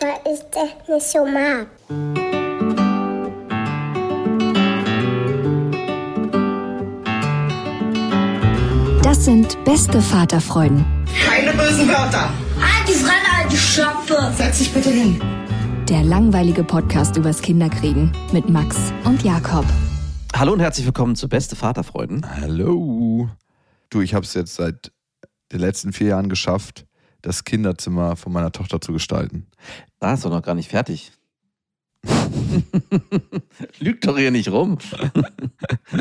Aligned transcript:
Weil 0.00 0.32
ich 0.32 0.40
das 0.50 0.88
nicht 0.88 1.06
so 1.06 1.24
mag. 1.26 1.66
Das 9.02 9.24
sind 9.24 9.62
beste 9.64 10.00
Vaterfreuden. 10.00 10.84
Keine 11.24 11.52
bösen 11.52 11.88
Wörter. 11.88 12.30
Die 12.88 12.92
Fremde, 12.92 13.28
alte 13.38 13.56
Schöpfe. 13.56 14.32
Setz 14.36 14.58
dich 14.58 14.72
bitte 14.72 14.90
hin. 14.90 15.20
Der 15.88 16.02
langweilige 16.02 16.64
Podcast 16.64 17.16
übers 17.16 17.40
Kinderkriegen 17.42 18.10
mit 18.32 18.48
Max 18.48 18.76
und 19.04 19.22
Jakob. 19.22 19.64
Hallo 20.34 20.52
und 20.52 20.60
herzlich 20.60 20.86
willkommen 20.86 21.14
zu 21.14 21.28
Beste 21.28 21.56
Vaterfreuden. 21.56 22.26
Hallo. 22.40 23.28
Du, 23.90 24.00
ich 24.00 24.14
habe 24.14 24.24
es 24.24 24.34
jetzt 24.34 24.54
seit 24.56 24.90
den 25.52 25.60
letzten 25.60 25.92
vier 25.92 26.08
Jahren 26.08 26.28
geschafft, 26.28 26.86
das 27.24 27.44
Kinderzimmer 27.44 28.16
von 28.16 28.32
meiner 28.32 28.52
Tochter 28.52 28.80
zu 28.80 28.92
gestalten. 28.92 29.46
Da 29.98 30.14
ist 30.14 30.24
doch 30.24 30.30
noch 30.30 30.42
gar 30.42 30.54
nicht 30.54 30.68
fertig. 30.68 31.12
Lüg 33.80 34.02
doch 34.02 34.18
hier 34.18 34.30
nicht 34.30 34.50
rum. 34.50 34.76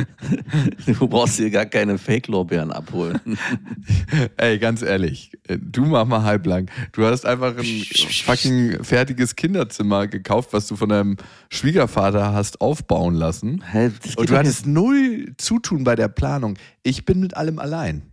du 0.85 1.07
brauchst 1.07 1.37
hier 1.37 1.49
gar 1.49 1.65
keine 1.65 1.97
Fake-Lorbeeren 1.97 2.71
abholen. 2.71 3.21
Ey, 4.37 4.59
ganz 4.59 4.81
ehrlich, 4.81 5.31
du 5.47 5.85
mach 5.85 6.05
mal 6.05 6.23
halblang. 6.23 6.69
Du 6.91 7.05
hast 7.05 7.25
einfach 7.25 7.57
ein 7.57 7.83
fucking 8.25 8.83
fertiges 8.83 9.37
Kinderzimmer 9.37 10.07
gekauft, 10.07 10.51
was 10.51 10.67
du 10.67 10.75
von 10.75 10.89
deinem 10.89 11.15
Schwiegervater 11.49 12.33
hast 12.33 12.59
aufbauen 12.59 13.15
lassen. 13.15 13.63
Hä, 13.71 13.91
Und 14.17 14.29
du 14.29 14.37
hattest 14.37 14.65
null 14.67 15.33
Zutun 15.37 15.85
bei 15.85 15.95
der 15.95 16.09
Planung. 16.09 16.57
Ich 16.83 17.05
bin 17.05 17.21
mit 17.21 17.37
allem 17.37 17.59
allein. 17.59 18.03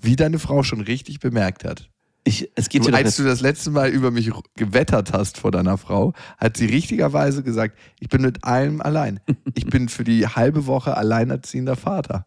Wie 0.00 0.16
deine 0.16 0.40
Frau 0.40 0.64
schon 0.64 0.80
richtig 0.80 1.20
bemerkt 1.20 1.64
hat. 1.64 1.91
Ich, 2.24 2.50
es 2.54 2.68
geht 2.68 2.86
du, 2.86 2.94
als 2.94 3.16
du 3.16 3.24
das 3.24 3.40
letzte 3.40 3.70
Mal 3.70 3.90
über 3.90 4.12
mich 4.12 4.30
gewettert 4.54 5.12
hast 5.12 5.38
vor 5.38 5.50
deiner 5.50 5.76
Frau, 5.76 6.12
hat 6.38 6.56
sie 6.56 6.66
richtigerweise 6.66 7.42
gesagt, 7.42 7.76
ich 7.98 8.08
bin 8.08 8.22
mit 8.22 8.44
allem 8.44 8.80
allein. 8.80 9.20
Ich 9.54 9.66
bin 9.66 9.88
für 9.88 10.04
die 10.04 10.26
halbe 10.26 10.66
Woche 10.66 10.96
alleinerziehender 10.96 11.76
Vater. 11.76 12.26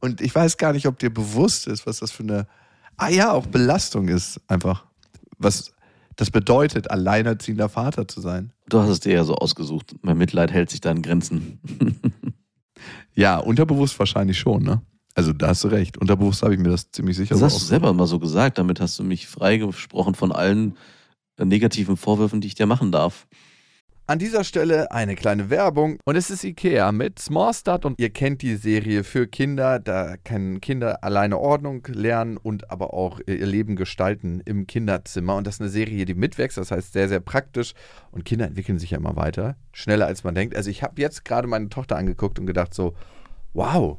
Und 0.00 0.20
ich 0.20 0.34
weiß 0.34 0.56
gar 0.56 0.72
nicht, 0.72 0.86
ob 0.86 0.98
dir 0.98 1.12
bewusst 1.12 1.66
ist, 1.66 1.86
was 1.86 2.00
das 2.00 2.10
für 2.10 2.24
eine, 2.24 2.46
ah 2.96 3.08
ja, 3.08 3.32
auch 3.32 3.46
Belastung 3.46 4.08
ist, 4.08 4.40
einfach. 4.48 4.86
Was 5.38 5.72
das 6.16 6.32
bedeutet, 6.32 6.90
alleinerziehender 6.90 7.68
Vater 7.68 8.08
zu 8.08 8.20
sein. 8.20 8.52
Du 8.68 8.80
hast 8.80 8.88
es 8.88 9.00
dir 9.00 9.12
ja 9.12 9.24
so 9.24 9.36
ausgesucht. 9.36 9.94
Mein 10.02 10.18
Mitleid 10.18 10.50
hält 10.50 10.68
sich 10.68 10.80
da 10.80 10.90
in 10.90 11.02
Grenzen. 11.02 11.60
ja, 13.14 13.38
unterbewusst 13.38 13.98
wahrscheinlich 13.98 14.38
schon, 14.38 14.64
ne? 14.64 14.82
Also 15.18 15.32
da 15.32 15.48
hast 15.48 15.64
du 15.64 15.68
recht. 15.68 15.98
Unterbewusst 15.98 16.44
habe 16.44 16.54
ich 16.54 16.60
mir 16.60 16.68
das 16.68 16.92
ziemlich 16.92 17.16
sicher 17.16 17.34
Das 17.34 17.42
hast 17.42 17.60
du 17.60 17.64
selber 17.64 17.92
mal 17.92 18.06
so 18.06 18.20
gesagt. 18.20 18.56
Damit 18.56 18.80
hast 18.80 18.96
du 19.00 19.02
mich 19.02 19.26
freigesprochen 19.26 20.14
von 20.14 20.30
allen 20.30 20.76
äh, 21.38 21.44
negativen 21.44 21.96
Vorwürfen, 21.96 22.40
die 22.40 22.46
ich 22.46 22.54
dir 22.54 22.66
machen 22.66 22.92
darf. 22.92 23.26
An 24.06 24.20
dieser 24.20 24.44
Stelle 24.44 24.92
eine 24.92 25.16
kleine 25.16 25.50
Werbung 25.50 25.98
und 26.04 26.14
es 26.14 26.30
ist 26.30 26.44
Ikea 26.44 26.92
mit 26.92 27.18
Small 27.18 27.52
Start 27.52 27.84
und 27.84 27.98
ihr 27.98 28.10
kennt 28.10 28.42
die 28.42 28.54
Serie 28.54 29.02
für 29.02 29.26
Kinder. 29.26 29.80
Da 29.80 30.16
können 30.18 30.60
Kinder 30.60 31.02
alleine 31.02 31.36
Ordnung 31.36 31.84
lernen 31.88 32.36
und 32.36 32.70
aber 32.70 32.94
auch 32.94 33.18
ihr 33.26 33.44
Leben 33.44 33.74
gestalten 33.74 34.40
im 34.44 34.68
Kinderzimmer. 34.68 35.34
Und 35.34 35.48
das 35.48 35.56
ist 35.56 35.62
eine 35.62 35.70
Serie, 35.70 36.04
die 36.04 36.14
mitwächst, 36.14 36.58
das 36.58 36.70
heißt 36.70 36.92
sehr, 36.92 37.08
sehr 37.08 37.18
praktisch. 37.18 37.74
Und 38.12 38.24
Kinder 38.24 38.46
entwickeln 38.46 38.78
sich 38.78 38.92
ja 38.92 38.98
immer 38.98 39.16
weiter, 39.16 39.56
schneller 39.72 40.06
als 40.06 40.22
man 40.22 40.36
denkt. 40.36 40.54
Also 40.54 40.70
ich 40.70 40.84
habe 40.84 41.02
jetzt 41.02 41.24
gerade 41.24 41.48
meine 41.48 41.70
Tochter 41.70 41.96
angeguckt 41.96 42.38
und 42.38 42.46
gedacht 42.46 42.72
so, 42.72 42.94
wow, 43.52 43.98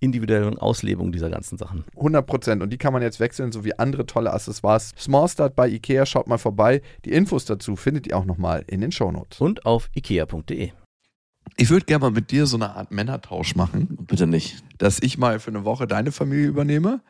individuellen 0.00 0.58
Auslebung 0.58 1.12
dieser 1.12 1.30
ganzen 1.30 1.58
Sachen. 1.58 1.84
100 1.96 2.26
Prozent. 2.26 2.62
Und 2.62 2.70
die 2.70 2.78
kann 2.78 2.92
man 2.92 3.02
jetzt 3.02 3.20
wechseln, 3.20 3.52
so 3.52 3.64
wie 3.64 3.78
andere 3.78 4.06
tolle 4.06 4.32
Accessoires. 4.32 4.92
Small 4.98 5.28
Start 5.28 5.54
bei 5.54 5.68
Ikea, 5.68 6.06
schaut 6.06 6.26
mal 6.26 6.38
vorbei. 6.38 6.82
Die 7.04 7.12
Infos 7.12 7.44
dazu 7.44 7.76
findet 7.76 8.06
ihr 8.06 8.16
auch 8.16 8.24
nochmal 8.24 8.64
in 8.66 8.80
den 8.80 8.92
Shownotes. 8.92 9.40
Und 9.40 9.66
auf 9.66 9.90
ikea.de. 9.94 10.72
Ich 11.56 11.70
würde 11.70 11.86
gerne 11.86 12.02
mal 12.02 12.10
mit 12.10 12.30
dir 12.30 12.46
so 12.46 12.56
eine 12.56 12.74
Art 12.74 12.90
Männertausch 12.90 13.54
machen. 13.54 13.98
Bitte 14.00 14.26
nicht. 14.26 14.62
Dass 14.78 15.00
ich 15.02 15.18
mal 15.18 15.40
für 15.40 15.50
eine 15.50 15.64
Woche 15.64 15.86
deine 15.86 16.12
Familie 16.12 16.46
übernehme 16.46 17.02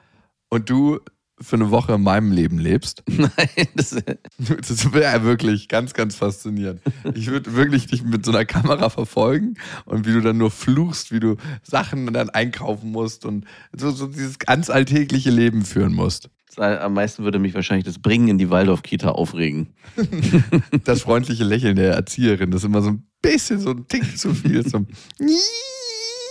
und 0.48 0.68
du 0.68 1.00
für 1.40 1.56
eine 1.56 1.70
Woche 1.70 1.94
in 1.94 2.02
meinem 2.02 2.32
Leben 2.32 2.58
lebst. 2.58 3.02
Nein, 3.08 3.68
das, 3.74 3.96
das 4.38 4.92
wäre 4.92 5.24
wirklich 5.24 5.68
ganz, 5.68 5.94
ganz 5.94 6.16
faszinierend. 6.16 6.80
Ich 7.14 7.28
würde 7.28 7.54
wirklich 7.54 7.86
dich 7.86 8.02
mit 8.02 8.24
so 8.24 8.30
einer 8.32 8.44
Kamera 8.44 8.90
verfolgen 8.90 9.54
und 9.86 10.06
wie 10.06 10.12
du 10.12 10.20
dann 10.20 10.38
nur 10.38 10.50
fluchst, 10.50 11.12
wie 11.12 11.20
du 11.20 11.36
Sachen 11.62 12.12
dann 12.12 12.30
einkaufen 12.30 12.90
musst 12.90 13.24
und 13.24 13.46
so, 13.72 13.90
so 13.90 14.06
dieses 14.06 14.38
ganz 14.38 14.70
alltägliche 14.70 15.30
Leben 15.30 15.64
führen 15.64 15.94
musst. 15.94 16.28
Am 16.56 16.94
meisten 16.94 17.22
würde 17.22 17.38
mich 17.38 17.54
wahrscheinlich 17.54 17.86
das 17.86 18.00
Bringen 18.00 18.28
in 18.28 18.38
die 18.38 18.50
Waldorf-Kita 18.50 19.10
aufregen. 19.10 19.74
Das 20.84 21.02
freundliche 21.02 21.44
Lächeln 21.44 21.76
der 21.76 21.94
Erzieherin, 21.94 22.50
das 22.50 22.62
ist 22.62 22.66
immer 22.66 22.82
so 22.82 22.90
ein 22.90 23.06
bisschen 23.22 23.60
so 23.60 23.70
ein 23.70 23.86
Tick 23.86 24.18
zu 24.18 24.34
viel. 24.34 24.66
So 24.68 24.78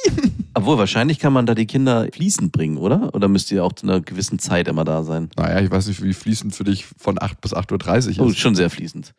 Obwohl, 0.53 0.77
wahrscheinlich 0.77 1.19
kann 1.19 1.33
man 1.33 1.45
da 1.45 1.55
die 1.55 1.65
Kinder 1.65 2.07
fließend 2.11 2.51
bringen, 2.51 2.77
oder? 2.77 3.13
Oder 3.13 3.27
müsst 3.27 3.51
ihr 3.51 3.63
auch 3.63 3.73
zu 3.73 3.85
einer 3.85 4.01
gewissen 4.01 4.39
Zeit 4.39 4.67
immer 4.67 4.83
da 4.83 5.03
sein? 5.03 5.29
Naja, 5.37 5.61
ich 5.61 5.71
weiß 5.71 5.87
nicht, 5.87 6.03
wie 6.03 6.13
fließend 6.13 6.55
für 6.55 6.63
dich 6.63 6.85
von 6.97 7.21
8 7.21 7.39
bis 7.41 7.53
8.30 7.53 8.05
Uhr 8.05 8.09
ist. 8.09 8.19
Oh, 8.19 8.29
schon 8.33 8.55
sehr 8.55 8.69
fließend. 8.69 9.13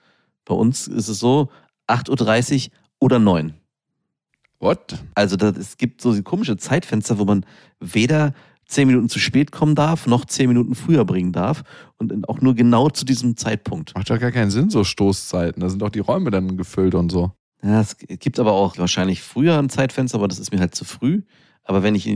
Bei 0.45 0.55
uns 0.55 0.89
ist 0.89 1.09
es 1.09 1.19
so, 1.19 1.49
8.30 1.89 2.67
Uhr 2.67 2.73
oder 3.01 3.19
9. 3.19 3.55
What? 4.59 4.99
Also 5.15 5.37
das, 5.37 5.57
es 5.57 5.77
gibt 5.77 6.01
so 6.03 6.21
komische 6.23 6.57
Zeitfenster, 6.57 7.19
wo 7.19 7.25
man 7.25 7.47
weder 7.81 8.35
10 8.67 8.87
Minuten 8.87 9.09
zu 9.09 9.19
spät 9.19 9.51
kommen 9.51 9.75
darf, 9.75 10.07
noch 10.07 10.25
10 10.25 10.49
Minuten 10.49 10.75
früher 10.75 11.05
bringen 11.05 11.33
darf. 11.33 11.63
Und 11.99 12.29
auch 12.29 12.41
nur 12.41 12.55
genau 12.55 12.89
zu 12.89 13.05
diesem 13.05 13.37
Zeitpunkt. 13.37 13.95
Macht 13.95 14.11
doch 14.11 14.21
gar 14.21 14.31
keinen 14.31 14.51
Sinn, 14.51 14.71
so 14.71 14.85
Stoßzeiten. 14.85 15.61
Da 15.61 15.69
sind 15.69 15.83
doch 15.83 15.91
die 15.91 15.99
Räume 16.01 16.31
dann 16.31 16.57
gefüllt 16.57 16.95
und 16.95 17.11
so. 17.11 17.33
Ja, 17.63 17.81
es 17.81 17.97
gibt 17.99 18.39
aber 18.39 18.53
auch 18.53 18.79
wahrscheinlich 18.79 19.23
früher 19.23 19.59
ein 19.59 19.69
Zeitfenster, 19.69 20.19
aber 20.19 20.29
das 20.29 20.39
ist 20.39 20.53
mir 20.53 20.61
halt 20.61 20.75
zu 20.75 20.85
früh. 20.85 21.23
Aber 21.65 21.83
wenn 21.83 21.95
ich 21.95 22.11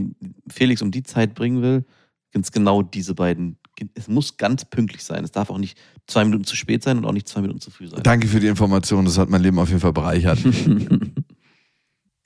Felix 0.49 0.81
um 0.83 0.91
die 0.91 1.03
Zeit 1.03 1.35
bringen 1.35 1.63
will, 1.63 1.85
sind 2.33 2.45
es 2.45 2.53
genau 2.53 2.83
diese 2.83 3.15
beiden 3.15 3.59
es 3.95 4.09
muss 4.09 4.37
ganz 4.37 4.65
pünktlich 4.65 5.05
sein. 5.05 5.25
Es 5.25 5.33
darf 5.33 5.51
auch 5.51 5.59
nicht 5.59 5.79
zwei 6.07 6.25
Minuten 6.25 6.45
zu 6.45 6.57
spät 6.57 6.83
sein 6.83 6.99
und 6.99 7.05
auch 7.05 7.13
nicht 7.13 7.29
zwei 7.29 7.41
Minuten 7.41 7.61
zu 7.61 7.71
früh 7.71 7.89
sein. 7.89 8.03
Danke 8.03 8.29
für 8.29 8.41
die 8.41 8.47
Information, 8.47 9.05
das 9.05 9.19
hat 9.19 9.31
mein 9.31 9.43
Leben 9.43 9.59
auf 9.59 9.69
jeden 9.69 9.81
Fall 9.81 9.93
bereichert. 9.93 10.39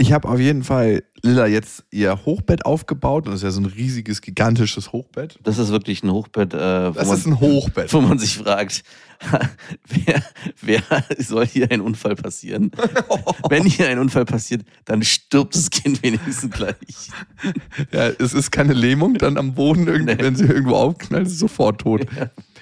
Ich 0.00 0.12
habe 0.12 0.28
auf 0.28 0.38
jeden 0.38 0.62
Fall 0.62 1.02
Lilla 1.22 1.46
jetzt 1.46 1.84
ihr 1.90 2.24
Hochbett 2.24 2.64
aufgebaut 2.64 3.26
und 3.26 3.32
das 3.32 3.40
ist 3.40 3.44
ja 3.44 3.50
so 3.50 3.60
ein 3.60 3.66
riesiges, 3.66 4.20
gigantisches 4.20 4.92
Hochbett. 4.92 5.40
Das 5.42 5.58
ist 5.58 5.70
wirklich 5.70 6.04
ein 6.04 6.12
Hochbett, 6.12 6.54
äh, 6.54 6.90
wo, 6.90 6.92
Das 6.92 7.08
man, 7.08 7.16
ist 7.16 7.26
ein 7.26 7.40
Hochbett. 7.40 7.92
wo 7.92 8.00
man 8.00 8.16
sich 8.20 8.38
fragt, 8.38 8.84
wer, 9.88 10.22
wer 10.62 10.82
soll 11.18 11.44
hier 11.46 11.68
ein 11.72 11.80
Unfall 11.80 12.14
passieren? 12.14 12.70
Wenn 13.50 13.64
hier 13.64 13.88
ein 13.88 13.98
Unfall 13.98 14.24
passiert, 14.24 14.62
dann 14.84 15.02
stirbt 15.02 15.56
das 15.56 15.70
Kind 15.70 16.00
wenigstens 16.04 16.48
gleich. 16.52 17.10
Ja, 17.92 18.06
es 18.20 18.32
ist 18.34 18.52
keine 18.52 18.74
Lähmung 18.74 19.14
dann 19.14 19.36
am 19.36 19.54
Boden, 19.54 19.88
irgendwie, 19.88 20.14
Nee. 20.14 20.22
wenn 20.22 20.36
sie 20.36 20.44
irgendwo 20.44 20.76
aufknallt, 20.76 21.26
ist 21.26 21.40
sofort 21.40 21.80
tot. 21.80 22.06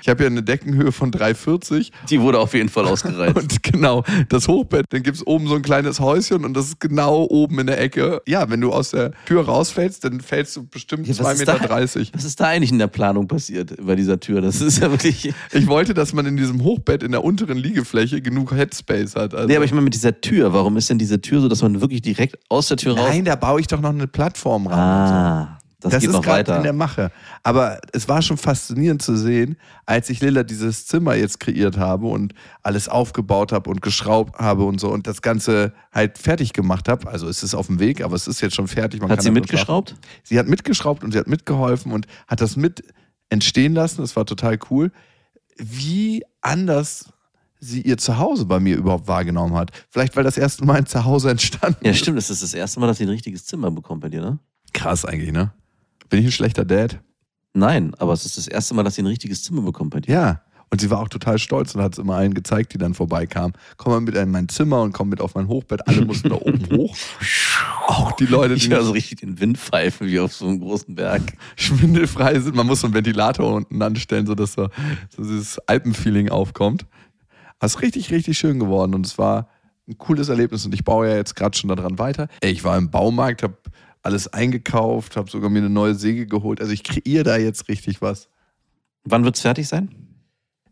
Ich 0.07 0.09
habe 0.11 0.23
ja 0.23 0.31
eine 0.31 0.41
Deckenhöhe 0.45 0.93
von 0.93 1.11
3,40 1.11 1.91
Die 2.09 2.21
wurde 2.21 2.39
auf 2.39 2.55
jeden 2.55 2.69
Fall 2.69 2.87
ausgereizt. 2.87 3.37
und 3.43 3.63
genau, 3.65 4.05
das 4.29 4.47
Hochbett, 4.47 4.87
dann 4.91 5.03
gibt 5.03 5.17
es 5.17 5.27
oben 5.27 5.49
so 5.49 5.57
ein 5.57 5.63
kleines 5.63 5.99
Häuschen 5.99 6.45
und 6.45 6.55
das 6.55 6.67
ist 6.69 6.79
genau 6.81 7.25
oben 7.29 7.59
in 7.59 7.67
der 7.67 7.81
Ecke. 7.81 8.23
Ja, 8.25 8.49
wenn 8.49 8.61
du 8.61 8.73
aus 8.73 8.93
der 8.93 9.11
Tür 9.25 9.45
rausfällst, 9.47 10.05
dann 10.05 10.21
fällst 10.21 10.55
du 10.55 10.65
bestimmt 10.65 11.09
Ja, 11.09 11.15
2,30 11.15 11.19
was 11.25 11.39
ist 11.41 11.49
da- 11.49 11.53
Meter. 11.55 12.11
Was 12.15 12.25
ist 12.25 12.39
da 12.39 12.45
eigentlich 12.47 12.71
in 12.71 12.79
der 12.79 12.87
Planung 12.87 13.27
passiert 13.27 13.75
bei 13.85 13.97
dieser 13.97 14.21
Tür? 14.21 14.41
Das 14.43 14.61
ist 14.61 14.79
ja 14.79 14.93
wirklich. 14.93 15.35
Ich 15.53 15.67
wollte, 15.67 15.93
dass 15.93 16.13
man 16.13 16.25
in 16.27 16.37
diesem 16.37 16.63
Hochbett 16.63 17.03
in 17.03 17.11
der 17.11 17.25
unteren 17.25 17.59
Liegefläche 17.59 18.21
genug 18.23 18.53
Headspace 18.55 19.17
hat. 19.17 19.35
Also 19.35 19.49
Nee, 19.49 19.57
aber 19.57 19.65
ich 19.65 19.73
meine 19.73 19.83
mit 19.83 19.95
dieser 19.95 20.21
Tür, 20.21 20.53
warum 20.53 20.77
ist 20.77 20.89
denn 20.89 20.99
diese 20.99 21.21
Tür 21.21 21.41
so, 21.41 21.49
dass 21.49 21.63
man 21.63 21.81
wirklich 21.81 22.03
direkt 22.03 22.39
aus 22.49 22.69
der 22.69 22.77
Tür 22.77 22.97
raus. 22.97 23.09
Nein, 23.09 23.25
da 23.25 23.35
baue 23.35 23.59
ich 23.61 23.67
doch 23.67 23.81
noch 23.81 23.91
eine 23.91 24.07
Plattform 24.07 24.69
ran. 24.69 24.79
Ah, 24.79 25.59
das, 25.87 25.95
Das 25.95 26.01
geht 26.03 26.11
ist 26.11 26.15
noch 26.17 26.23
gerade 26.23 26.39
weiter. 26.41 26.57
in 26.59 26.63
der 26.63 26.73
Mache. 26.73 27.11
Aber 27.43 27.79
es 27.93 28.09
war 28.09 28.23
schon 28.23 28.37
faszinierend 28.37 29.03
zu 29.03 29.17
sehen, 29.17 29.57
als 29.87 30.11
ich 30.11 30.21
Lilla 30.21 30.43
dieses 30.43 30.87
Zimmer 30.87 31.15
jetzt 31.15 31.41
kreiert 31.41 31.77
habe 31.79 32.07
und 32.07 32.35
alles 32.63 32.89
aufgebaut 32.89 33.53
habe 33.53 33.71
und 33.71 33.83
geschraubt 33.83 34.39
habe 34.39 34.65
und 34.65 34.81
so 34.81 34.89
und 34.91 35.07
das 35.07 35.23
Ganze 35.23 35.73
halt 35.93 36.19
fertig 36.19 36.53
gemacht 36.53 36.89
habe. 36.89 37.09
Also 37.09 37.29
es 37.29 37.43
ist 37.43 37.55
auf 37.55 37.67
dem 37.67 37.79
Weg, 37.81 38.03
aber 38.03 38.15
es 38.17 38.27
ist 38.29 38.41
jetzt 38.41 38.55
schon 38.57 38.69
fertig. 38.69 39.01
Man 39.01 39.11
Hat 39.11 39.23
sie 39.23 39.31
mitgeschraubt? 39.31 39.91
schlafen. 39.91 40.05
Sie 40.25 40.39
hat 40.39 40.47
mitgeschraubt 40.49 41.05
und 41.05 41.13
sie 41.13 41.19
hat 41.19 41.27
mitgeholfen 41.27 41.93
und 41.93 42.07
hat 42.27 42.41
das 42.41 42.57
mit 42.57 42.83
entstehen 43.31 43.75
lassen. 43.75 44.03
Das 44.03 44.15
war 44.17 44.25
total 44.27 44.59
cool. 44.71 44.93
Wie 45.59 46.23
anders 46.43 47.07
sie 47.59 47.81
ihr 47.81 47.97
Zuhause 47.97 48.45
bei 48.45 48.61
mir 48.61 48.77
überhaupt 48.77 49.09
wahrgenommen 49.09 49.55
hat. 49.55 49.71
Vielleicht, 49.91 50.15
weil 50.15 50.25
das 50.25 50.37
erste 50.37 50.65
Mal 50.67 50.75
ein 50.77 50.87
Zuhause 50.87 51.31
entstanden 51.31 51.79
Ja, 51.85 51.91
ist. 51.93 51.99
stimmt. 51.99 52.19
Das 52.19 52.29
ist 52.29 52.43
das 52.43 52.53
erste 52.53 52.79
Mal, 52.81 52.87
dass 52.87 52.99
sie 52.99 53.05
ein 53.05 53.09
richtiges 53.09 53.47
Zimmer 53.47 53.71
bekommt 53.71 54.03
bei 54.03 54.11
dir, 54.11 54.21
ne? 54.21 54.39
Krass 54.75 55.07
eigentlich, 55.07 55.33
ne? 55.33 55.53
Bin 56.09 56.21
ich 56.21 56.27
ein 56.27 56.33
schlechter 56.33 56.65
Dad? 56.65 57.01
Nein, 57.53 57.95
aber 57.99 58.13
es 58.13 58.27
ist 58.27 58.37
das 58.37 58.49
erste 58.49 58.75
Mal, 58.75 58.83
dass 58.83 58.97
sie 58.97 59.03
ein 59.03 59.07
richtiges 59.07 59.43
Zimmer 59.43 59.63
bekommt 59.63 59.91
bei 59.91 60.01
dir. 60.01 60.13
Ja. 60.13 60.43
Und 60.69 60.81
sie 60.81 60.91
war 60.91 60.99
auch 60.99 61.09
total 61.09 61.39
stolz 61.39 61.75
und 61.75 61.83
hat 61.83 61.93
es 61.93 61.99
immer 61.99 62.17
allen 62.17 62.35
gezeigt, 62.35 62.75
die 62.75 62.79
dann 62.79 62.93
vorbeikamen. 62.93 63.53
Komm 63.77 63.93
mal 63.93 64.01
mit 64.01 64.17
in 64.17 64.31
mein 64.33 64.49
Zimmer 64.49 64.83
und 64.83 64.93
komm 64.93 65.09
mit 65.09 65.21
auf 65.21 65.37
mein 65.37 65.47
Hochbett. 65.47 65.87
Alle 65.87 66.05
mussten 66.05 66.29
da 66.29 66.35
oben 66.35 66.67
hoch. 66.77 66.97
Auch 67.87 68.13
die 68.13 68.27
Leute, 68.27 68.57
die 68.57 68.67
Ich 68.67 68.71
höre 68.71 68.83
so 68.83 68.91
richtig 68.91 69.21
den 69.21 69.39
Wind 69.39 69.59
pfeifen 69.59 70.09
wie 70.09 70.19
auf 70.19 70.35
so 70.35 70.49
einem 70.49 70.59
großen 70.59 70.97
Berg. 70.97 71.23
schwindelfrei 71.57 72.41
sind. 72.41 72.57
Man 72.57 72.67
muss 72.67 72.81
so 72.81 72.89
einen 72.89 72.95
Ventilator 72.95 73.55
unten 73.55 73.81
anstellen, 73.81 74.27
sodass 74.27 74.55
so, 74.55 74.69
so 75.09 75.23
dieses 75.23 75.61
Alpenfeeling 75.61 76.31
aufkommt. 76.31 76.85
Aber 77.59 77.67
es 77.67 77.77
ist 77.77 77.83
richtig, 77.83 78.11
richtig 78.11 78.37
schön 78.37 78.59
geworden 78.59 78.95
und 78.95 79.07
es 79.07 79.19
war 79.19 79.49
ein 79.89 79.97
cooles 79.99 80.29
Erlebnis 80.29 80.67
und 80.67 80.75
ich 80.75 80.85
baue 80.85 81.09
ja 81.09 81.15
jetzt 81.15 81.37
gerade 81.37 81.57
schon 81.57 81.69
daran 81.69 81.99
weiter. 81.99 82.27
Ey, 82.41 82.51
ich 82.51 82.65
war 82.65 82.77
im 82.77 82.91
Baumarkt, 82.91 83.45
habe 83.45 83.57
alles 84.07 84.33
eingekauft, 84.33 85.17
habe 85.17 85.31
sogar 85.31 85.51
mir 85.51 85.59
eine 85.59 85.71
neue 85.71 85.95
Säge 85.95 86.27
geholt. 86.27 86.61
Also 86.61 86.73
ich 86.73 86.83
kreiere 86.83 87.25
da 87.25 87.37
jetzt 87.37 87.69
richtig 87.69 88.01
was. 88.01 88.29
Wann 89.05 89.25
wird's 89.25 89.41
fertig 89.41 89.69
sein? 89.69 89.91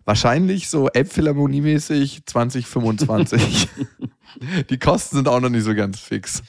Wahrscheinlich 0.05 0.69
so 0.69 0.89
Elbphilharmonie-mäßig 0.89 2.27
2025. 2.27 3.69
die 4.71 4.79
Kosten 4.79 5.17
sind 5.17 5.29
auch 5.29 5.41
noch 5.41 5.49
nicht 5.49 5.65
so 5.65 5.75
ganz 5.75 5.99
fix. 5.99 6.43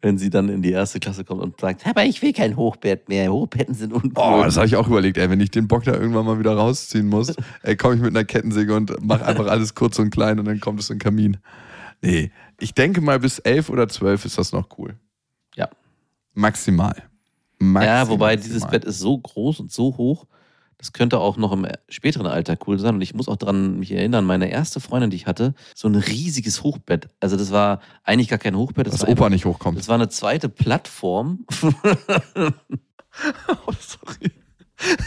Wenn 0.00 0.18
sie 0.18 0.28
dann 0.28 0.48
in 0.50 0.60
die 0.60 0.70
erste 0.70 1.00
Klasse 1.00 1.24
kommt 1.24 1.42
und 1.42 1.60
sagt, 1.60 1.86
aber 1.86 2.04
ich 2.04 2.20
will 2.20 2.32
kein 2.32 2.56
Hochbett 2.56 3.08
mehr. 3.08 3.32
Hochbetten 3.32 3.74
sind 3.74 3.92
uncool. 3.92 4.12
Oh, 4.16 4.42
das 4.44 4.56
habe 4.56 4.66
ich 4.66 4.76
auch 4.76 4.86
überlegt, 4.86 5.16
ey, 5.16 5.30
wenn 5.30 5.40
ich 5.40 5.50
den 5.50 5.66
Bock 5.66 5.84
da 5.84 5.94
irgendwann 5.94 6.26
mal 6.26 6.38
wieder 6.38 6.54
rausziehen 6.54 7.08
muss, 7.08 7.34
komme 7.78 7.94
ich 7.94 8.00
mit 8.00 8.10
einer 8.10 8.24
Kettensäge 8.24 8.74
und 8.76 9.02
mache 9.04 9.24
einfach 9.24 9.46
alles 9.46 9.74
kurz 9.74 9.98
und 9.98 10.10
klein 10.10 10.38
und 10.38 10.44
dann 10.44 10.60
kommt 10.60 10.80
es 10.80 10.90
in 10.90 10.98
den 10.98 11.02
Kamin. 11.02 11.38
Nee, 12.02 12.30
ich 12.60 12.74
denke 12.74 13.00
mal 13.00 13.18
bis 13.18 13.38
elf 13.38 13.70
oder 13.70 13.88
zwölf 13.88 14.26
ist 14.26 14.36
das 14.36 14.52
noch 14.52 14.68
cool. 14.78 14.98
Maximal. 16.34 16.94
Maxi- 17.60 17.86
Ja, 17.86 18.08
wobei 18.08 18.34
maximal. 18.34 18.36
dieses 18.36 18.66
Bett 18.70 18.84
ist 18.84 18.98
so 18.98 19.16
groß 19.18 19.60
und 19.60 19.72
so 19.72 19.96
hoch, 19.96 20.26
das 20.76 20.92
könnte 20.92 21.18
auch 21.18 21.36
noch 21.36 21.52
im 21.52 21.66
späteren 21.88 22.26
Alter 22.26 22.58
cool 22.66 22.78
sein. 22.78 22.96
Und 22.96 23.00
ich 23.00 23.14
muss 23.14 23.28
auch 23.28 23.36
daran 23.36 23.78
mich 23.78 23.92
erinnern, 23.92 24.26
meine 24.26 24.50
erste 24.50 24.80
Freundin, 24.80 25.08
die 25.10 25.16
ich 25.16 25.26
hatte, 25.26 25.54
so 25.74 25.88
ein 25.88 25.94
riesiges 25.94 26.62
Hochbett. 26.62 27.08
Also 27.20 27.36
das 27.36 27.52
war 27.52 27.80
eigentlich 28.02 28.28
gar 28.28 28.40
kein 28.40 28.56
Hochbett. 28.56 28.86
Das 28.88 28.94
Dass 28.94 29.02
war 29.02 29.08
Opa 29.08 29.26
einfach- 29.26 29.30
nicht 29.30 29.44
hochkommt. 29.46 29.78
Das 29.78 29.88
war 29.88 29.94
eine 29.94 30.08
zweite 30.08 30.48
Plattform. 30.48 31.46
Oh, 33.66 33.72
sorry. 33.78 34.32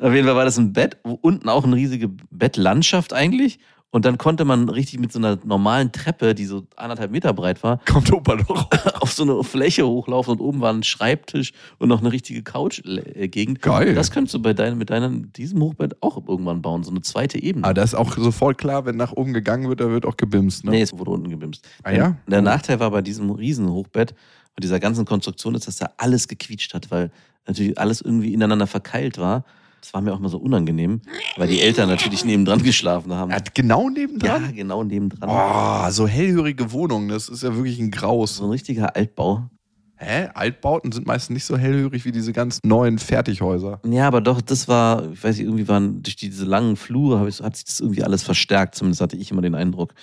Auf 0.00 0.12
jeden 0.12 0.26
Fall 0.26 0.36
war 0.36 0.44
das 0.44 0.58
ein 0.58 0.72
Bett, 0.72 0.96
wo 1.04 1.12
unten 1.12 1.48
auch 1.48 1.64
eine 1.64 1.76
riesige 1.76 2.08
Bettlandschaft 2.08 3.12
eigentlich. 3.12 3.58
Und 3.92 4.04
dann 4.04 4.18
konnte 4.18 4.44
man 4.44 4.68
richtig 4.68 4.98
mit 4.98 5.12
so 5.12 5.18
einer 5.18 5.38
normalen 5.44 5.92
Treppe, 5.92 6.34
die 6.34 6.44
so 6.44 6.66
anderthalb 6.76 7.10
Meter 7.10 7.32
breit 7.32 7.62
war, 7.62 7.80
Kommt 7.86 8.12
Opa 8.12 8.36
doch 8.36 8.68
auf 9.00 9.12
so 9.12 9.22
eine 9.22 9.42
Fläche 9.44 9.86
hochlaufen 9.86 10.32
und 10.32 10.40
oben 10.40 10.60
war 10.60 10.72
ein 10.72 10.82
Schreibtisch 10.82 11.52
und 11.78 11.88
noch 11.88 12.00
eine 12.00 12.12
richtige 12.12 12.42
Couch-Gegend. 12.42 13.62
Geil. 13.62 13.94
Das 13.94 14.10
könntest 14.10 14.34
du 14.34 14.42
bei 14.42 14.52
deinem, 14.52 14.78
mit 14.78 14.90
deinem, 14.90 15.32
diesem 15.32 15.62
Hochbett 15.62 16.02
auch 16.02 16.16
irgendwann 16.28 16.62
bauen, 16.62 16.82
so 16.82 16.90
eine 16.90 17.00
zweite 17.02 17.42
Ebene. 17.42 17.64
Aber 17.64 17.74
das 17.74 17.90
ist 17.90 17.94
auch 17.94 18.14
sofort 18.16 18.58
klar, 18.58 18.84
wenn 18.84 18.96
nach 18.96 19.12
oben 19.12 19.32
gegangen 19.32 19.68
wird, 19.68 19.80
da 19.80 19.88
wird 19.88 20.04
auch 20.04 20.16
gebimst. 20.16 20.64
Ne? 20.64 20.72
Nee, 20.72 20.82
es 20.82 20.92
wurde 20.92 21.12
unten 21.12 21.30
gebimst. 21.30 21.66
Ah 21.82 21.92
ja? 21.92 22.16
Der 22.26 22.42
Nachteil 22.42 22.80
war 22.80 22.90
bei 22.90 23.02
diesem 23.02 23.30
riesen 23.30 23.70
Hochbett 23.70 24.14
und 24.56 24.64
dieser 24.64 24.80
ganzen 24.80 25.04
Konstruktion 25.04 25.54
ist, 25.54 25.68
dass 25.68 25.76
da 25.76 25.90
alles 25.96 26.28
gequietscht 26.28 26.74
hat, 26.74 26.90
weil 26.90 27.10
natürlich 27.46 27.78
alles 27.78 28.00
irgendwie 28.00 28.34
ineinander 28.34 28.66
verkeilt 28.66 29.18
war. 29.18 29.44
Das 29.86 29.94
war 29.94 30.00
mir 30.00 30.12
auch 30.12 30.18
mal 30.18 30.28
so 30.28 30.38
unangenehm, 30.38 31.00
weil 31.36 31.46
die 31.46 31.60
Eltern 31.60 31.88
natürlich 31.88 32.24
nebendran 32.24 32.60
geschlafen 32.60 33.14
haben. 33.14 33.30
Er 33.30 33.36
hat 33.36 33.54
genau 33.54 33.84
Ja, 33.84 33.90
nebendran. 33.90 34.52
genau 34.56 34.82
nebendran. 34.82 35.30
Oh, 35.30 35.88
so 35.92 36.08
hellhörige 36.08 36.72
Wohnungen, 36.72 37.08
das 37.08 37.28
ist 37.28 37.44
ja 37.44 37.54
wirklich 37.54 37.78
ein 37.78 37.92
Graus. 37.92 38.34
So 38.38 38.44
ein 38.46 38.50
richtiger 38.50 38.96
Altbau. 38.96 39.48
Hä? 39.98 40.28
Altbauten 40.34 40.92
sind 40.92 41.06
meistens 41.06 41.34
nicht 41.34 41.44
so 41.46 41.56
hellhörig 41.56 42.04
wie 42.04 42.12
diese 42.12 42.34
ganz 42.34 42.60
neuen 42.62 42.98
Fertighäuser. 42.98 43.80
Ja, 43.88 44.06
aber 44.06 44.20
doch, 44.20 44.42
das 44.42 44.68
war, 44.68 45.10
ich 45.10 45.24
weiß 45.24 45.36
nicht, 45.36 45.46
irgendwie 45.46 45.68
waren 45.68 46.02
durch 46.02 46.16
diese 46.16 46.44
langen 46.44 46.76
Flure 46.76 47.26
ich, 47.26 47.40
hat 47.40 47.56
sich 47.56 47.64
das 47.64 47.80
irgendwie 47.80 48.04
alles 48.04 48.22
verstärkt. 48.22 48.74
Zumindest 48.74 49.00
hatte 49.00 49.16
ich 49.16 49.30
immer 49.30 49.40
den 49.40 49.54
Eindruck. 49.54 49.94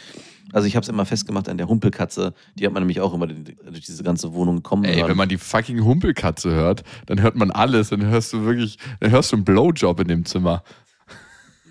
Also 0.52 0.68
ich 0.68 0.76
habe 0.76 0.84
es 0.84 0.90
immer 0.90 1.06
festgemacht 1.06 1.48
an 1.48 1.58
der 1.58 1.68
Humpelkatze. 1.68 2.34
Die 2.56 2.66
hat 2.66 2.74
man 2.74 2.82
nämlich 2.82 3.02
auch 3.02 3.14
immer 3.14 3.28
durch 3.28 3.86
diese 3.86 4.04
ganze 4.04 4.34
Wohnung 4.34 4.64
kommen 4.64 4.84
Ey, 4.84 4.96
hören. 4.96 5.10
wenn 5.10 5.18
man 5.18 5.30
die 5.30 5.38
fucking 5.38 5.84
Humpelkatze 5.84 6.50
hört, 6.52 6.84
dann 7.06 7.22
hört 7.22 7.36
man 7.36 7.52
alles. 7.52 7.90
Dann 7.90 8.04
hörst 8.04 8.34
du 8.34 8.46
wirklich, 8.46 8.78
dann 9.00 9.12
hörst 9.12 9.32
du 9.32 9.36
einen 9.36 9.46
Blowjob 9.46 10.00
in 10.00 10.08
dem 10.08 10.26
Zimmer. 10.26 10.64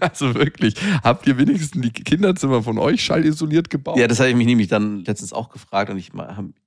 Also 0.00 0.34
wirklich, 0.34 0.74
habt 1.04 1.28
ihr 1.28 1.38
wenigstens 1.38 1.80
die 1.80 1.92
Kinderzimmer 1.92 2.64
von 2.64 2.76
euch 2.76 3.04
schallisoliert 3.04 3.70
gebaut? 3.70 3.96
Ja, 3.96 4.08
das 4.08 4.18
habe 4.18 4.30
ich 4.30 4.34
mich 4.34 4.48
nämlich 4.48 4.66
dann 4.66 5.04
letztens 5.04 5.32
auch 5.32 5.48
gefragt 5.48 5.92
und 5.92 5.96
ich, 5.96 6.10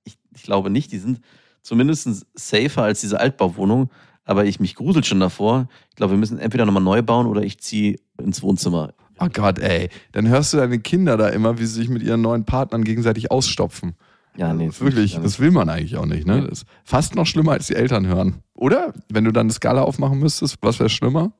ich, 0.05 0.17
ich 0.33 0.43
glaube 0.43 0.69
nicht, 0.69 0.93
die 0.93 0.99
sind 0.99 1.19
zumindest 1.65 2.25
safer 2.35 2.83
als 2.83 3.01
diese 3.01 3.19
Altbauwohnung, 3.19 3.89
aber 4.23 4.45
ich 4.45 4.59
mich 4.59 4.75
gruselt 4.75 5.05
schon 5.05 5.19
davor. 5.19 5.67
Ich 5.89 5.95
glaube, 5.95 6.13
wir 6.13 6.17
müssen 6.17 6.37
entweder 6.39 6.65
nochmal 6.65 6.83
neu 6.83 7.01
bauen 7.01 7.27
oder 7.27 7.41
ich 7.41 7.59
ziehe 7.59 7.97
ins 8.21 8.41
Wohnzimmer. 8.41 8.93
Oh 9.19 9.27
Gott, 9.31 9.59
ey. 9.59 9.89
Dann 10.11 10.27
hörst 10.27 10.53
du 10.53 10.57
deine 10.57 10.79
Kinder 10.79 11.17
da 11.17 11.29
immer, 11.29 11.57
wie 11.57 11.65
sie 11.65 11.73
sich 11.73 11.89
mit 11.89 12.03
ihren 12.03 12.21
neuen 12.21 12.45
Partnern 12.45 12.83
gegenseitig 12.83 13.31
ausstopfen. 13.31 13.95
Ja, 14.37 14.53
nee. 14.53 14.67
Das 14.67 14.81
wirklich, 14.81 15.15
das 15.15 15.39
will 15.39 15.51
man 15.51 15.69
eigentlich 15.69 15.95
auch 15.95 16.05
nicht, 16.05 16.27
ne? 16.27 16.41
Das 16.41 16.59
ist 16.59 16.67
fast 16.83 17.15
noch 17.15 17.25
schlimmer, 17.25 17.53
als 17.53 17.67
die 17.67 17.75
Eltern 17.75 18.05
hören. 18.05 18.43
Oder? 18.53 18.93
Wenn 19.09 19.23
du 19.23 19.31
dann 19.31 19.45
eine 19.45 19.53
Skala 19.53 19.83
aufmachen 19.83 20.19
müsstest, 20.19 20.57
was 20.61 20.79
wäre 20.79 20.89
schlimmer? 20.89 21.31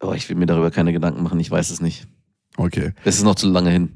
Oh, 0.00 0.12
ich 0.12 0.28
will 0.28 0.36
mir 0.36 0.46
darüber 0.46 0.70
keine 0.70 0.92
Gedanken 0.92 1.22
machen, 1.22 1.40
ich 1.40 1.50
weiß 1.50 1.70
es 1.70 1.80
nicht. 1.80 2.06
Okay. 2.56 2.92
Es 3.04 3.16
ist 3.16 3.24
noch 3.24 3.34
zu 3.34 3.48
lange 3.48 3.70
hin. 3.70 3.94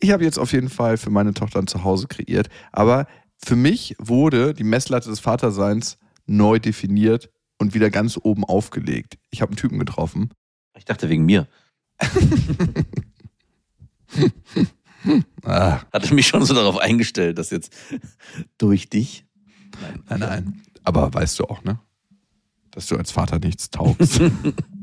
Ich 0.00 0.10
habe 0.10 0.24
jetzt 0.24 0.38
auf 0.38 0.52
jeden 0.52 0.68
Fall 0.68 0.96
für 0.96 1.10
meine 1.10 1.32
Tochter 1.32 1.60
ein 1.60 1.68
Zuhause 1.68 2.08
kreiert, 2.08 2.48
aber 2.72 3.06
für 3.38 3.56
mich 3.56 3.94
wurde 3.98 4.54
die 4.54 4.64
Messlatte 4.64 5.08
des 5.08 5.20
Vaterseins 5.20 5.98
neu 6.26 6.58
definiert 6.58 7.30
und 7.58 7.74
wieder 7.74 7.90
ganz 7.90 8.18
oben 8.22 8.44
aufgelegt. 8.44 9.18
Ich 9.30 9.42
habe 9.42 9.50
einen 9.50 9.56
Typen 9.56 9.78
getroffen. 9.78 10.30
Ich 10.76 10.84
dachte 10.84 11.08
wegen 11.08 11.24
mir. 11.24 11.46
Ah, 15.44 15.80
Hatte 15.92 16.14
mich 16.14 16.26
schon 16.26 16.44
so 16.44 16.54
darauf 16.54 16.78
eingestellt, 16.78 17.38
dass 17.38 17.50
jetzt 17.50 17.72
durch 18.58 18.88
dich. 18.88 19.26
nein, 20.08 20.20
nein. 20.20 20.62
Aber 20.82 21.12
weißt 21.12 21.38
du 21.38 21.44
auch, 21.44 21.62
ne? 21.64 21.78
Dass 22.70 22.86
du 22.86 22.96
als 22.96 23.12
Vater 23.12 23.38
nichts 23.38 23.70
taugst. 23.70 24.20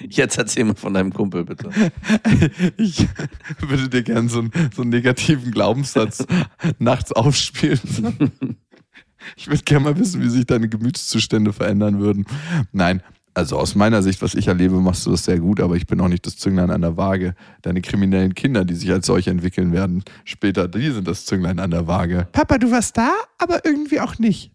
Jetzt 0.00 0.36
erzähl 0.38 0.64
mal 0.64 0.74
von 0.74 0.94
deinem 0.94 1.12
Kumpel, 1.12 1.44
bitte. 1.44 1.70
ich 2.76 3.06
würde 3.60 3.88
dir 3.88 4.02
gerne 4.02 4.28
so, 4.28 4.40
einen- 4.40 4.52
so 4.74 4.82
einen 4.82 4.90
negativen 4.90 5.50
Glaubenssatz 5.52 6.26
nachts 6.78 7.12
aufspielen. 7.12 7.80
Ich 9.34 9.48
würde 9.48 9.62
gerne 9.64 9.82
mal 9.86 9.98
wissen, 9.98 10.22
wie 10.22 10.28
sich 10.28 10.46
deine 10.46 10.68
Gemütszustände 10.68 11.52
verändern 11.52 11.98
würden. 11.98 12.26
Nein, 12.70 13.02
also 13.34 13.58
aus 13.58 13.74
meiner 13.74 14.00
Sicht, 14.04 14.22
was 14.22 14.36
ich 14.36 14.46
erlebe, 14.46 14.80
machst 14.80 15.04
du 15.04 15.10
das 15.10 15.24
sehr 15.24 15.40
gut, 15.40 15.58
aber 15.58 15.74
ich 15.74 15.86
bin 15.88 16.00
auch 16.00 16.06
nicht 16.06 16.24
das 16.26 16.36
Zünglein 16.36 16.70
an 16.70 16.82
der 16.82 16.96
Waage. 16.96 17.34
Deine 17.62 17.80
kriminellen 17.80 18.34
Kinder, 18.34 18.64
die 18.64 18.74
sich 18.74 18.92
als 18.92 19.06
solche 19.06 19.30
entwickeln 19.30 19.72
werden, 19.72 20.04
später, 20.24 20.68
die 20.68 20.90
sind 20.92 21.08
das 21.08 21.24
Zünglein 21.24 21.58
an 21.58 21.72
der 21.72 21.88
Waage. 21.88 22.28
Papa, 22.30 22.58
du 22.58 22.70
warst 22.70 22.96
da, 22.98 23.10
aber 23.38 23.64
irgendwie 23.64 23.98
auch 23.98 24.16
nicht. 24.20 24.52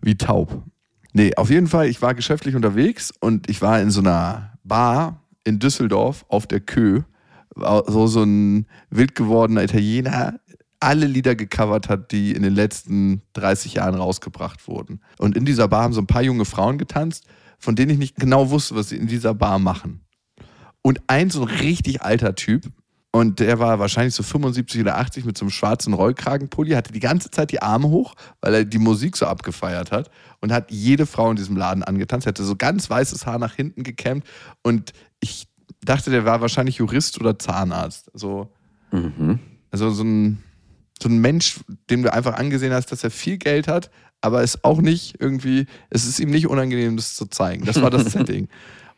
Wie 0.00 0.14
taub. 0.16 0.62
Nee, 1.16 1.34
auf 1.36 1.48
jeden 1.48 1.66
Fall, 1.66 1.88
ich 1.88 2.02
war 2.02 2.14
geschäftlich 2.14 2.56
unterwegs 2.56 3.10
und 3.20 3.48
ich 3.48 3.62
war 3.62 3.80
in 3.80 3.90
so 3.90 4.00
einer 4.00 4.52
Bar 4.64 5.22
in 5.44 5.58
Düsseldorf 5.58 6.26
auf 6.28 6.46
der 6.46 6.60
Kö, 6.60 7.04
so, 7.54 8.06
so 8.06 8.22
ein 8.22 8.66
wild 8.90 9.14
gewordener 9.14 9.64
Italiener, 9.64 10.38
alle 10.78 11.06
Lieder 11.06 11.34
gecovert 11.34 11.88
hat, 11.88 12.12
die 12.12 12.32
in 12.32 12.42
den 12.42 12.54
letzten 12.54 13.22
30 13.32 13.72
Jahren 13.72 13.94
rausgebracht 13.94 14.68
wurden. 14.68 15.00
Und 15.16 15.38
in 15.38 15.46
dieser 15.46 15.68
Bar 15.68 15.84
haben 15.84 15.94
so 15.94 16.02
ein 16.02 16.06
paar 16.06 16.20
junge 16.20 16.44
Frauen 16.44 16.76
getanzt, 16.76 17.24
von 17.58 17.76
denen 17.76 17.92
ich 17.92 17.98
nicht 17.98 18.16
genau 18.16 18.50
wusste, 18.50 18.74
was 18.74 18.90
sie 18.90 18.98
in 18.98 19.06
dieser 19.06 19.32
Bar 19.32 19.58
machen. 19.58 20.04
Und 20.82 21.00
ein 21.06 21.30
so 21.30 21.46
ein 21.46 21.48
richtig 21.48 22.02
alter 22.02 22.34
Typ, 22.34 22.70
und 23.16 23.40
der 23.40 23.58
war 23.58 23.78
wahrscheinlich 23.78 24.14
so 24.14 24.22
75 24.22 24.80
oder 24.82 24.98
80 24.98 25.24
mit 25.24 25.38
so 25.38 25.44
einem 25.44 25.50
schwarzen 25.50 25.94
Rollkragenpulli, 25.94 26.72
hatte 26.72 26.92
die 26.92 27.00
ganze 27.00 27.30
Zeit 27.30 27.50
die 27.50 27.62
Arme 27.62 27.88
hoch, 27.88 28.14
weil 28.40 28.54
er 28.54 28.64
die 28.64 28.78
Musik 28.78 29.16
so 29.16 29.26
abgefeiert 29.26 29.90
hat 29.90 30.10
und 30.40 30.52
hat 30.52 30.70
jede 30.70 31.06
Frau 31.06 31.30
in 31.30 31.36
diesem 31.36 31.56
Laden 31.56 31.82
angetanzt. 31.82 32.26
Er 32.26 32.30
hatte 32.30 32.44
so 32.44 32.56
ganz 32.56 32.90
weißes 32.90 33.24
Haar 33.24 33.38
nach 33.38 33.54
hinten 33.54 33.84
gekämmt 33.84 34.24
und 34.62 34.92
ich 35.20 35.48
dachte, 35.82 36.10
der 36.10 36.24
war 36.24 36.40
wahrscheinlich 36.42 36.76
Jurist 36.76 37.18
oder 37.20 37.38
Zahnarzt. 37.38 38.10
So, 38.12 38.50
Mhm. 38.92 39.40
also 39.70 39.90
so 39.90 40.04
ein, 40.04 40.42
so 41.02 41.08
ein 41.08 41.18
Mensch, 41.18 41.60
dem 41.90 42.02
du 42.02 42.12
einfach 42.12 42.34
angesehen 42.34 42.72
hast, 42.72 42.92
dass 42.92 43.02
er 43.02 43.10
viel 43.10 43.38
Geld 43.38 43.66
hat, 43.66 43.90
aber 44.20 44.42
es 44.42 44.62
auch 44.64 44.80
nicht 44.80 45.16
irgendwie, 45.20 45.66
es 45.90 46.06
ist 46.06 46.20
ihm 46.20 46.30
nicht 46.30 46.48
unangenehm, 46.48 46.96
das 46.96 47.14
zu 47.16 47.26
zeigen. 47.26 47.64
Das 47.64 47.80
war 47.80 47.90
das 47.90 48.04
Setting. 48.12 48.48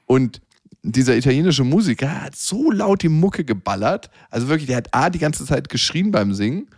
Und 0.07 0.41
dieser 0.83 1.17
italienische 1.17 1.65
Musiker 1.65 2.23
hat 2.23 2.37
so 2.37 2.71
laut 2.71 3.03
die 3.03 3.09
Mucke 3.09 3.45
geballert. 3.45 4.11
Also 4.31 4.49
wirklich, 4.49 4.67
der 4.67 4.77
hat 4.77 4.95
A, 4.95 5.11
die 5.11 5.19
ganze 5.19 5.45
Zeit 5.45 5.69
geschrien 5.69 6.11
beim 6.11 6.33
Singen 6.35 6.69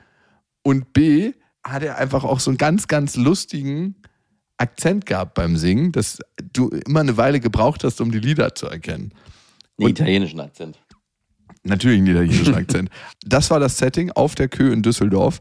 und 0.63 0.93
B, 0.93 1.33
hat 1.63 1.83
er 1.83 1.99
einfach 1.99 2.25
auch 2.25 2.41
so 2.41 2.51
einen 2.51 2.59
ganz, 2.59 2.89
ganz 2.89 3.17
lustigen 3.17 3.97
Akzent 4.57 5.07
gehabt 5.07 5.35
beim 5.35 5.57
Singen, 5.57 5.93
dass 5.93 6.19
du 6.53 6.69
immer 6.69 7.01
eine 7.01 7.17
Weile 7.17 7.41
gebraucht 7.41 7.85
hast, 7.85 8.01
um 8.01 8.11
die 8.11 8.19
Lieder 8.19 8.55
zu 8.55 8.67
erkennen. 8.67 9.13
Den 9.79 9.89
italienischen 9.89 10.41
Akzent. 10.41 10.79
Natürlich 11.63 11.99
einen 11.99 12.09
italienischen 12.09 12.55
Akzent. 12.57 12.91
Das 13.25 13.51
war 13.51 13.61
das 13.61 13.79
Setting 13.79 14.11
auf 14.13 14.35
der 14.35 14.49
Kö 14.49 14.73
in 14.73 14.83
Düsseldorf. 14.83 15.41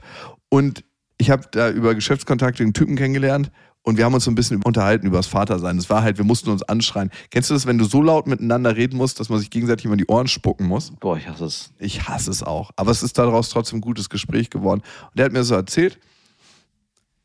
Und 0.49 0.83
ich 1.17 1.29
habe 1.29 1.43
da 1.51 1.69
über 1.69 1.95
Geschäftskontakte 1.95 2.63
einen 2.63 2.73
Typen 2.73 2.95
kennengelernt 2.95 3.51
und 3.89 3.97
wir 3.97 4.05
haben 4.05 4.13
uns 4.13 4.23
so 4.23 4.31
ein 4.31 4.35
bisschen 4.35 4.61
unterhalten 4.63 5.07
über 5.07 5.17
das 5.17 5.27
Vatersein. 5.27 5.77
Es 5.77 5.89
war 5.89 6.03
halt, 6.03 6.17
wir 6.17 6.25
mussten 6.25 6.49
uns 6.49 6.63
anschreien. 6.63 7.09
Kennst 7.31 7.49
du 7.49 7.55
das, 7.55 7.65
wenn 7.65 7.77
du 7.77 7.85
so 7.85 8.01
laut 8.01 8.27
miteinander 8.27 8.75
reden 8.75 8.97
musst, 8.97 9.19
dass 9.19 9.29
man 9.29 9.39
sich 9.39 9.49
gegenseitig 9.49 9.85
immer 9.85 9.95
in 9.95 9.99
die 9.99 10.07
Ohren 10.07 10.27
spucken 10.27 10.67
muss? 10.67 10.91
Boah, 10.99 11.17
ich 11.17 11.27
hasse 11.27 11.45
es. 11.45 11.71
Ich 11.79 12.07
hasse 12.07 12.31
es 12.31 12.43
auch. 12.43 12.71
Aber 12.75 12.91
es 12.91 13.03
ist 13.03 13.17
daraus 13.17 13.49
trotzdem 13.49 13.79
ein 13.79 13.81
gutes 13.81 14.09
Gespräch 14.09 14.49
geworden. 14.49 14.81
Und 15.01 15.17
der 15.17 15.25
hat 15.25 15.33
mir 15.33 15.43
so 15.43 15.55
erzählt, 15.55 15.99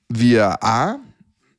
wie 0.09 0.35
er 0.35 0.65
A, 0.65 0.99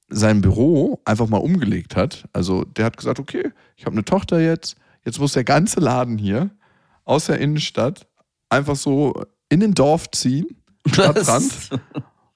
sein 0.09 0.41
Büro 0.41 1.01
einfach 1.05 1.27
mal 1.27 1.37
umgelegt 1.37 1.95
hat. 1.95 2.27
Also 2.33 2.63
der 2.63 2.85
hat 2.85 2.97
gesagt, 2.97 3.19
okay, 3.19 3.51
ich 3.75 3.85
habe 3.85 3.93
eine 3.93 4.05
Tochter 4.05 4.39
jetzt, 4.39 4.75
jetzt 5.03 5.19
muss 5.19 5.33
der 5.33 5.43
ganze 5.43 5.79
Laden 5.79 6.17
hier 6.17 6.49
aus 7.03 7.25
der 7.25 7.39
Innenstadt 7.39 8.07
einfach 8.49 8.75
so 8.75 9.13
in 9.49 9.59
den 9.59 9.73
Dorf 9.73 10.09
ziehen, 10.11 10.47
Stadtrand, 10.87 11.69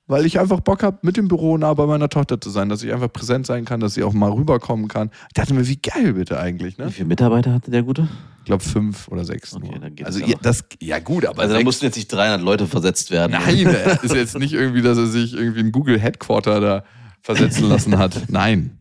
weil 0.10 0.25
ich 0.25 0.39
einfach 0.39 0.60
Bock 0.60 0.82
habe, 0.82 0.98
mit 1.04 1.18
dem 1.18 1.28
Büro 1.28 1.56
nah 1.58 1.72
bei 1.75 1.86
meiner 1.86 2.10
Tochter 2.10 2.42
zu 2.42 2.50
sein, 2.50 2.68
dass 2.68 2.82
ich 2.82 2.92
einfach 2.92 3.13
präsent 3.13 3.46
sein 3.46 3.63
kann, 3.63 3.80
dass 3.80 3.94
sie 3.94 4.01
auch 4.01 4.12
mal 4.12 4.32
rüberkommen 4.32 4.88
kann. 4.88 5.12
Ich 5.28 5.36
dachte 5.36 5.54
mir, 5.54 5.68
wie 5.68 5.78
geil 5.78 6.13
bitte 6.13 6.39
eigentlich, 6.39 6.80
Wie 6.80 6.82
ne? 6.82 6.92
viele 6.92 7.08
Mitarbeiter 7.08 7.54
hatte 7.54 7.70
der 7.70 7.84
Gute? 7.84 8.10
Ich 8.39 8.46
glaube 8.46 8.63
fünf 8.63 9.08
oder 9.10 9.24
sechs. 9.24 9.54
Okay, 9.54 9.68
nur. 9.70 9.80
dann 9.80 9.94
geht 9.94 10.08
also 10.08 10.20
ja 10.20 10.25
ihr, 10.25 10.38
das, 10.42 10.66
ja 10.82 10.98
gut, 10.98 11.28
aber 11.28 11.44
Also 11.44 11.54
da 11.54 11.62
mussten 11.62 11.86
jetzt 11.86 11.96
nicht 11.96 12.12
300 12.12 12.42
Leute 12.42 12.66
versetzt 12.66 13.12
werden. 13.12 13.34
Nein, 13.34 13.68
es 13.86 14.04
ist 14.04 14.16
jetzt 14.16 14.39
nicht 14.39 14.54
irgendwie, 14.54 14.82
dass 14.82 14.98
er 14.98 15.06
sich 15.06 15.36
irgendwie 15.36 15.60
in 15.60 15.72
Google 15.72 16.00
Headquarter 16.00 16.60
da 16.60 16.84
versetzen 17.22 17.70
lassen 17.70 18.00
hat. 18.00 18.24
Nein, 18.30 18.80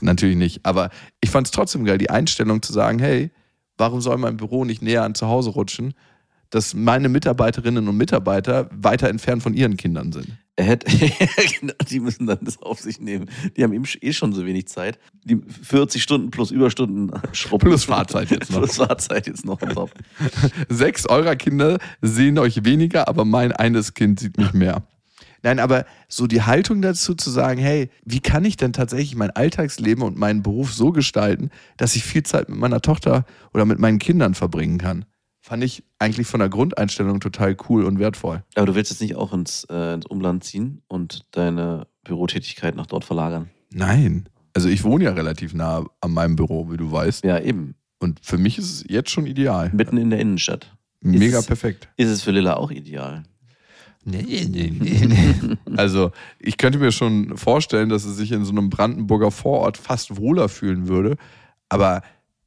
natürlich 0.00 0.36
nicht. 0.36 0.64
Aber 0.64 0.88
ich 1.20 1.28
fand 1.28 1.46
es 1.46 1.50
trotzdem 1.50 1.84
geil, 1.84 1.98
die 1.98 2.08
Einstellung 2.08 2.62
zu 2.62 2.72
sagen, 2.72 2.98
hey, 2.98 3.30
warum 3.76 4.00
soll 4.00 4.16
mein 4.16 4.38
Büro 4.38 4.64
nicht 4.64 4.80
näher 4.80 5.02
an 5.02 5.14
zu 5.14 5.26
Hause 5.26 5.50
rutschen, 5.50 5.92
dass 6.48 6.72
meine 6.72 7.10
Mitarbeiterinnen 7.10 7.86
und 7.86 7.96
Mitarbeiter 7.98 8.70
weiter 8.72 9.10
entfernt 9.10 9.42
von 9.42 9.52
ihren 9.52 9.76
Kindern 9.76 10.12
sind. 10.12 10.28
Er 10.56 10.66
hätte, 10.66 10.86
genau, 11.60 11.72
die 11.88 12.00
müssen 12.00 12.26
dann 12.26 12.38
das 12.42 12.60
auf 12.60 12.78
sich 12.78 13.00
nehmen. 13.00 13.30
Die 13.56 13.64
haben 13.64 13.72
eben 13.72 13.84
eh 14.02 14.12
schon 14.12 14.34
so 14.34 14.44
wenig 14.44 14.68
Zeit. 14.68 14.98
Die 15.24 15.36
40 15.36 16.02
Stunden 16.02 16.30
plus 16.30 16.50
Überstunden 16.50 17.10
schrubben. 17.32 17.68
Plus 17.68 17.84
Fahrzeit 17.84 18.30
jetzt 18.30 18.50
noch. 18.50 18.58
Plus 18.58 18.76
Fahrzeit 18.76 19.26
jetzt 19.26 19.46
noch. 19.46 19.58
Sechs 20.68 21.06
eurer 21.06 21.36
Kinder 21.36 21.78
sehen 22.02 22.38
euch 22.38 22.64
weniger, 22.64 23.08
aber 23.08 23.24
mein 23.24 23.52
eines 23.52 23.94
Kind 23.94 24.20
sieht 24.20 24.36
mich 24.36 24.52
mehr. 24.52 24.82
Nein, 25.42 25.58
aber 25.58 25.86
so 26.08 26.26
die 26.26 26.42
Haltung 26.42 26.82
dazu 26.82 27.14
zu 27.14 27.30
sagen, 27.30 27.60
hey, 27.60 27.90
wie 28.04 28.20
kann 28.20 28.44
ich 28.44 28.56
denn 28.56 28.72
tatsächlich 28.72 29.16
mein 29.16 29.30
Alltagsleben 29.30 30.04
und 30.04 30.16
meinen 30.16 30.42
Beruf 30.42 30.72
so 30.72 30.92
gestalten, 30.92 31.50
dass 31.78 31.96
ich 31.96 32.04
viel 32.04 32.22
Zeit 32.22 32.48
mit 32.48 32.58
meiner 32.58 32.80
Tochter 32.80 33.24
oder 33.52 33.64
mit 33.64 33.78
meinen 33.78 33.98
Kindern 33.98 34.34
verbringen 34.34 34.78
kann? 34.78 35.04
Fand 35.44 35.64
ich 35.64 35.82
eigentlich 35.98 36.28
von 36.28 36.38
der 36.38 36.48
Grundeinstellung 36.48 37.18
total 37.18 37.56
cool 37.68 37.84
und 37.84 37.98
wertvoll. 37.98 38.44
Aber 38.54 38.66
du 38.66 38.74
willst 38.76 38.92
jetzt 38.92 39.00
nicht 39.00 39.16
auch 39.16 39.32
ins, 39.32 39.66
äh, 39.68 39.94
ins 39.94 40.06
Umland 40.06 40.44
ziehen 40.44 40.82
und 40.86 41.26
deine 41.32 41.88
Bürotätigkeit 42.04 42.76
nach 42.76 42.86
dort 42.86 43.04
verlagern? 43.04 43.50
Nein. 43.72 44.28
Also 44.54 44.68
ich 44.68 44.84
wohne 44.84 45.04
ja 45.04 45.12
relativ 45.12 45.52
nah 45.52 45.84
an 46.00 46.12
meinem 46.12 46.36
Büro, 46.36 46.70
wie 46.70 46.76
du 46.76 46.92
weißt. 46.92 47.24
Ja, 47.24 47.40
eben. 47.40 47.74
Und 47.98 48.20
für 48.22 48.38
mich 48.38 48.56
ist 48.58 48.70
es 48.72 48.84
jetzt 48.88 49.10
schon 49.10 49.26
ideal. 49.26 49.70
Mitten 49.74 49.96
in 49.96 50.10
der 50.10 50.20
Innenstadt. 50.20 50.76
Mega 51.00 51.38
es- 51.40 51.46
perfekt. 51.46 51.88
Ist 51.96 52.08
es 52.10 52.22
für 52.22 52.30
Lilla 52.30 52.54
auch 52.54 52.70
ideal? 52.70 53.24
Nee, 54.04 54.46
nee, 54.48 54.72
nee, 54.78 55.06
nee. 55.06 55.56
Also, 55.76 56.10
ich 56.38 56.56
könnte 56.56 56.78
mir 56.78 56.90
schon 56.92 57.36
vorstellen, 57.36 57.88
dass 57.88 58.04
es 58.04 58.16
sich 58.16 58.30
in 58.32 58.44
so 58.44 58.50
einem 58.52 58.68
Brandenburger 58.70 59.30
Vorort 59.30 59.76
fast 59.76 60.16
wohler 60.16 60.48
fühlen 60.48 60.86
würde. 60.88 61.16
Aber 61.68 62.02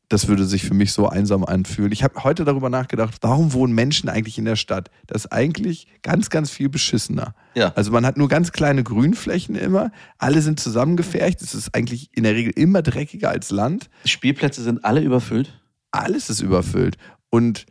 das 0.10 0.28
würde 0.28 0.46
sich 0.46 0.64
für 0.64 0.74
mich 0.74 0.94
so 0.94 1.08
einsam 1.08 1.44
anfühlen. 1.44 1.92
Ich 1.92 2.04
habe 2.04 2.24
heute 2.24 2.46
darüber 2.46 2.70
nachgedacht, 2.70 3.16
warum 3.22 3.54
wohnen 3.54 3.74
Menschen 3.74 4.10
eigentlich 4.10 4.38
in 4.38 4.46
der 4.46 4.56
Stadt? 4.56 4.92
Das 5.08 5.26
ist 5.26 5.32
eigentlich 5.32 5.88
ganz, 6.02 6.30
ganz 6.30 6.52
viel 6.52 6.70
beschissener. 6.70 7.34
Ja. 7.56 7.72
Also 7.76 7.92
man 7.92 8.06
hat 8.06 8.18
nur 8.18 8.28
ganz 8.28 8.52
kleine 8.52 8.84
Grünflächen 8.84 9.56
immer, 9.56 9.92
alle 10.18 10.42
sind 10.42 10.60
zusammengefercht, 10.60 11.42
es 11.42 11.56
ist 11.56 11.74
eigentlich 11.74 12.10
in 12.14 12.24
der 12.24 12.34
Regel 12.36 12.54
immer 12.56 12.82
dreckiger 12.82 13.30
als 13.30 13.50
Land 13.50 13.90
Spielplätze 14.06 14.62
sind 14.62 14.86
alle 14.86 15.02
überfüllt. 15.02 15.60
alles 15.92 16.30
ist 16.30 16.42
überfüllt. 16.42 16.98
Und 17.30 17.66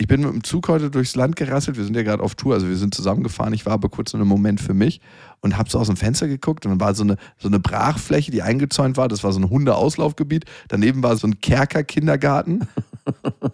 ich 0.00 0.06
bin 0.06 0.20
mit 0.20 0.32
dem 0.32 0.44
Zug 0.44 0.68
heute 0.68 0.90
durchs 0.90 1.16
Land 1.16 1.34
gerasselt. 1.34 1.76
Wir 1.76 1.84
sind 1.84 1.96
ja 1.96 2.04
gerade 2.04 2.22
auf 2.22 2.36
Tour, 2.36 2.54
also 2.54 2.68
wir 2.68 2.76
sind 2.76 2.94
zusammengefahren. 2.94 3.52
Ich 3.52 3.66
war 3.66 3.72
aber 3.72 3.88
kurz 3.88 4.14
in 4.14 4.20
einem 4.20 4.28
Moment 4.28 4.60
für 4.60 4.72
mich 4.72 5.00
und 5.40 5.58
habe 5.58 5.68
so 5.68 5.78
aus 5.80 5.88
dem 5.88 5.96
Fenster 5.96 6.28
geguckt 6.28 6.64
und 6.64 6.70
dann 6.70 6.80
war 6.80 6.94
so 6.94 7.02
eine, 7.02 7.16
so 7.36 7.48
eine 7.48 7.58
Brachfläche, 7.58 8.30
die 8.30 8.42
eingezäunt 8.42 8.96
war. 8.96 9.08
Das 9.08 9.24
war 9.24 9.32
so 9.32 9.40
ein 9.40 9.50
Hundeauslaufgebiet. 9.50 10.44
Daneben 10.68 11.02
war 11.02 11.16
so 11.16 11.26
ein 11.26 11.40
Kerker-Kindergarten. 11.40 12.66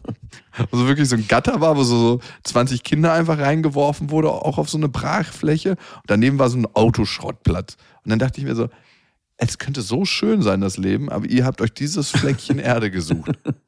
Also 0.71 0.87
wirklich 0.87 1.09
so 1.09 1.17
ein 1.17 1.27
Gatter 1.27 1.61
war, 1.61 1.77
wo 1.77 1.83
so, 1.83 1.99
so 1.99 2.21
20 2.45 2.85
Kinder 2.85 3.13
einfach 3.13 3.39
reingeworfen 3.39 4.11
wurde, 4.11 4.31
auch 4.31 4.59
auf 4.59 4.69
so 4.69 4.79
eine 4.79 4.89
Brachfläche. 4.89 5.71
Und 5.71 6.05
daneben 6.07 6.39
war 6.39 6.49
so 6.49 6.59
ein 6.59 6.67
Autoschrottplatz. 6.75 7.77
Und 8.05 8.11
dann 8.11 8.21
dachte 8.21 8.41
ich 8.41 8.47
mir 8.47 8.55
so, 8.55 8.69
es 9.37 9.59
könnte 9.59 9.83
so 9.83 10.05
schön 10.05 10.43
sein, 10.43 10.61
das 10.61 10.77
Leben, 10.77 11.09
aber 11.09 11.27
ihr 11.27 11.45
habt 11.45 11.61
euch 11.61 11.73
dieses 11.73 12.11
Fleckchen 12.11 12.59
Erde 12.59 12.91
gesucht. 12.91 13.33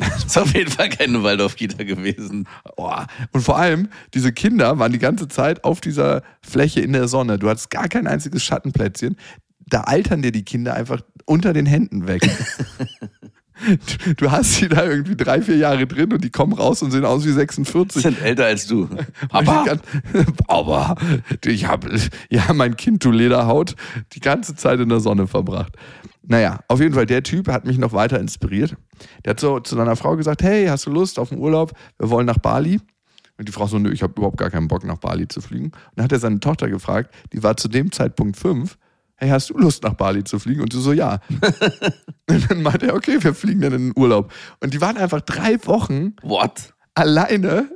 Ist 0.26 0.38
auf 0.38 0.54
jeden 0.54 0.70
Fall 0.70 0.88
keine 0.88 1.22
Waldorf-Kita 1.22 1.84
gewesen. 1.84 2.48
Oh. 2.76 2.92
Und 3.32 3.42
vor 3.42 3.58
allem, 3.58 3.88
diese 4.14 4.32
Kinder 4.32 4.78
waren 4.78 4.92
die 4.92 4.98
ganze 4.98 5.28
Zeit 5.28 5.64
auf 5.64 5.80
dieser 5.80 6.22
Fläche 6.40 6.80
in 6.80 6.92
der 6.92 7.08
Sonne. 7.08 7.38
Du 7.38 7.48
hattest 7.48 7.70
gar 7.70 7.88
kein 7.88 8.06
einziges 8.06 8.42
Schattenplätzchen. 8.44 9.16
Da 9.66 9.82
altern 9.82 10.22
dir 10.22 10.32
die 10.32 10.44
Kinder 10.44 10.74
einfach 10.74 11.02
unter 11.26 11.52
den 11.52 11.66
Händen 11.66 12.06
weg. 12.06 12.22
Du- 14.16 14.30
hast 14.30 14.54
sie 14.54 14.68
da 14.68 14.84
irgendwie 14.84 15.16
drei, 15.16 15.42
vier 15.42 15.56
Jahre 15.56 15.86
drin 15.86 16.12
und 16.14 16.24
die 16.24 16.30
kommen 16.30 16.54
raus 16.54 16.82
und 16.82 16.92
sehen 16.92 17.04
aus 17.04 17.26
wie 17.26 17.30
46. 17.32 18.02
Sind 18.02 18.22
älter 18.22 18.46
als 18.46 18.66
du. 18.66 18.88
Papa, 19.28 19.76
Papa, 20.46 20.94
ich 21.44 21.66
habe 21.66 21.90
ja 22.30 22.52
mein 22.54 22.76
Kind, 22.76 23.04
du 23.04 23.10
Lederhaut, 23.10 23.76
die 24.14 24.20
ganze 24.20 24.54
Zeit 24.54 24.80
in 24.80 24.88
der 24.88 25.00
Sonne 25.00 25.26
verbracht. 25.26 25.74
Naja, 26.22 26.60
auf 26.68 26.80
jeden 26.80 26.94
Fall, 26.94 27.06
der 27.06 27.22
Typ 27.22 27.48
hat 27.48 27.64
mich 27.64 27.78
noch 27.78 27.92
weiter 27.92 28.20
inspiriert. 28.20 28.76
Der 29.24 29.30
hat 29.30 29.40
so 29.40 29.60
zu 29.60 29.76
seiner 29.76 29.96
Frau 29.96 30.16
gesagt: 30.16 30.42
Hey, 30.42 30.66
hast 30.66 30.86
du 30.86 30.90
Lust 30.90 31.18
auf 31.18 31.32
einen 31.32 31.40
Urlaub? 31.40 31.72
Wir 31.98 32.10
wollen 32.10 32.26
nach 32.26 32.38
Bali. 32.38 32.80
Und 33.38 33.48
die 33.48 33.52
Frau 33.52 33.66
so: 33.66 33.78
Nö, 33.78 33.90
ich 33.90 34.02
habe 34.02 34.12
überhaupt 34.16 34.36
gar 34.36 34.50
keinen 34.50 34.68
Bock, 34.68 34.84
nach 34.84 34.98
Bali 34.98 35.28
zu 35.28 35.40
fliegen. 35.40 35.66
Und 35.66 35.74
dann 35.96 36.04
hat 36.04 36.12
er 36.12 36.18
seine 36.18 36.40
Tochter 36.40 36.68
gefragt, 36.68 37.14
die 37.32 37.42
war 37.42 37.56
zu 37.56 37.68
dem 37.68 37.90
Zeitpunkt 37.90 38.36
fünf: 38.36 38.76
Hey, 39.16 39.30
hast 39.30 39.50
du 39.50 39.58
Lust, 39.58 39.82
nach 39.82 39.94
Bali 39.94 40.24
zu 40.24 40.38
fliegen? 40.38 40.60
Und 40.60 40.72
sie 40.72 40.80
so: 40.80 40.92
Ja. 40.92 41.20
und 42.28 42.50
dann 42.50 42.62
meinte 42.62 42.88
er: 42.88 42.94
Okay, 42.94 43.22
wir 43.22 43.34
fliegen 43.34 43.62
dann 43.62 43.72
in 43.72 43.88
den 43.88 43.92
Urlaub. 43.96 44.32
Und 44.60 44.74
die 44.74 44.80
waren 44.80 44.98
einfach 44.98 45.22
drei 45.22 45.58
Wochen 45.66 46.16
What? 46.22 46.74
alleine 46.94 47.70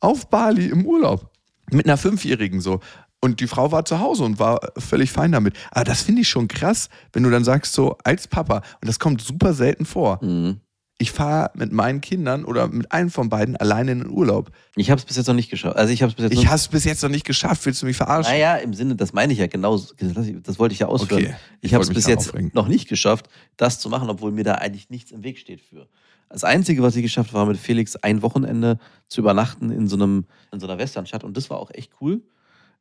auf 0.00 0.28
Bali 0.28 0.66
im 0.66 0.84
Urlaub. 0.84 1.30
Mit 1.70 1.86
einer 1.86 1.96
Fünfjährigen 1.96 2.60
so. 2.60 2.80
Und 3.22 3.40
die 3.40 3.46
Frau 3.46 3.70
war 3.70 3.84
zu 3.84 4.00
Hause 4.00 4.24
und 4.24 4.38
war 4.38 4.60
völlig 4.78 5.12
fein 5.12 5.32
damit. 5.32 5.54
Aber 5.70 5.84
das 5.84 6.02
finde 6.02 6.22
ich 6.22 6.28
schon 6.28 6.48
krass, 6.48 6.88
wenn 7.12 7.22
du 7.22 7.30
dann 7.30 7.44
sagst, 7.44 7.74
so 7.74 7.98
als 8.02 8.26
Papa, 8.26 8.62
und 8.80 8.88
das 8.88 8.98
kommt 8.98 9.20
super 9.20 9.52
selten 9.52 9.84
vor. 9.84 10.24
Mhm. 10.24 10.60
Ich 10.96 11.12
fahre 11.12 11.50
mit 11.54 11.72
meinen 11.72 12.02
Kindern 12.02 12.44
oder 12.44 12.68
mit 12.68 12.92
einem 12.92 13.10
von 13.10 13.30
beiden 13.30 13.56
alleine 13.56 13.92
in 13.92 14.00
den 14.00 14.10
Urlaub. 14.10 14.50
Ich 14.76 14.90
habe 14.90 14.98
es 14.98 15.06
bis 15.06 15.16
jetzt 15.16 15.28
noch 15.28 15.34
nicht 15.34 15.50
geschafft. 15.50 15.76
Also 15.76 15.94
ich 15.94 16.02
habe 16.02 16.10
es 16.10 16.14
bis 16.16 16.24
jetzt 16.24 16.32
Ich 16.32 16.44
noch 16.44 16.50
habe 16.50 16.56
es 16.56 16.68
bis 16.68 16.84
jetzt 16.84 17.02
noch 17.02 17.08
nicht 17.08 17.24
geschafft. 17.24 17.64
Willst 17.64 17.80
du 17.80 17.86
mich 17.86 17.96
verarschen? 17.96 18.32
Naja, 18.32 18.56
im 18.56 18.74
Sinne, 18.74 18.96
das 18.96 19.14
meine 19.14 19.32
ich 19.32 19.38
ja 19.38 19.46
genau, 19.46 19.78
das, 19.78 20.58
wollte 20.58 20.74
ich 20.74 20.80
ja 20.80 20.88
ausführen. 20.88 21.24
Okay, 21.24 21.36
ich 21.62 21.70
ich 21.70 21.74
habe 21.74 21.84
es 21.84 21.90
bis 21.90 22.06
jetzt 22.06 22.28
aufregen. 22.28 22.50
noch 22.52 22.68
nicht 22.68 22.86
geschafft, 22.86 23.30
das 23.56 23.80
zu 23.80 23.88
machen, 23.88 24.10
obwohl 24.10 24.30
mir 24.30 24.44
da 24.44 24.56
eigentlich 24.56 24.90
nichts 24.90 25.10
im 25.10 25.22
Weg 25.22 25.38
steht 25.38 25.62
für. 25.62 25.88
Das 26.28 26.44
Einzige, 26.44 26.82
was 26.82 26.94
ich 26.96 27.02
geschafft 27.02 27.30
habe, 27.30 27.38
war 27.38 27.46
mit 27.46 27.56
Felix 27.56 27.96
ein 27.96 28.20
Wochenende 28.20 28.78
zu 29.08 29.22
übernachten 29.22 29.70
in 29.70 29.88
so, 29.88 29.96
einem, 29.96 30.26
in 30.52 30.60
so 30.60 30.66
einer 30.66 30.76
Westernstadt 30.76 31.24
und 31.24 31.34
das 31.34 31.48
war 31.48 31.58
auch 31.58 31.70
echt 31.72 31.92
cool. 32.02 32.22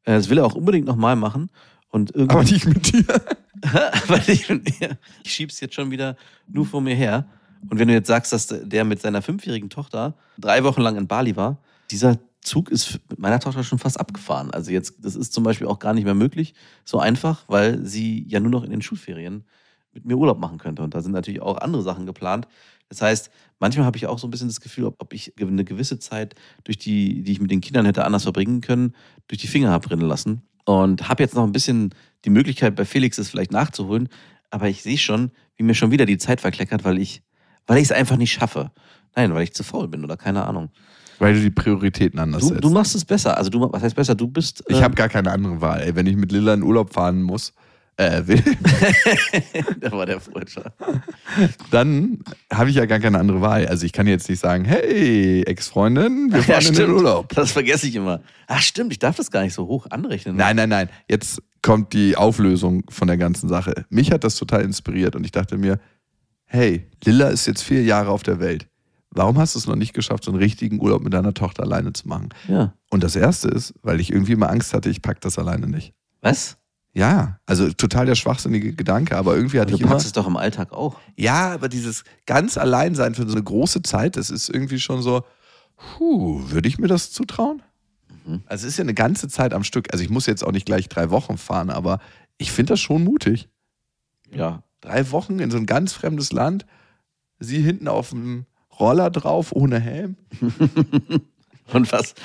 Äh, 0.03 0.13
Das 0.13 0.29
will 0.29 0.37
er 0.37 0.45
auch 0.45 0.55
unbedingt 0.55 0.85
nochmal 0.87 1.15
machen. 1.15 1.49
Und 1.89 2.15
Aber 2.15 2.43
nicht 2.43 2.65
mit 2.65 2.91
dir. 2.91 3.03
weil 4.07 4.29
ich, 4.29 4.49
ich 4.49 5.33
schieb's 5.33 5.59
jetzt 5.59 5.75
schon 5.75 5.91
wieder 5.91 6.15
nur 6.47 6.65
vor 6.65 6.81
mir 6.81 6.95
her. 6.95 7.25
Und 7.69 7.79
wenn 7.79 7.87
du 7.87 7.93
jetzt 7.93 8.07
sagst, 8.07 8.31
dass 8.31 8.47
der 8.47 8.85
mit 8.85 9.01
seiner 9.01 9.21
fünfjährigen 9.21 9.69
Tochter 9.69 10.15
drei 10.37 10.63
Wochen 10.63 10.81
lang 10.81 10.95
in 10.95 11.07
Bali 11.07 11.35
war, 11.35 11.57
dieser 11.91 12.19
Zug 12.41 12.69
ist 12.69 12.99
mit 13.09 13.19
meiner 13.19 13.39
Tochter 13.39 13.63
schon 13.63 13.79
fast 13.79 13.99
abgefahren. 13.99 14.51
Also 14.51 14.71
jetzt, 14.71 14.93
das 15.03 15.15
ist 15.15 15.33
zum 15.33 15.43
Beispiel 15.43 15.67
auch 15.67 15.79
gar 15.79 15.93
nicht 15.93 16.05
mehr 16.05 16.13
möglich, 16.13 16.53
so 16.85 16.99
einfach, 16.99 17.43
weil 17.47 17.85
sie 17.85 18.25
ja 18.27 18.39
nur 18.39 18.51
noch 18.51 18.63
in 18.63 18.71
den 18.71 18.81
Schulferien 18.81 19.43
mit 19.91 20.05
mir 20.05 20.15
Urlaub 20.15 20.39
machen 20.39 20.57
könnte. 20.57 20.83
Und 20.83 20.93
da 20.93 21.01
sind 21.01 21.11
natürlich 21.11 21.41
auch 21.41 21.57
andere 21.57 21.81
Sachen 21.81 22.05
geplant. 22.05 22.47
Das 22.89 23.01
heißt, 23.01 23.29
manchmal 23.59 23.85
habe 23.85 23.97
ich 23.97 24.07
auch 24.07 24.19
so 24.19 24.27
ein 24.27 24.31
bisschen 24.31 24.47
das 24.47 24.61
Gefühl, 24.61 24.85
ob, 24.85 24.95
ob 24.99 25.13
ich 25.13 25.33
eine 25.39 25.63
gewisse 25.63 25.99
Zeit, 25.99 26.35
durch 26.63 26.77
die, 26.77 27.21
die 27.23 27.31
ich 27.31 27.39
mit 27.39 27.51
den 27.51 27.61
Kindern 27.61 27.85
hätte 27.85 28.03
anders 28.03 28.23
verbringen 28.23 28.61
können, 28.61 28.93
durch 29.27 29.39
die 29.39 29.47
Finger 29.47 29.69
habe 29.69 29.89
rinnen 29.91 30.07
lassen. 30.07 30.41
Und 30.65 31.07
habe 31.07 31.23
jetzt 31.23 31.35
noch 31.35 31.43
ein 31.43 31.51
bisschen 31.51 31.93
die 32.25 32.29
Möglichkeit, 32.29 32.75
bei 32.75 32.85
Felix 32.85 33.17
es 33.17 33.29
vielleicht 33.29 33.51
nachzuholen. 33.51 34.09
Aber 34.51 34.67
ich 34.67 34.81
sehe 34.83 34.97
schon, 34.97 35.31
wie 35.57 35.63
mir 35.63 35.75
schon 35.75 35.91
wieder 35.91 36.05
die 36.05 36.17
Zeit 36.17 36.41
verkleckert, 36.41 36.83
weil 36.83 36.97
ich 36.97 37.21
weil 37.69 37.77
ich 37.77 37.83
es 37.83 37.91
einfach 37.91 38.17
nicht 38.17 38.31
schaffe. 38.31 38.71
Nein, 39.15 39.31
weil 39.35 39.43
ich 39.43 39.53
zu 39.53 39.63
faul 39.63 39.87
bin 39.87 40.03
oder 40.03 40.17
keine 40.17 40.45
Ahnung. 40.45 40.69
Weil 41.19 41.35
du 41.35 41.41
die 41.41 41.51
Prioritäten 41.51 42.19
anders 42.19 42.41
Du, 42.41 42.47
setzt. 42.49 42.63
du 42.63 42.69
machst 42.71 42.95
es 42.95 43.05
besser. 43.05 43.37
Also 43.37 43.51
du, 43.51 43.61
was 43.71 43.83
heißt 43.83 43.95
besser? 43.95 44.15
Du 44.15 44.27
bist. 44.27 44.63
ich 44.67 44.77
äh, 44.77 44.81
habe 44.81 44.95
gar 44.95 45.07
keine 45.07 45.31
andere 45.31 45.61
Wahl. 45.61 45.81
Ey, 45.81 45.95
wenn 45.95 46.07
ich 46.07 46.15
mit 46.15 46.31
Lilla 46.31 46.55
in 46.55 46.63
Urlaub 46.63 46.91
fahren 46.93 47.21
muss, 47.21 47.53
äh, 47.99 48.25
will, 48.27 48.41
da 49.81 49.91
war 49.91 50.05
der 50.05 50.21
Freudscher. 50.21 50.71
dann 51.69 52.19
habe 52.51 52.69
ich 52.69 52.77
ja 52.77 52.85
gar 52.85 52.99
keine 52.99 53.19
andere 53.19 53.41
Wahl. 53.41 53.67
Also 53.67 53.85
ich 53.85 53.91
kann 53.91 54.07
jetzt 54.07 54.29
nicht 54.29 54.39
sagen, 54.39 54.63
hey, 54.63 55.43
Ex-Freundin, 55.43 56.31
wir 56.31 56.41
fahren 56.41 56.65
in 56.65 56.75
den 56.75 56.91
Urlaub. 56.91 57.27
Das 57.35 57.51
vergesse 57.51 57.87
ich 57.87 57.95
immer. 57.95 58.21
Ach 58.47 58.61
stimmt, 58.61 58.93
ich 58.93 58.99
darf 58.99 59.17
das 59.17 59.31
gar 59.31 59.41
nicht 59.43 59.53
so 59.53 59.67
hoch 59.67 59.87
anrechnen. 59.89 60.37
Nein, 60.37 60.55
nein, 60.55 60.69
nein. 60.69 60.89
Jetzt 61.09 61.41
kommt 61.61 61.91
die 61.91 62.15
Auflösung 62.15 62.83
von 62.89 63.09
der 63.09 63.17
ganzen 63.17 63.49
Sache. 63.49 63.85
Mich 63.89 64.11
hat 64.11 64.23
das 64.23 64.35
total 64.35 64.61
inspiriert 64.61 65.17
und 65.17 65.25
ich 65.25 65.31
dachte 65.31 65.57
mir, 65.57 65.77
hey, 66.45 66.87
Lilla 67.03 67.27
ist 67.27 67.47
jetzt 67.47 67.63
vier 67.63 67.83
Jahre 67.83 68.11
auf 68.11 68.23
der 68.23 68.39
Welt. 68.39 68.67
Warum 69.11 69.37
hast 69.39 69.55
du 69.55 69.59
es 69.59 69.67
noch 69.67 69.75
nicht 69.75 69.93
geschafft, 69.93 70.23
so 70.23 70.31
einen 70.31 70.39
richtigen 70.39 70.79
Urlaub 70.79 71.03
mit 71.03 71.13
deiner 71.13 71.33
Tochter 71.33 71.63
alleine 71.63 71.91
zu 71.91 72.07
machen? 72.07 72.29
Ja. 72.47 72.73
Und 72.89 73.03
das 73.03 73.17
erste 73.17 73.49
ist, 73.49 73.73
weil 73.81 73.99
ich 73.99 74.13
irgendwie 74.13 74.33
immer 74.33 74.49
Angst 74.49 74.73
hatte, 74.73 74.89
ich 74.89 75.01
pack 75.01 75.19
das 75.19 75.37
alleine 75.37 75.67
nicht. 75.67 75.93
Was? 76.21 76.57
Ja, 76.93 77.39
also 77.45 77.71
total 77.71 78.05
der 78.07 78.15
schwachsinnige 78.15 78.73
Gedanke, 78.73 79.15
aber 79.15 79.35
irgendwie 79.35 79.59
hatte 79.59 79.71
Du 79.71 79.75
ich 79.75 79.81
immer. 79.81 79.91
packst 79.91 80.07
es 80.07 80.11
doch 80.13 80.25
im 80.27 80.37
Alltag 80.37 80.71
auch. 80.73 80.99
Ja, 81.15 81.53
aber 81.53 81.69
dieses 81.69 82.03
ganz 82.25 82.57
Alleinsein 82.57 83.13
für 83.15 83.27
so 83.27 83.33
eine 83.35 83.43
große 83.43 83.83
Zeit, 83.83 84.17
das 84.17 84.29
ist 84.29 84.49
irgendwie 84.49 84.79
schon 84.79 85.01
so, 85.01 85.23
puh, 85.77 86.41
würde 86.49 86.67
ich 86.67 86.79
mir 86.79 86.87
das 86.87 87.11
zutrauen? 87.11 87.61
Mhm. 88.25 88.41
Also 88.47 88.65
es 88.65 88.73
ist 88.73 88.77
ja 88.77 88.83
eine 88.83 88.95
ganze 88.95 89.27
Zeit 89.27 89.53
am 89.53 89.63
Stück. 89.63 89.91
Also 89.93 90.03
ich 90.03 90.09
muss 90.09 90.25
jetzt 90.25 90.43
auch 90.43 90.51
nicht 90.51 90.65
gleich 90.65 90.89
drei 90.89 91.11
Wochen 91.11 91.37
fahren, 91.37 91.69
aber 91.69 91.99
ich 92.37 92.51
finde 92.51 92.73
das 92.73 92.79
schon 92.79 93.03
mutig. 93.03 93.49
Ja. 94.31 94.63
Drei 94.81 95.11
Wochen 95.11 95.39
in 95.39 95.51
so 95.51 95.57
ein 95.57 95.65
ganz 95.67 95.93
fremdes 95.93 96.31
Land, 96.31 96.65
sie 97.39 97.61
hinten 97.61 97.87
auf 97.87 98.09
dem 98.09 98.45
Roller 98.79 99.09
drauf, 99.11 99.51
ohne 99.51 99.79
Helm. 99.79 100.15
Und 101.73 101.91
was? 101.91 102.15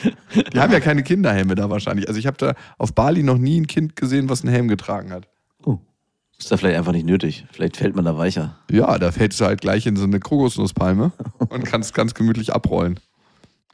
Die 0.52 0.58
haben 0.58 0.72
ja 0.72 0.80
keine 0.80 1.02
Kinderhelme 1.02 1.54
da 1.54 1.70
wahrscheinlich. 1.70 2.08
Also 2.08 2.18
ich 2.18 2.26
habe 2.26 2.36
da 2.36 2.54
auf 2.78 2.94
Bali 2.94 3.22
noch 3.22 3.38
nie 3.38 3.60
ein 3.60 3.66
Kind 3.66 3.96
gesehen, 3.96 4.28
was 4.28 4.42
einen 4.42 4.52
Helm 4.52 4.68
getragen 4.68 5.12
hat. 5.12 5.28
Oh. 5.64 5.78
Ist 6.38 6.50
da 6.50 6.56
vielleicht 6.56 6.76
einfach 6.76 6.92
nicht 6.92 7.06
nötig. 7.06 7.46
Vielleicht 7.52 7.76
fällt 7.76 7.94
man 7.94 8.04
da 8.04 8.16
weicher. 8.16 8.58
Ja, 8.70 8.98
da 8.98 9.12
fällst 9.12 9.40
du 9.40 9.44
halt 9.44 9.60
gleich 9.60 9.86
in 9.86 9.96
so 9.96 10.04
eine 10.04 10.20
Kokosnusspalme 10.20 11.12
und 11.48 11.64
kannst 11.64 11.94
ganz 11.94 12.14
gemütlich 12.14 12.52
abrollen. 12.52 12.98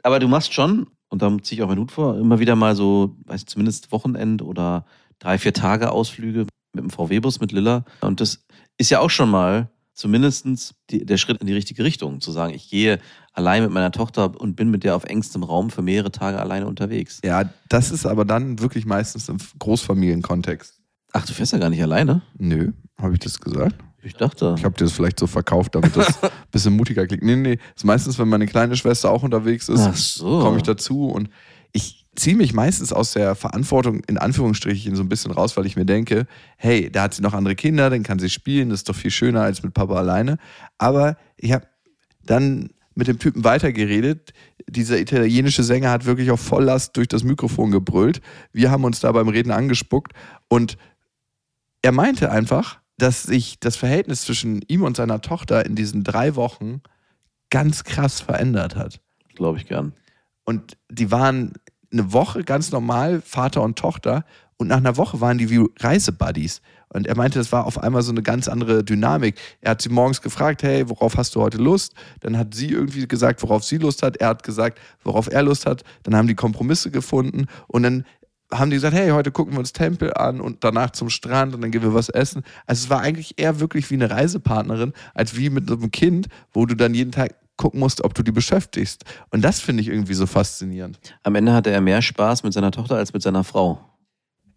Aber 0.03 0.19
du 0.19 0.27
machst 0.27 0.53
schon, 0.53 0.87
und 1.09 1.21
da 1.21 1.35
ziehe 1.41 1.59
ich 1.59 1.63
auch 1.63 1.67
meinen 1.67 1.79
Hut 1.79 1.91
vor, 1.91 2.17
immer 2.17 2.39
wieder 2.39 2.55
mal 2.55 2.75
so, 2.75 3.15
weiß 3.25 3.41
ich, 3.41 3.47
zumindest 3.47 3.91
Wochenend 3.91 4.41
oder 4.41 4.85
drei, 5.19 5.37
vier 5.37 5.53
Tage 5.53 5.91
Ausflüge 5.91 6.47
mit 6.73 6.83
dem 6.83 6.89
VW-Bus 6.89 7.39
mit 7.39 7.51
Lilla. 7.51 7.85
Und 8.01 8.21
das 8.21 8.45
ist 8.77 8.89
ja 8.89 8.99
auch 8.99 9.09
schon 9.09 9.29
mal 9.29 9.69
zumindest 9.93 10.73
die, 10.89 11.05
der 11.05 11.17
Schritt 11.17 11.41
in 11.41 11.47
die 11.47 11.53
richtige 11.53 11.83
Richtung, 11.83 12.21
zu 12.21 12.31
sagen, 12.31 12.53
ich 12.53 12.69
gehe 12.69 12.99
allein 13.33 13.63
mit 13.63 13.71
meiner 13.71 13.91
Tochter 13.91 14.39
und 14.39 14.55
bin 14.55 14.69
mit 14.69 14.83
der 14.83 14.95
auf 14.95 15.05
engstem 15.05 15.43
Raum 15.43 15.69
für 15.69 15.81
mehrere 15.81 16.11
Tage 16.11 16.39
alleine 16.39 16.67
unterwegs. 16.67 17.19
Ja, 17.23 17.49
das 17.69 17.91
ist 17.91 18.05
aber 18.05 18.25
dann 18.25 18.59
wirklich 18.59 18.85
meistens 18.85 19.29
im 19.29 19.37
Großfamilienkontext. 19.59 20.79
Ach, 21.13 21.25
du 21.25 21.33
fährst 21.33 21.53
ja 21.53 21.59
gar 21.59 21.69
nicht 21.69 21.81
alleine? 21.81 22.21
Nö, 22.37 22.71
habe 22.97 23.13
ich 23.13 23.19
das 23.19 23.39
gesagt? 23.39 23.75
Ich 24.03 24.15
dachte. 24.15 24.55
Ich 24.57 24.63
habe 24.63 24.75
dir 24.75 24.85
das 24.85 24.93
vielleicht 24.93 25.19
so 25.19 25.27
verkauft, 25.27 25.75
damit 25.75 25.95
das 25.95 26.07
ein 26.23 26.29
bisschen 26.51 26.75
mutiger 26.75 27.05
klingt. 27.05 27.23
Nee, 27.23 27.35
nee, 27.35 27.55
das 27.57 27.77
ist 27.77 27.83
meistens, 27.85 28.19
wenn 28.19 28.29
meine 28.29 28.47
kleine 28.47 28.75
Schwester 28.75 29.11
auch 29.11 29.23
unterwegs 29.23 29.69
ist, 29.69 30.15
so. 30.15 30.39
komme 30.39 30.57
ich 30.57 30.63
dazu 30.63 31.09
und 31.09 31.29
ich 31.71 32.07
ziehe 32.15 32.35
mich 32.35 32.53
meistens 32.53 32.91
aus 32.91 33.13
der 33.13 33.35
Verantwortung 33.35 34.01
in 34.07 34.17
Anführungsstrichen 34.17 34.95
so 34.95 35.03
ein 35.03 35.09
bisschen 35.09 35.31
raus, 35.31 35.55
weil 35.55 35.65
ich 35.65 35.77
mir 35.77 35.85
denke, 35.85 36.27
hey, 36.57 36.91
da 36.91 37.03
hat 37.03 37.13
sie 37.13 37.21
noch 37.21 37.33
andere 37.33 37.55
Kinder, 37.55 37.89
dann 37.89 38.03
kann 38.03 38.19
sie 38.19 38.29
spielen, 38.29 38.69
das 38.69 38.79
ist 38.79 38.89
doch 38.89 38.95
viel 38.95 39.11
schöner 39.11 39.41
als 39.41 39.63
mit 39.63 39.73
Papa 39.73 39.95
alleine. 39.95 40.37
Aber 40.77 41.15
ich 41.37 41.53
habe 41.53 41.67
dann 42.25 42.71
mit 42.95 43.07
dem 43.07 43.19
Typen 43.19 43.43
weitergeredet. 43.43 44.33
Dieser 44.67 44.99
italienische 44.99 45.63
Sänger 45.63 45.91
hat 45.91 46.05
wirklich 46.05 46.31
auf 46.31 46.41
Volllast 46.41 46.95
durch 46.97 47.07
das 47.07 47.23
Mikrofon 47.23 47.71
gebrüllt. 47.71 48.21
Wir 48.51 48.71
haben 48.71 48.83
uns 48.83 48.99
da 48.99 49.11
beim 49.11 49.29
Reden 49.29 49.51
angespuckt 49.51 50.13
und 50.47 50.77
er 51.81 51.91
meinte 51.91 52.31
einfach, 52.31 52.79
dass 52.97 53.23
sich 53.23 53.59
das 53.59 53.75
Verhältnis 53.75 54.21
zwischen 54.21 54.61
ihm 54.67 54.83
und 54.83 54.97
seiner 54.97 55.21
Tochter 55.21 55.65
in 55.65 55.75
diesen 55.75 56.03
drei 56.03 56.35
Wochen 56.35 56.81
ganz 57.49 57.83
krass 57.83 58.21
verändert 58.21 58.75
hat. 58.75 59.01
Glaube 59.35 59.57
ich 59.57 59.65
gern. 59.65 59.93
Und 60.43 60.77
die 60.89 61.11
waren 61.11 61.53
eine 61.91 62.13
Woche 62.13 62.43
ganz 62.43 62.71
normal, 62.71 63.21
Vater 63.21 63.61
und 63.61 63.77
Tochter. 63.77 64.25
Und 64.57 64.67
nach 64.67 64.77
einer 64.77 64.97
Woche 64.97 65.21
waren 65.21 65.37
die 65.37 65.49
wie 65.49 65.65
Reisebuddies. 65.79 66.61
Und 66.93 67.07
er 67.07 67.15
meinte, 67.15 67.39
das 67.39 67.51
war 67.51 67.65
auf 67.65 67.81
einmal 67.81 68.01
so 68.01 68.11
eine 68.11 68.21
ganz 68.21 68.47
andere 68.47 68.83
Dynamik. 68.83 69.35
Er 69.61 69.71
hat 69.71 69.81
sie 69.81 69.89
morgens 69.89 70.21
gefragt, 70.21 70.63
hey, 70.63 70.89
worauf 70.89 71.17
hast 71.17 71.35
du 71.35 71.41
heute 71.41 71.57
Lust? 71.57 71.93
Dann 72.19 72.37
hat 72.37 72.53
sie 72.53 72.69
irgendwie 72.69 73.07
gesagt, 73.07 73.41
worauf 73.41 73.63
sie 73.63 73.77
Lust 73.77 74.03
hat. 74.03 74.17
Er 74.17 74.29
hat 74.29 74.43
gesagt, 74.43 74.79
worauf 75.03 75.31
er 75.31 75.43
Lust 75.43 75.65
hat. 75.65 75.83
Dann 76.03 76.15
haben 76.15 76.27
die 76.27 76.35
Kompromisse 76.35 76.91
gefunden. 76.91 77.45
Und 77.67 77.83
dann 77.83 78.05
haben 78.53 78.69
die 78.69 78.75
gesagt, 78.75 78.95
hey, 78.95 79.09
heute 79.11 79.31
gucken 79.31 79.53
wir 79.53 79.59
uns 79.59 79.73
Tempel 79.73 80.13
an 80.13 80.41
und 80.41 80.63
danach 80.63 80.91
zum 80.91 81.09
Strand 81.09 81.55
und 81.55 81.61
dann 81.61 81.71
gehen 81.71 81.83
wir 81.83 81.93
was 81.93 82.09
essen. 82.09 82.43
Also 82.65 82.85
es 82.85 82.89
war 82.89 82.99
eigentlich 82.99 83.39
eher 83.39 83.59
wirklich 83.59 83.89
wie 83.89 83.95
eine 83.95 84.09
Reisepartnerin, 84.09 84.93
als 85.13 85.37
wie 85.37 85.49
mit 85.49 85.71
einem 85.71 85.91
Kind, 85.91 86.27
wo 86.51 86.65
du 86.65 86.75
dann 86.75 86.93
jeden 86.93 87.11
Tag 87.11 87.35
gucken 87.55 87.79
musst, 87.79 88.03
ob 88.03 88.13
du 88.13 88.23
die 88.23 88.31
beschäftigst. 88.31 89.05
Und 89.29 89.43
das 89.43 89.59
finde 89.59 89.81
ich 89.81 89.87
irgendwie 89.87 90.15
so 90.15 90.25
faszinierend. 90.25 90.99
Am 91.23 91.35
Ende 91.35 91.53
hatte 91.53 91.69
er 91.69 91.79
mehr 91.79 92.01
Spaß 92.01 92.43
mit 92.43 92.53
seiner 92.53 92.71
Tochter 92.71 92.97
als 92.97 93.13
mit 93.13 93.21
seiner 93.21 93.43
Frau. 93.43 93.90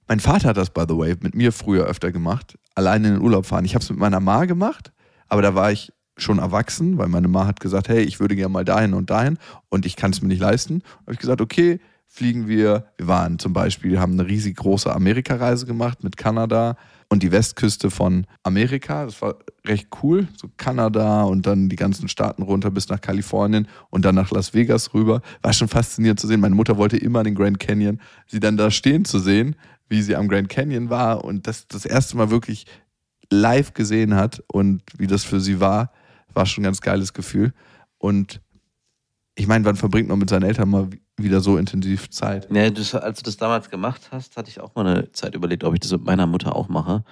Mein 0.06 0.20
Vater 0.20 0.50
hat 0.50 0.56
das, 0.56 0.70
by 0.70 0.84
the 0.88 0.96
way, 0.96 1.14
mit 1.20 1.34
mir 1.34 1.52
früher 1.52 1.84
öfter 1.84 2.12
gemacht, 2.12 2.58
alleine 2.74 3.08
in 3.08 3.14
den 3.14 3.22
Urlaub 3.22 3.46
fahren. 3.46 3.64
Ich 3.64 3.74
habe 3.74 3.82
es 3.82 3.90
mit 3.90 3.98
meiner 3.98 4.20
Ma 4.20 4.44
gemacht, 4.44 4.92
aber 5.28 5.42
da 5.42 5.54
war 5.54 5.72
ich 5.72 5.92
schon 6.16 6.38
erwachsen, 6.38 6.98
weil 6.98 7.08
meine 7.08 7.28
Ma 7.28 7.46
hat 7.46 7.60
gesagt, 7.60 7.88
hey, 7.88 8.02
ich 8.02 8.20
würde 8.20 8.36
gerne 8.36 8.52
mal 8.52 8.64
dahin 8.64 8.94
und 8.94 9.10
dahin 9.10 9.38
und 9.68 9.86
ich 9.86 9.96
kann 9.96 10.10
es 10.10 10.22
mir 10.22 10.28
nicht 10.28 10.40
leisten. 10.40 10.82
habe 11.02 11.12
ich 11.12 11.18
gesagt, 11.18 11.40
okay, 11.40 11.80
fliegen 12.06 12.46
wir. 12.46 12.86
Wir 12.96 13.08
waren 13.08 13.38
zum 13.40 13.52
Beispiel, 13.52 13.98
haben 13.98 14.12
eine 14.12 14.28
riesig 14.28 14.56
große 14.56 14.94
Amerikareise 14.94 15.66
gemacht 15.66 16.04
mit 16.04 16.16
Kanada 16.16 16.76
und 17.08 17.22
die 17.24 17.32
Westküste 17.32 17.90
von 17.90 18.26
Amerika. 18.44 19.04
Das 19.04 19.20
war 19.20 19.36
recht 19.66 19.88
cool. 20.02 20.28
So 20.36 20.48
Kanada 20.56 21.24
und 21.24 21.46
dann 21.46 21.68
die 21.68 21.76
ganzen 21.76 22.08
Staaten 22.08 22.42
runter 22.42 22.70
bis 22.70 22.88
nach 22.88 23.00
Kalifornien 23.00 23.66
und 23.90 24.04
dann 24.04 24.14
nach 24.14 24.30
Las 24.30 24.54
Vegas 24.54 24.94
rüber. 24.94 25.22
War 25.42 25.52
schon 25.52 25.68
faszinierend 25.68 26.20
zu 26.20 26.28
sehen. 26.28 26.40
Meine 26.40 26.54
Mutter 26.54 26.76
wollte 26.76 26.96
immer 26.96 27.24
den 27.24 27.34
Grand 27.34 27.58
Canyon. 27.58 28.00
Sie 28.26 28.40
dann 28.40 28.56
da 28.56 28.70
stehen 28.70 29.04
zu 29.04 29.18
sehen, 29.18 29.56
wie 29.88 30.02
sie 30.02 30.16
am 30.16 30.28
Grand 30.28 30.48
Canyon 30.48 30.90
war 30.90 31.24
und 31.24 31.46
das 31.46 31.66
das 31.68 31.84
erste 31.84 32.16
Mal 32.16 32.30
wirklich 32.30 32.66
live 33.30 33.74
gesehen 33.74 34.14
hat 34.14 34.42
und 34.52 34.82
wie 34.96 35.06
das 35.06 35.24
für 35.24 35.40
sie 35.40 35.60
war, 35.60 35.92
war 36.32 36.46
schon 36.46 36.62
ein 36.62 36.66
ganz 36.66 36.80
geiles 36.80 37.12
Gefühl. 37.12 37.52
Und 37.98 38.40
ich 39.34 39.46
meine, 39.46 39.64
wann 39.64 39.76
verbringt 39.76 40.08
man 40.08 40.18
mit 40.18 40.30
seinen 40.30 40.44
Eltern 40.44 40.70
mal 40.70 40.90
wieder 41.16 41.40
so 41.40 41.56
intensiv 41.56 42.10
Zeit? 42.10 42.48
Ja, 42.50 42.70
das, 42.70 42.94
als 42.94 43.18
du 43.18 43.24
das 43.24 43.36
damals 43.36 43.70
gemacht 43.70 44.08
hast, 44.10 44.36
hatte 44.36 44.50
ich 44.50 44.60
auch 44.60 44.74
mal 44.74 44.86
eine 44.86 45.12
Zeit 45.12 45.34
überlegt, 45.34 45.64
ob 45.64 45.74
ich 45.74 45.80
das 45.80 45.92
mit 45.92 46.04
meiner 46.04 46.26
Mutter 46.26 46.54
auch 46.54 46.68
mache. 46.68 47.04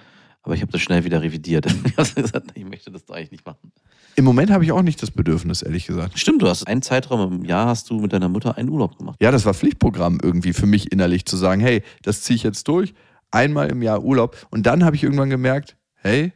Aber 0.42 0.54
ich 0.54 0.62
habe 0.62 0.72
das 0.72 0.80
schnell 0.80 1.04
wieder 1.04 1.22
revidiert. 1.22 1.66
Ich 1.84 1.96
habe 1.96 2.22
gesagt, 2.22 2.52
ich 2.54 2.64
möchte 2.64 2.90
das 2.90 3.04
doch 3.04 3.14
eigentlich 3.14 3.30
nicht 3.30 3.46
machen. 3.46 3.72
Im 4.16 4.24
Moment 4.24 4.50
habe 4.50 4.64
ich 4.64 4.72
auch 4.72 4.82
nicht 4.82 5.02
das 5.02 5.10
Bedürfnis, 5.10 5.62
ehrlich 5.62 5.86
gesagt. 5.86 6.18
Stimmt, 6.18 6.42
du 6.42 6.48
hast 6.48 6.66
einen 6.66 6.82
Zeitraum 6.82 7.32
im 7.32 7.44
Jahr 7.44 7.66
hast 7.66 7.88
du 7.90 8.00
mit 8.00 8.12
deiner 8.12 8.28
Mutter 8.28 8.56
einen 8.56 8.68
Urlaub 8.68 8.98
gemacht. 8.98 9.16
Ja, 9.20 9.30
das 9.30 9.44
war 9.44 9.54
Pflichtprogramm 9.54 10.18
irgendwie 10.22 10.52
für 10.52 10.66
mich 10.66 10.92
innerlich 10.92 11.24
zu 11.26 11.36
sagen, 11.36 11.60
hey, 11.60 11.82
das 12.02 12.22
ziehe 12.22 12.36
ich 12.36 12.42
jetzt 12.42 12.66
durch, 12.68 12.94
einmal 13.30 13.70
im 13.70 13.82
Jahr 13.82 14.02
Urlaub. 14.02 14.36
Und 14.50 14.66
dann 14.66 14.84
habe 14.84 14.96
ich 14.96 15.02
irgendwann 15.02 15.30
gemerkt, 15.30 15.76
hey, 15.94 16.32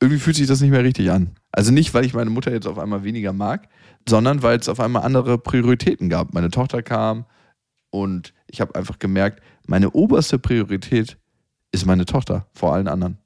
irgendwie 0.00 0.20
fühlt 0.20 0.36
sich 0.36 0.46
das 0.46 0.60
nicht 0.60 0.70
mehr 0.70 0.84
richtig 0.84 1.10
an. 1.10 1.30
Also 1.52 1.72
nicht, 1.72 1.94
weil 1.94 2.04
ich 2.04 2.14
meine 2.14 2.30
Mutter 2.30 2.52
jetzt 2.52 2.66
auf 2.66 2.78
einmal 2.78 3.04
weniger 3.04 3.32
mag, 3.32 3.68
sondern 4.08 4.42
weil 4.42 4.58
es 4.58 4.68
auf 4.68 4.80
einmal 4.80 5.02
andere 5.02 5.38
Prioritäten 5.38 6.08
gab. 6.08 6.34
Meine 6.34 6.50
Tochter 6.50 6.82
kam 6.82 7.24
und 7.90 8.34
ich 8.46 8.60
habe 8.60 8.74
einfach 8.74 8.98
gemerkt, 8.98 9.42
meine 9.66 9.90
oberste 9.90 10.38
Priorität 10.38 11.16
ist 11.72 11.86
meine 11.86 12.04
Tochter 12.04 12.46
vor 12.52 12.74
allen 12.74 12.88
anderen. 12.88 13.18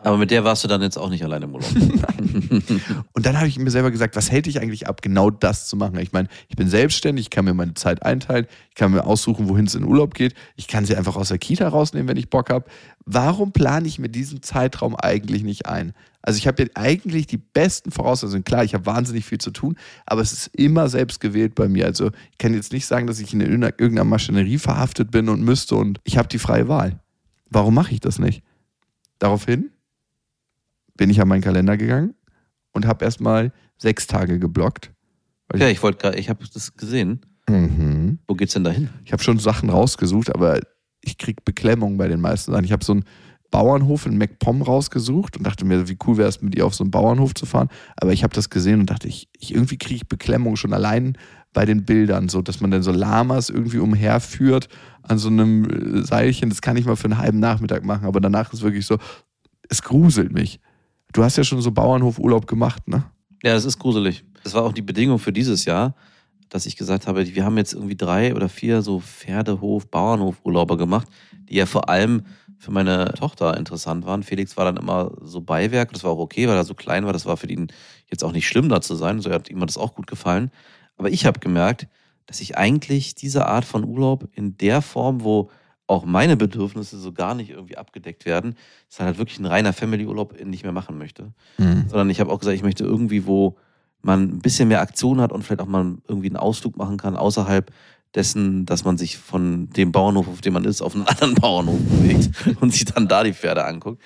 Aber 0.00 0.16
mit 0.16 0.30
der 0.30 0.44
warst 0.44 0.62
du 0.62 0.68
dann 0.68 0.80
jetzt 0.80 0.96
auch 0.96 1.10
nicht 1.10 1.24
alleine 1.24 1.46
im 1.46 1.54
Urlaub. 1.54 1.70
Und 3.12 3.26
dann 3.26 3.36
habe 3.36 3.48
ich 3.48 3.58
mir 3.58 3.70
selber 3.70 3.90
gesagt, 3.90 4.14
was 4.14 4.30
hält 4.30 4.46
dich 4.46 4.60
eigentlich 4.60 4.86
ab, 4.86 5.02
genau 5.02 5.28
das 5.28 5.66
zu 5.66 5.76
machen? 5.76 5.98
Ich 5.98 6.12
meine, 6.12 6.28
ich 6.48 6.54
bin 6.54 6.68
selbstständig, 6.68 7.26
ich 7.26 7.30
kann 7.30 7.44
mir 7.44 7.52
meine 7.52 7.74
Zeit 7.74 8.04
einteilen, 8.04 8.46
ich 8.68 8.76
kann 8.76 8.92
mir 8.92 9.04
aussuchen, 9.04 9.48
wohin 9.48 9.66
es 9.66 9.74
in 9.74 9.84
Urlaub 9.84 10.14
geht, 10.14 10.34
ich 10.54 10.68
kann 10.68 10.84
sie 10.84 10.94
einfach 10.94 11.16
aus 11.16 11.28
der 11.28 11.38
Kita 11.38 11.66
rausnehmen, 11.66 12.08
wenn 12.08 12.16
ich 12.16 12.30
Bock 12.30 12.50
habe. 12.50 12.66
Warum 13.06 13.50
plane 13.50 13.88
ich 13.88 13.98
mir 13.98 14.08
diesen 14.08 14.40
Zeitraum 14.40 14.94
eigentlich 14.94 15.42
nicht 15.42 15.66
ein? 15.66 15.94
Also 16.22 16.38
ich 16.38 16.46
habe 16.46 16.62
ja 16.62 16.68
eigentlich 16.74 17.26
die 17.26 17.38
besten 17.38 17.90
Voraussetzungen. 17.90 18.44
Klar, 18.44 18.62
ich 18.62 18.74
habe 18.74 18.86
wahnsinnig 18.86 19.24
viel 19.24 19.38
zu 19.38 19.50
tun, 19.50 19.76
aber 20.06 20.20
es 20.20 20.32
ist 20.32 20.46
immer 20.54 20.88
selbst 20.88 21.20
gewählt 21.20 21.56
bei 21.56 21.68
mir. 21.68 21.86
Also 21.86 22.10
ich 22.30 22.38
kann 22.38 22.54
jetzt 22.54 22.72
nicht 22.72 22.86
sagen, 22.86 23.08
dass 23.08 23.18
ich 23.18 23.32
in 23.34 23.40
irgendeiner 23.40 24.04
Maschinerie 24.04 24.58
verhaftet 24.58 25.10
bin 25.10 25.28
und 25.28 25.42
müsste 25.42 25.74
und 25.74 25.98
ich 26.04 26.18
habe 26.18 26.28
die 26.28 26.38
freie 26.38 26.68
Wahl. 26.68 27.00
Warum 27.50 27.74
mache 27.74 27.94
ich 27.94 28.00
das 28.00 28.18
nicht? 28.18 28.42
Daraufhin 29.18 29.70
bin 30.98 31.08
ich 31.08 31.20
an 31.22 31.28
meinen 31.28 31.40
Kalender 31.40 31.78
gegangen 31.78 32.14
und 32.72 32.86
habe 32.86 33.06
erstmal 33.06 33.52
sechs 33.78 34.06
Tage 34.06 34.38
geblockt. 34.38 34.92
Ja, 35.56 35.68
ich 35.68 35.82
wollte 35.82 35.98
gerade, 35.98 36.18
ich 36.18 36.28
habe 36.28 36.44
das 36.52 36.76
gesehen. 36.76 37.22
Mhm. 37.48 38.18
Wo 38.28 38.34
geht's 38.34 38.52
denn 38.52 38.64
dahin? 38.64 38.90
Ich 39.06 39.12
habe 39.12 39.22
schon 39.22 39.38
Sachen 39.38 39.70
rausgesucht, 39.70 40.34
aber 40.34 40.60
ich 41.00 41.16
krieg 41.16 41.46
Beklemmung 41.46 41.96
bei 41.96 42.08
den 42.08 42.20
meisten 42.20 42.52
Sachen. 42.52 42.64
Ich 42.64 42.72
habe 42.72 42.84
so 42.84 42.92
einen 42.92 43.04
Bauernhof 43.50 44.04
in 44.04 44.18
MacPom 44.18 44.60
rausgesucht 44.60 45.38
und 45.38 45.46
dachte 45.46 45.64
mir, 45.64 45.88
wie 45.88 45.96
cool 46.06 46.18
wäre 46.18 46.28
es, 46.28 46.42
mit 46.42 46.54
ihr 46.54 46.66
auf 46.66 46.74
so 46.74 46.84
einen 46.84 46.90
Bauernhof 46.90 47.32
zu 47.32 47.46
fahren. 47.46 47.68
Aber 47.96 48.12
ich 48.12 48.22
habe 48.22 48.34
das 48.34 48.50
gesehen 48.50 48.80
und 48.80 48.90
dachte, 48.90 49.08
ich, 49.08 49.28
ich 49.38 49.54
irgendwie 49.54 49.78
kriege 49.78 49.96
ich 49.96 50.08
Beklemmung 50.08 50.56
schon 50.56 50.74
allein 50.74 51.16
bei 51.54 51.64
den 51.64 51.84
Bildern, 51.84 52.28
so 52.28 52.42
dass 52.42 52.60
man 52.60 52.70
dann 52.70 52.82
so 52.82 52.92
Lamas 52.92 53.48
irgendwie 53.48 53.78
umherführt 53.78 54.68
an 55.02 55.16
so 55.16 55.28
einem 55.28 56.04
Seilchen. 56.04 56.50
Das 56.50 56.60
kann 56.60 56.76
ich 56.76 56.84
mal 56.84 56.96
für 56.96 57.06
einen 57.06 57.18
halben 57.18 57.40
Nachmittag 57.40 57.84
machen, 57.84 58.04
aber 58.04 58.20
danach 58.20 58.52
ist 58.52 58.60
wirklich 58.60 58.84
so, 58.84 58.98
es 59.70 59.82
gruselt 59.82 60.32
mich. 60.32 60.60
Du 61.12 61.24
hast 61.24 61.36
ja 61.36 61.44
schon 61.44 61.60
so 61.60 61.70
Bauernhofurlaub 61.70 62.46
gemacht, 62.46 62.86
ne? 62.86 63.04
Ja, 63.42 63.54
das 63.54 63.64
ist 63.64 63.78
gruselig. 63.78 64.24
Das 64.44 64.54
war 64.54 64.64
auch 64.64 64.72
die 64.72 64.82
Bedingung 64.82 65.18
für 65.18 65.32
dieses 65.32 65.64
Jahr, 65.64 65.94
dass 66.48 66.66
ich 66.66 66.76
gesagt 66.76 67.06
habe, 67.06 67.26
wir 67.26 67.44
haben 67.44 67.56
jetzt 67.56 67.72
irgendwie 67.72 67.96
drei 67.96 68.34
oder 68.34 68.48
vier 68.48 68.82
so 68.82 69.00
Pferdehof, 69.00 69.86
Bauernhofurlauber 69.88 70.76
gemacht, 70.76 71.08
die 71.48 71.56
ja 71.56 71.66
vor 71.66 71.88
allem 71.88 72.22
für 72.58 72.72
meine 72.72 73.12
Tochter 73.14 73.56
interessant 73.56 74.04
waren. 74.04 74.22
Felix 74.22 74.56
war 74.56 74.64
dann 74.64 74.76
immer 74.76 75.12
so 75.20 75.40
Beiwerk, 75.40 75.92
das 75.92 76.04
war 76.04 76.10
auch 76.10 76.18
okay, 76.18 76.48
weil 76.48 76.56
er 76.56 76.64
so 76.64 76.74
klein 76.74 77.06
war, 77.06 77.12
das 77.12 77.26
war 77.26 77.36
für 77.36 77.48
ihn 77.48 77.68
jetzt 78.10 78.24
auch 78.24 78.32
nicht 78.32 78.48
schlimm 78.48 78.68
da 78.68 78.80
zu 78.80 78.94
sein, 78.96 79.20
so 79.20 79.30
hat 79.30 79.48
ihm 79.48 79.60
das 79.60 79.78
auch 79.78 79.94
gut 79.94 80.06
gefallen. 80.06 80.50
Aber 80.96 81.10
ich 81.10 81.24
habe 81.26 81.38
gemerkt, 81.38 81.86
dass 82.26 82.40
ich 82.40 82.58
eigentlich 82.58 83.14
diese 83.14 83.46
Art 83.46 83.64
von 83.64 83.84
Urlaub 83.84 84.28
in 84.34 84.56
der 84.58 84.82
Form, 84.82 85.22
wo 85.22 85.50
auch 85.88 86.04
meine 86.04 86.36
Bedürfnisse 86.36 86.98
so 86.98 87.12
gar 87.12 87.34
nicht 87.34 87.50
irgendwie 87.50 87.76
abgedeckt 87.76 88.26
werden, 88.26 88.54
ist 88.88 89.00
halt 89.00 89.18
wirklich 89.18 89.38
ein 89.40 89.46
reiner 89.46 89.72
Family-Urlaub 89.72 90.38
nicht 90.44 90.62
mehr 90.62 90.72
machen 90.72 90.98
möchte. 90.98 91.32
Mhm. 91.56 91.86
Sondern 91.88 92.10
ich 92.10 92.20
habe 92.20 92.30
auch 92.30 92.38
gesagt, 92.38 92.56
ich 92.56 92.62
möchte 92.62 92.84
irgendwie, 92.84 93.26
wo 93.26 93.56
man 94.02 94.22
ein 94.22 94.38
bisschen 94.38 94.68
mehr 94.68 94.80
Aktion 94.80 95.20
hat 95.20 95.32
und 95.32 95.42
vielleicht 95.42 95.60
auch 95.60 95.66
mal 95.66 95.96
irgendwie 96.06 96.28
einen 96.28 96.36
Ausflug 96.36 96.76
machen 96.76 96.98
kann, 96.98 97.16
außerhalb 97.16 97.72
dessen, 98.14 98.64
dass 98.64 98.84
man 98.84 98.96
sich 98.96 99.18
von 99.18 99.70
dem 99.70 99.92
Bauernhof, 99.92 100.28
auf 100.28 100.40
dem 100.40 100.54
man 100.54 100.64
ist, 100.64 100.82
auf 100.82 100.94
einen 100.94 101.06
anderen 101.06 101.34
Bauernhof 101.34 101.80
bewegt 101.80 102.30
und 102.60 102.72
sich 102.72 102.84
dann 102.84 103.08
da 103.08 103.24
die 103.24 103.34
Pferde 103.34 103.64
anguckt. 103.64 104.00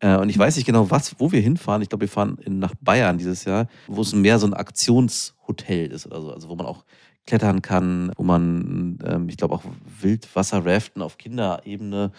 Äh, 0.00 0.16
Und 0.16 0.28
ich 0.28 0.38
weiß 0.38 0.56
nicht 0.56 0.66
genau, 0.66 0.90
was, 0.90 1.14
wo 1.18 1.32
wir 1.32 1.40
hinfahren. 1.40 1.82
Ich 1.82 1.88
glaube, 1.88 2.02
wir 2.02 2.08
fahren 2.08 2.38
in, 2.44 2.58
nach 2.58 2.74
Bayern 2.80 3.18
dieses 3.18 3.44
Jahr, 3.44 3.68
wo 3.86 4.02
es 4.02 4.12
mehr 4.14 4.38
so 4.38 4.46
ein 4.46 4.54
Aktionshotel 4.54 5.90
ist 5.90 6.06
oder 6.06 6.20
so. 6.20 6.32
Also 6.32 6.48
wo 6.48 6.56
man 6.56 6.66
auch 6.66 6.84
klettern 7.26 7.62
kann, 7.62 8.12
wo 8.16 8.22
man, 8.22 8.98
ähm, 9.04 9.28
ich 9.28 9.36
glaube, 9.36 9.54
auch 9.54 9.62
Wildwasserraften 10.00 11.02
auf 11.02 11.18
Kinderebene 11.18 12.10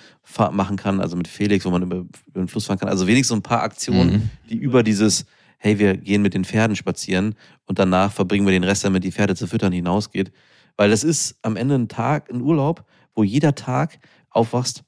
machen 0.51 0.77
kann, 0.77 1.01
also 1.01 1.17
mit 1.17 1.27
Felix, 1.27 1.65
wo 1.65 1.69
man 1.71 1.81
über, 1.83 1.95
über 1.97 2.39
den 2.39 2.47
Fluss 2.47 2.65
fahren 2.67 2.79
kann. 2.79 2.89
Also 2.89 3.07
wenigstens 3.07 3.29
so 3.29 3.35
ein 3.35 3.41
paar 3.41 3.63
Aktionen, 3.63 4.11
Mhm. 4.11 4.29
die 4.49 4.55
über 4.55 4.83
dieses, 4.83 5.25
hey, 5.57 5.79
wir 5.79 5.97
gehen 5.97 6.21
mit 6.21 6.33
den 6.33 6.45
Pferden 6.45 6.75
spazieren 6.75 7.35
und 7.65 7.79
danach 7.79 8.11
verbringen 8.11 8.45
wir 8.45 8.51
den 8.53 8.63
Rest 8.63 8.83
damit, 8.83 9.03
die 9.03 9.11
Pferde 9.11 9.35
zu 9.35 9.47
füttern, 9.47 9.73
hinausgeht. 9.73 10.31
Weil 10.77 10.89
das 10.89 11.03
ist 11.03 11.37
am 11.41 11.57
Ende 11.57 11.75
ein 11.75 11.87
Tag, 11.89 12.31
ein 12.31 12.41
Urlaub, 12.41 12.85
wo 13.13 13.23
jeder 13.23 13.53
Tag 13.55 13.99
aufwachst, 14.29 14.83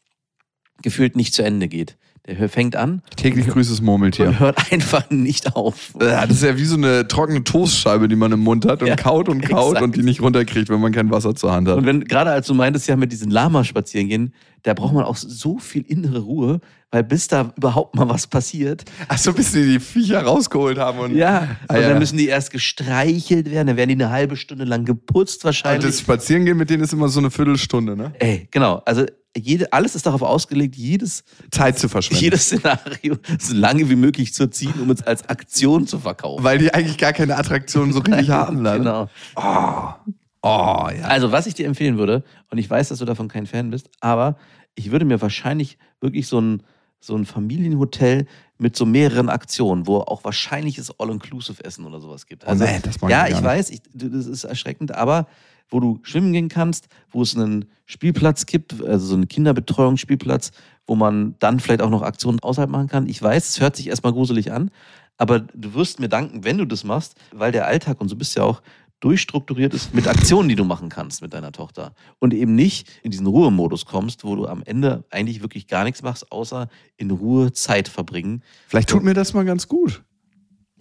gefühlt 0.82 1.16
nicht 1.16 1.34
zu 1.34 1.44
Ende 1.44 1.68
geht. 1.68 1.98
Der 2.26 2.48
fängt 2.48 2.78
an 2.78 3.02
Täglich 3.18 3.48
grüßes 3.48 3.82
Murmeltier. 3.82 4.28
und 4.30 4.40
hört 4.40 4.72
einfach 4.72 5.10
nicht 5.10 5.58
auf. 5.58 5.92
Ja, 6.00 6.26
das 6.26 6.38
ist 6.38 6.44
ja 6.44 6.58
wie 6.58 6.64
so 6.64 6.78
eine 6.78 7.06
trockene 7.06 7.44
Toastscheibe, 7.44 8.08
die 8.08 8.16
man 8.16 8.32
im 8.32 8.40
Mund 8.40 8.66
hat 8.66 8.82
und 8.82 8.88
Ja, 8.88 8.96
kaut 8.96 9.28
und 9.28 9.42
kaut 9.42 9.74
exakt. 9.74 9.82
und 9.84 9.98
die 9.98 10.04
nicht 10.04 10.22
runterkriegt, 10.22 10.70
wenn 10.70 10.80
man 10.80 10.94
kein 10.94 11.12
Wasser 11.12 11.36
zur 11.36 11.52
Hand 11.52 11.68
hat. 11.68 11.76
Und 11.78 11.86
wenn, 11.86 12.06
gerade 12.06 12.32
als 12.32 12.48
du 12.48 12.54
meintest, 12.54 12.88
ja, 12.88 12.96
mit 12.96 13.12
diesen 13.12 13.30
Lama 13.30 13.66
spazieren 13.66 14.08
gehen, 14.08 14.34
da 14.62 14.74
braucht 14.74 14.94
man 14.94 15.04
auch 15.04 15.18
so 15.18 15.58
viel 15.60 15.82
innere 15.86 16.20
Ruhe, 16.20 16.62
weil 16.92 17.04
bis 17.04 17.28
da 17.28 17.52
überhaupt 17.58 17.94
mal 17.96 18.08
was 18.08 18.26
passiert, 18.28 18.86
Ach 19.10 19.18
so, 19.18 19.34
bis 19.34 19.52
die 19.52 19.66
die 19.66 19.80
Viecher 19.82 20.24
rausgeholt 20.24 20.78
haben. 20.78 21.00
Und, 21.00 21.16
ja, 21.18 21.58
Ah, 21.68 21.74
und 21.76 21.82
ja. 21.82 21.90
dann 21.90 22.00
müssen 22.00 22.16
die 22.18 22.28
erst 22.28 22.52
gestreichelt 22.52 23.52
werden, 23.52 23.68
dann 23.68 23.76
werden 23.76 23.90
die 23.90 24.02
eine 24.02 24.12
halbe 24.12 24.38
Stunde 24.38 24.64
lang 24.64 24.86
geputzt 24.86 25.44
und 25.44 25.46
wahrscheinlich. 25.50 25.86
das 25.92 26.00
Spazierengehen 26.00 26.58
mit 26.58 26.70
denen 26.70 26.84
ist 26.84 26.94
immer 26.94 27.10
so 27.10 27.20
eine 27.20 27.32
Viertelstunde, 27.32 27.98
ne? 27.98 28.14
Ey, 28.20 28.48
genau, 28.50 28.82
also 28.86 29.06
jede, 29.38 29.74
alles 29.74 29.96
ist 29.96 30.06
darauf 30.06 30.22
ausgelegt, 30.22 30.76
jedes, 30.76 31.24
Zeit 31.52 31.80
zu 31.80 31.90
verschwenden. 31.90 32.24
jedes 32.24 32.46
Szenario 32.46 33.18
so 33.40 33.54
lange 33.56 33.90
wie 33.90 33.96
möglich 33.96 34.34
zu 34.34 34.50
ziehen, 34.50 34.74
um 34.80 34.90
es 34.92 35.02
als 35.02 35.28
Aktion 35.30 35.88
zu 35.88 36.00
verkaufen. 36.00 36.44
Weil 36.44 36.60
die 36.60 36.74
eigentlich 36.74 36.98
gar 36.98 37.14
keine 37.14 37.38
Attraktion 37.38 37.94
so 37.94 38.00
richtig 38.00 38.30
haben 38.30 38.64
dann. 38.64 38.80
Genau. 38.80 39.10
Oh, 39.36 40.90
ja. 40.90 41.06
Also, 41.06 41.32
was 41.32 41.48
ich 41.48 41.54
dir 41.54 41.66
empfehlen 41.68 41.98
würde, 41.98 42.24
und 42.52 42.58
ich 42.58 42.70
weiß, 42.70 42.90
dass 42.90 43.00
du 43.00 43.06
davon 43.06 43.28
kein 43.28 43.46
Fan 43.48 43.70
bist, 43.72 43.90
aber 44.02 44.38
ich 44.76 44.92
würde 44.92 45.06
mir 45.06 45.22
wahrscheinlich 45.22 45.78
wirklich 46.02 46.28
so 46.28 46.40
ein, 46.40 46.64
so 47.00 47.16
ein 47.16 47.26
Familienhotel 47.26 48.28
mit 48.58 48.76
so 48.76 48.86
mehreren 48.86 49.30
Aktionen, 49.30 49.88
wo 49.88 49.98
auch 50.00 50.24
wahrscheinliches 50.24 51.00
All-Inclusive-Essen 51.00 51.86
oder 51.86 52.00
sowas 52.00 52.26
gibt. 52.26 52.46
Also, 52.46 52.66
Oh 52.66 52.68
nee, 52.68 52.80
das 52.84 53.02
mag 53.02 53.10
ja, 53.10 53.28
ich 53.28 53.36
ich 53.36 53.44
weiß, 53.44 53.70
ich, 53.70 53.82
das 53.94 54.26
ist 54.26 54.44
erschreckend, 54.44 54.94
aber 54.94 55.28
wo 55.74 55.80
du 55.80 56.00
schwimmen 56.04 56.32
gehen 56.32 56.50
kannst, 56.50 56.88
wo 57.10 57.24
es 57.24 57.36
einen 57.36 57.66
Spielplatz 57.86 58.46
gibt, 58.46 58.82
also 58.84 59.08
so 59.08 59.16
einen 59.16 59.28
Kinderbetreuungsspielplatz, 59.28 60.52
wo 60.86 60.96
man 60.96 61.36
dann 61.40 61.60
vielleicht 61.60 61.82
auch 61.82 61.90
noch 61.90 62.04
Aktionen 62.04 62.40
außerhalb 62.40 62.70
machen 62.70 62.88
kann. 62.88 63.08
Ich 63.08 63.22
weiß, 63.22 63.50
es 63.50 63.60
hört 63.60 63.76
sich 63.76 63.88
erstmal 63.88 64.14
gruselig 64.14 64.52
an, 64.52 64.70
aber 65.18 65.40
du 65.40 65.74
wirst 65.74 66.00
mir 66.00 66.10
danken, 66.10 66.44
wenn 66.44 66.60
du 66.60 66.66
das 66.66 66.84
machst, 66.84 67.16
weil 67.32 67.52
der 67.52 67.66
Alltag, 67.66 68.00
und 68.00 68.08
so 68.08 68.16
bist 68.16 68.36
du 68.36 68.42
ja 68.42 68.46
auch, 68.46 68.62
durchstrukturiert 69.00 69.74
ist 69.74 69.94
mit 69.94 70.08
Aktionen, 70.08 70.48
die 70.48 70.56
du 70.56 70.64
machen 70.64 70.88
kannst 70.88 71.22
mit 71.22 71.34
deiner 71.34 71.52
Tochter. 71.52 71.94
Und 72.20 72.34
eben 72.34 72.56
nicht 72.56 72.88
in 73.02 73.12
diesen 73.12 73.28
Ruhemodus 73.28 73.86
kommst, 73.86 74.24
wo 74.24 74.36
du 74.36 74.48
am 74.48 74.64
Ende 74.64 75.04
eigentlich 75.10 75.42
wirklich 75.42 75.68
gar 75.68 75.84
nichts 75.84 76.04
machst, 76.04 76.32
außer 76.32 76.70
in 76.96 77.12
Ruhe 77.12 77.52
Zeit 77.52 77.90
verbringen. 77.90 78.44
Vielleicht 78.68 78.90
tut 78.90 79.04
mir 79.04 79.14
das 79.14 79.34
mal 79.34 79.44
ganz 79.44 79.68
gut. 79.68 80.04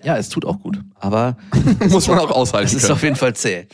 Ja, 0.04 0.16
es 0.16 0.28
tut 0.28 0.44
auch 0.44 0.60
gut. 0.60 0.80
Aber 0.94 1.36
Muss 1.88 2.06
man 2.06 2.18
auch 2.18 2.30
aushalten 2.30 2.66
es 2.76 2.84
ist 2.84 2.90
auf 2.90 3.02
jeden 3.02 3.16
Fall 3.16 3.34
zäh. 3.34 3.66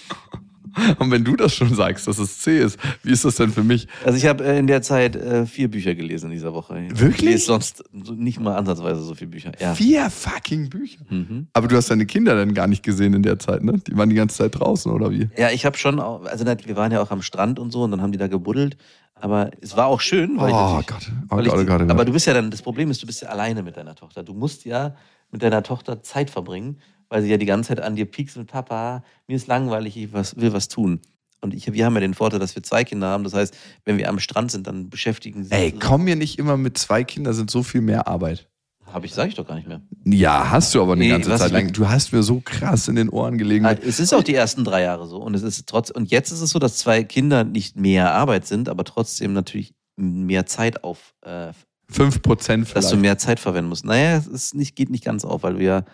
Und 0.98 1.10
wenn 1.10 1.24
du 1.24 1.36
das 1.36 1.54
schon 1.54 1.74
sagst, 1.74 2.06
dass 2.06 2.18
es 2.18 2.38
C 2.40 2.58
ist, 2.60 2.78
wie 3.02 3.12
ist 3.12 3.24
das 3.24 3.36
denn 3.36 3.50
für 3.50 3.62
mich? 3.64 3.88
Also 4.04 4.16
ich 4.18 4.26
habe 4.26 4.44
äh, 4.44 4.58
in 4.58 4.66
der 4.66 4.82
Zeit 4.82 5.16
äh, 5.16 5.46
vier 5.46 5.70
Bücher 5.70 5.94
gelesen 5.94 6.26
in 6.26 6.32
dieser 6.32 6.54
Woche. 6.54 6.74
Wirklich? 6.90 7.16
Ich 7.16 7.22
lese 7.22 7.46
sonst 7.46 7.84
so 8.04 8.12
nicht 8.12 8.40
mal 8.40 8.56
ansatzweise 8.56 9.02
so 9.02 9.14
viele 9.14 9.30
Bücher. 9.30 9.52
Ja. 9.60 9.74
Vier 9.74 10.10
fucking 10.10 10.68
Bücher. 10.70 11.00
Mhm. 11.10 11.48
Aber 11.52 11.68
du 11.68 11.76
hast 11.76 11.90
deine 11.90 12.06
Kinder 12.06 12.34
dann 12.36 12.54
gar 12.54 12.66
nicht 12.66 12.82
gesehen 12.82 13.14
in 13.14 13.22
der 13.22 13.38
Zeit, 13.38 13.62
ne? 13.62 13.74
Die 13.86 13.96
waren 13.96 14.08
die 14.10 14.16
ganze 14.16 14.36
Zeit 14.38 14.58
draußen, 14.58 14.90
oder 14.92 15.10
wie? 15.10 15.28
Ja, 15.36 15.50
ich 15.50 15.64
habe 15.66 15.76
schon, 15.76 16.00
auch, 16.00 16.24
also 16.24 16.44
wir 16.46 16.76
waren 16.76 16.92
ja 16.92 17.00
auch 17.02 17.10
am 17.10 17.22
Strand 17.22 17.58
und 17.58 17.70
so 17.72 17.82
und 17.82 17.90
dann 17.90 18.02
haben 18.02 18.12
die 18.12 18.18
da 18.18 18.28
gebuddelt. 18.28 18.76
Aber 19.20 19.50
es 19.60 19.76
war 19.76 19.86
auch 19.86 20.00
schön. 20.00 20.36
Weil 20.38 20.50
ich 20.50 20.54
Oh 20.54 20.58
natürlich- 20.80 20.86
Gott. 20.86 21.12
Oh 21.30 21.36
weil 21.36 21.44
ich 21.46 21.50
Gott, 21.50 21.58
oh 21.58 21.62
die- 21.62 21.66
Gott, 21.66 21.80
oh 21.80 21.84
Aber 21.84 21.94
Gott. 21.96 22.08
du 22.08 22.12
bist 22.12 22.26
ja 22.26 22.34
dann, 22.34 22.50
das 22.52 22.62
Problem 22.62 22.90
ist, 22.90 23.02
du 23.02 23.06
bist 23.06 23.20
ja 23.22 23.28
alleine 23.30 23.62
mit 23.64 23.76
deiner 23.76 23.94
Tochter. 23.96 24.22
Du 24.22 24.32
musst 24.32 24.64
ja 24.64 24.94
mit 25.32 25.42
deiner 25.42 25.62
Tochter 25.64 26.02
Zeit 26.02 26.30
verbringen, 26.30 26.78
weil 27.08 27.22
sie 27.22 27.28
ja 27.30 27.36
die 27.36 27.46
ganze 27.46 27.68
Zeit 27.68 27.80
an 27.80 27.96
dir 27.96 28.04
piekst 28.06 28.36
mit 28.36 28.46
Papa, 28.48 29.02
mir 29.26 29.36
ist 29.36 29.46
langweilig, 29.46 29.96
ich 29.96 30.12
was, 30.12 30.36
will 30.36 30.52
was 30.52 30.68
tun. 30.68 31.00
Und 31.40 31.54
ich, 31.54 31.72
wir 31.72 31.84
haben 31.86 31.94
ja 31.94 32.00
den 32.00 32.14
Vorteil, 32.14 32.40
dass 32.40 32.56
wir 32.56 32.62
zwei 32.64 32.82
Kinder 32.82 33.06
haben. 33.08 33.22
Das 33.22 33.32
heißt, 33.32 33.56
wenn 33.84 33.96
wir 33.96 34.08
am 34.08 34.18
Strand 34.18 34.50
sind, 34.50 34.66
dann 34.66 34.90
beschäftigen 34.90 35.44
sie 35.44 35.52
Ey, 35.52 35.70
komm 35.72 36.04
mir 36.04 36.16
nicht 36.16 36.38
immer 36.38 36.56
mit 36.56 36.76
zwei 36.78 37.04
Kindern, 37.04 37.32
sind 37.34 37.50
so 37.50 37.62
viel 37.62 37.80
mehr 37.80 38.08
Arbeit. 38.08 38.48
Habe 38.92 39.06
ich, 39.06 39.12
sage 39.14 39.28
ich 39.28 39.34
doch 39.34 39.46
gar 39.46 39.54
nicht 39.54 39.68
mehr. 39.68 39.82
Ja, 40.04 40.50
hast 40.50 40.74
du 40.74 40.80
aber 40.82 40.94
eine 40.94 41.02
Nee, 41.04 41.10
ganze 41.10 41.36
Zeit 41.36 41.52
lang. 41.52 41.72
Du 41.72 41.88
hast 41.88 42.12
mir 42.12 42.22
so 42.22 42.40
krass 42.40 42.88
in 42.88 42.96
den 42.96 43.08
Ohren 43.10 43.36
gelegen. 43.38 43.66
Ah, 43.66 43.72
Es 43.86 44.00
ist 44.00 44.14
auch 44.14 44.22
die 44.22 44.34
ersten 44.34 44.64
drei 44.64 44.82
Jahre 44.82 45.06
so. 45.06 45.18
Und 45.18 45.34
es 45.34 45.42
ist 45.42 45.66
trotz, 45.68 45.90
und 45.90 46.10
jetzt 46.10 46.32
ist 46.32 46.40
es 46.40 46.50
so, 46.50 46.58
dass 46.58 46.78
zwei 46.78 47.04
Kinder 47.04 47.44
nicht 47.44 47.76
mehr 47.76 48.14
Arbeit 48.14 48.46
sind, 48.46 48.68
aber 48.68 48.84
trotzdem 48.84 49.32
natürlich 49.34 49.74
mehr 49.96 50.46
Zeit 50.46 50.82
auf, 50.84 51.14
äh, 51.22 51.52
5% 51.92 52.64
vielleicht. 52.64 52.76
dass 52.76 52.88
du 52.90 52.96
mehr 52.96 53.18
Zeit 53.18 53.40
verwenden 53.40 53.68
musst. 53.68 53.84
Naja, 53.84 54.22
es 54.32 54.54
nicht, 54.54 54.74
geht 54.74 54.90
nicht 54.90 55.04
ganz 55.04 55.24
auf, 55.24 55.42
weil 55.42 55.54
du 55.54 55.62
ja 55.62 55.84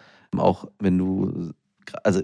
auch, 0.40 0.68
wenn 0.78 0.98
du, 0.98 1.52
also 2.02 2.20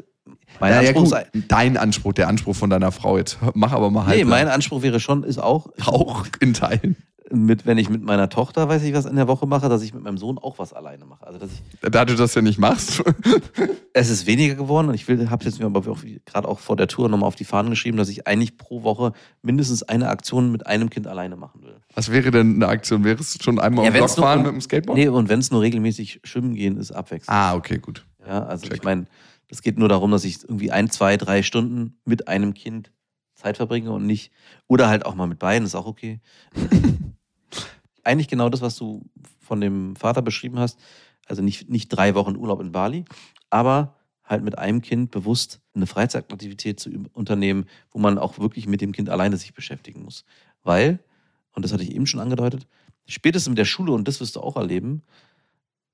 mein 0.61 0.73
ja, 0.73 0.83
ja, 0.83 0.89
Anspruch 0.91 1.11
gut, 1.11 1.27
ist, 1.33 1.45
dein 1.49 1.77
Anspruch, 1.77 2.13
der 2.13 2.29
Anspruch 2.29 2.55
von 2.57 2.71
deiner 2.71 2.93
Frau. 2.93 3.19
Jetzt 3.19 3.39
mach 3.55 3.73
aber 3.73 3.91
mal 3.91 4.07
halt. 4.07 4.19
nee, 4.19 4.25
mein 4.25 4.49
Anspruch 4.49 4.83
wäre 4.83 5.01
schon, 5.01 5.25
ist 5.25 5.39
auch, 5.39 5.69
auch 5.87 6.27
in 6.41 6.55
Teilen. 6.55 6.97
Mit, 7.33 7.65
wenn 7.67 7.79
ich 7.79 7.89
mit 7.89 8.03
meiner 8.03 8.29
Tochter, 8.29 8.69
weiß 8.69 8.83
ich 8.83 8.93
was 8.93 9.07
in 9.07 9.17
der 9.17 9.29
Woche 9.29 9.47
mache, 9.47 9.69
dass 9.69 9.83
ich 9.83 9.95
mit 9.95 10.03
meinem 10.03 10.19
Sohn 10.19 10.39
auch 10.39 10.59
was 10.59 10.73
alleine 10.73 11.05
mache. 11.05 11.27
Also 11.27 11.39
dass 11.39 11.51
ich, 11.51 11.91
Da 11.91 12.05
du 12.05 12.15
das 12.15 12.35
ja 12.35 12.43
nicht 12.43 12.59
machst. 12.59 13.03
es 13.93 14.11
ist 14.11 14.27
weniger 14.27 14.55
geworden 14.57 14.89
und 14.89 14.95
ich 14.95 15.07
will, 15.09 15.31
habe 15.31 15.45
jetzt 15.45 15.59
mir 15.61 15.67
aber 15.67 15.83
gerade 16.25 16.49
auch 16.49 16.59
vor 16.59 16.77
der 16.77 16.89
Tour 16.89 17.09
nochmal 17.09 17.29
auf 17.29 17.37
die 17.37 17.45
Fahnen 17.45 17.71
geschrieben, 17.71 17.97
dass 17.97 18.09
ich 18.09 18.27
eigentlich 18.27 18.57
pro 18.57 18.83
Woche 18.83 19.13
mindestens 19.43 19.83
eine 19.83 20.09
Aktion 20.09 20.51
mit 20.51 20.67
einem 20.67 20.91
Kind 20.91 21.07
alleine 21.07 21.37
machen 21.37 21.63
will. 21.63 21.77
Was 21.95 22.11
wäre 22.11 22.31
denn 22.31 22.57
eine 22.57 22.69
Aktion? 22.69 23.05
Wärst 23.05 23.39
du 23.39 23.43
schon 23.45 23.59
einmal 23.59 23.85
Ja, 23.85 23.91
Block 23.93 24.11
fahren 24.11 24.39
um- 24.41 24.45
mit 24.47 24.53
dem 24.55 24.61
Skateboard? 24.61 24.99
Nee, 24.99 25.09
und 25.09 25.29
wenn 25.29 25.41
es 25.41 25.51
nur 25.51 25.61
regelmäßig 25.63 26.21
schwimmen 26.25 26.55
gehen, 26.55 26.77
ist 26.79 26.91
abwechselnd. 26.93 27.29
Ah, 27.37 27.55
okay, 27.55 27.79
gut. 27.79 28.05
Ja, 28.27 28.45
also 28.45 28.67
Check. 28.67 28.77
ich 28.79 28.83
meine, 28.83 29.07
das 29.49 29.63
geht 29.63 29.79
nur 29.79 29.89
darum, 29.89 30.11
dass 30.11 30.25
ich 30.25 30.43
irgendwie 30.45 30.71
ein, 30.71 30.91
zwei, 30.91 31.17
drei 31.17 31.43
Stunden 31.43 31.99
mit 32.05 32.29
einem 32.29 32.55
Kind 32.55 32.93
Zeit 33.35 33.57
verbringe 33.57 33.91
und 33.91 34.05
nicht, 34.07 34.33
oder 34.69 34.89
halt 34.89 35.07
auch 35.07 35.15
mal 35.15 35.27
mit 35.27 35.39
beiden, 35.39 35.65
ist 35.65 35.75
auch 35.75 35.87
okay. 35.87 36.21
Eigentlich 38.11 38.27
genau 38.27 38.49
das, 38.49 38.61
was 38.61 38.75
du 38.75 39.09
von 39.39 39.61
dem 39.61 39.95
Vater 39.95 40.21
beschrieben 40.21 40.59
hast. 40.59 40.81
Also 41.29 41.43
nicht, 41.43 41.71
nicht 41.71 41.91
drei 41.91 42.17
Wochen 42.17 42.35
Urlaub 42.35 42.61
in 42.61 42.73
Bali, 42.73 43.05
aber 43.51 43.95
halt 44.25 44.43
mit 44.43 44.59
einem 44.59 44.83
Kind 44.83 45.13
bewusst 45.13 45.61
eine 45.75 45.87
Freizeitaktivität 45.87 46.81
zu 46.81 46.91
unternehmen, 47.13 47.67
wo 47.93 48.01
man 48.01 48.19
auch 48.19 48.41
wirklich 48.41 48.67
mit 48.67 48.81
dem 48.81 48.91
Kind 48.91 49.09
alleine 49.11 49.37
sich 49.37 49.55
beschäftigen 49.55 50.03
muss. 50.03 50.25
Weil, 50.65 50.99
und 51.53 51.65
das 51.65 51.73
hatte 51.73 51.85
ich 51.85 51.95
eben 51.95 52.09
schon 52.09 52.19
angedeutet, 52.19 52.67
spätestens 53.07 53.51
mit 53.51 53.59
der 53.59 53.65
Schule, 53.65 53.93
und 53.93 54.09
das 54.09 54.19
wirst 54.19 54.35
du 54.35 54.41
auch 54.41 54.57
erleben, 54.57 55.03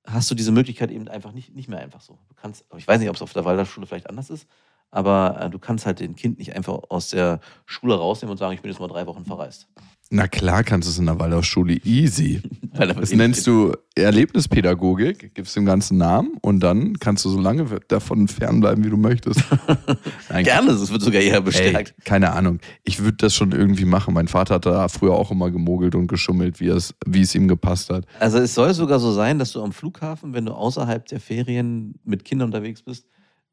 hast 0.06 0.30
du 0.30 0.34
diese 0.34 0.52
Möglichkeit 0.52 0.90
eben 0.90 1.08
einfach 1.08 1.32
nicht, 1.32 1.54
nicht 1.54 1.68
mehr 1.68 1.80
einfach 1.80 2.00
so. 2.00 2.18
Du 2.30 2.34
kannst, 2.34 2.64
ich 2.78 2.88
weiß 2.88 2.98
nicht, 2.98 3.10
ob 3.10 3.16
es 3.16 3.22
auf 3.22 3.34
der 3.34 3.44
Waldorfschule 3.44 3.86
vielleicht 3.86 4.08
anders 4.08 4.30
ist, 4.30 4.48
aber 4.90 5.38
äh, 5.38 5.50
du 5.50 5.58
kannst 5.58 5.84
halt 5.84 6.00
den 6.00 6.16
Kind 6.16 6.38
nicht 6.38 6.56
einfach 6.56 6.78
aus 6.88 7.10
der 7.10 7.40
Schule 7.66 7.94
rausnehmen 7.94 8.30
und 8.30 8.38
sagen, 8.38 8.54
ich 8.54 8.62
bin 8.62 8.70
jetzt 8.70 8.80
mal 8.80 8.88
drei 8.88 9.06
Wochen 9.06 9.26
verreist. 9.26 9.68
Na 10.10 10.28
klar 10.28 10.62
kannst 10.62 10.86
du 10.88 10.92
es 10.92 10.98
in 10.98 11.06
der 11.06 11.18
Waldorfschule 11.18 11.74
easy. 11.84 12.40
Das 12.76 13.10
nennst 13.10 13.46
du 13.46 13.72
Erlebnispädagogik, 13.94 15.34
gibst 15.34 15.56
dem 15.56 15.64
ganzen 15.64 15.96
Namen 15.96 16.32
und 16.42 16.60
dann 16.60 16.98
kannst 16.98 17.24
du 17.24 17.30
so 17.30 17.40
lange 17.40 17.64
davon 17.88 18.28
fernbleiben, 18.28 18.84
wie 18.84 18.90
du 18.90 18.98
möchtest. 18.98 19.40
Nein, 20.28 20.44
Gerne, 20.44 20.72
das 20.72 20.92
wird 20.92 21.00
sogar 21.00 21.22
eher 21.22 21.36
Ey, 21.36 21.40
bestärkt. 21.40 21.94
keine 22.04 22.32
Ahnung. 22.32 22.58
Ich 22.84 23.00
würde 23.02 23.16
das 23.16 23.34
schon 23.34 23.52
irgendwie 23.52 23.86
machen. 23.86 24.12
Mein 24.12 24.28
Vater 24.28 24.56
hat 24.56 24.66
da 24.66 24.88
früher 24.88 25.14
auch 25.14 25.30
immer 25.30 25.50
gemogelt 25.50 25.94
und 25.94 26.06
geschummelt, 26.06 26.60
wie 26.60 26.68
es, 26.68 26.94
wie 27.06 27.22
es 27.22 27.34
ihm 27.34 27.48
gepasst 27.48 27.88
hat. 27.88 28.04
Also 28.20 28.38
es 28.38 28.54
soll 28.54 28.74
sogar 28.74 29.00
so 29.00 29.10
sein, 29.12 29.38
dass 29.38 29.52
du 29.52 29.62
am 29.62 29.72
Flughafen, 29.72 30.34
wenn 30.34 30.44
du 30.44 30.52
außerhalb 30.52 31.06
der 31.06 31.20
Ferien 31.20 31.94
mit 32.04 32.26
Kindern 32.26 32.48
unterwegs 32.48 32.82
bist, 32.82 33.06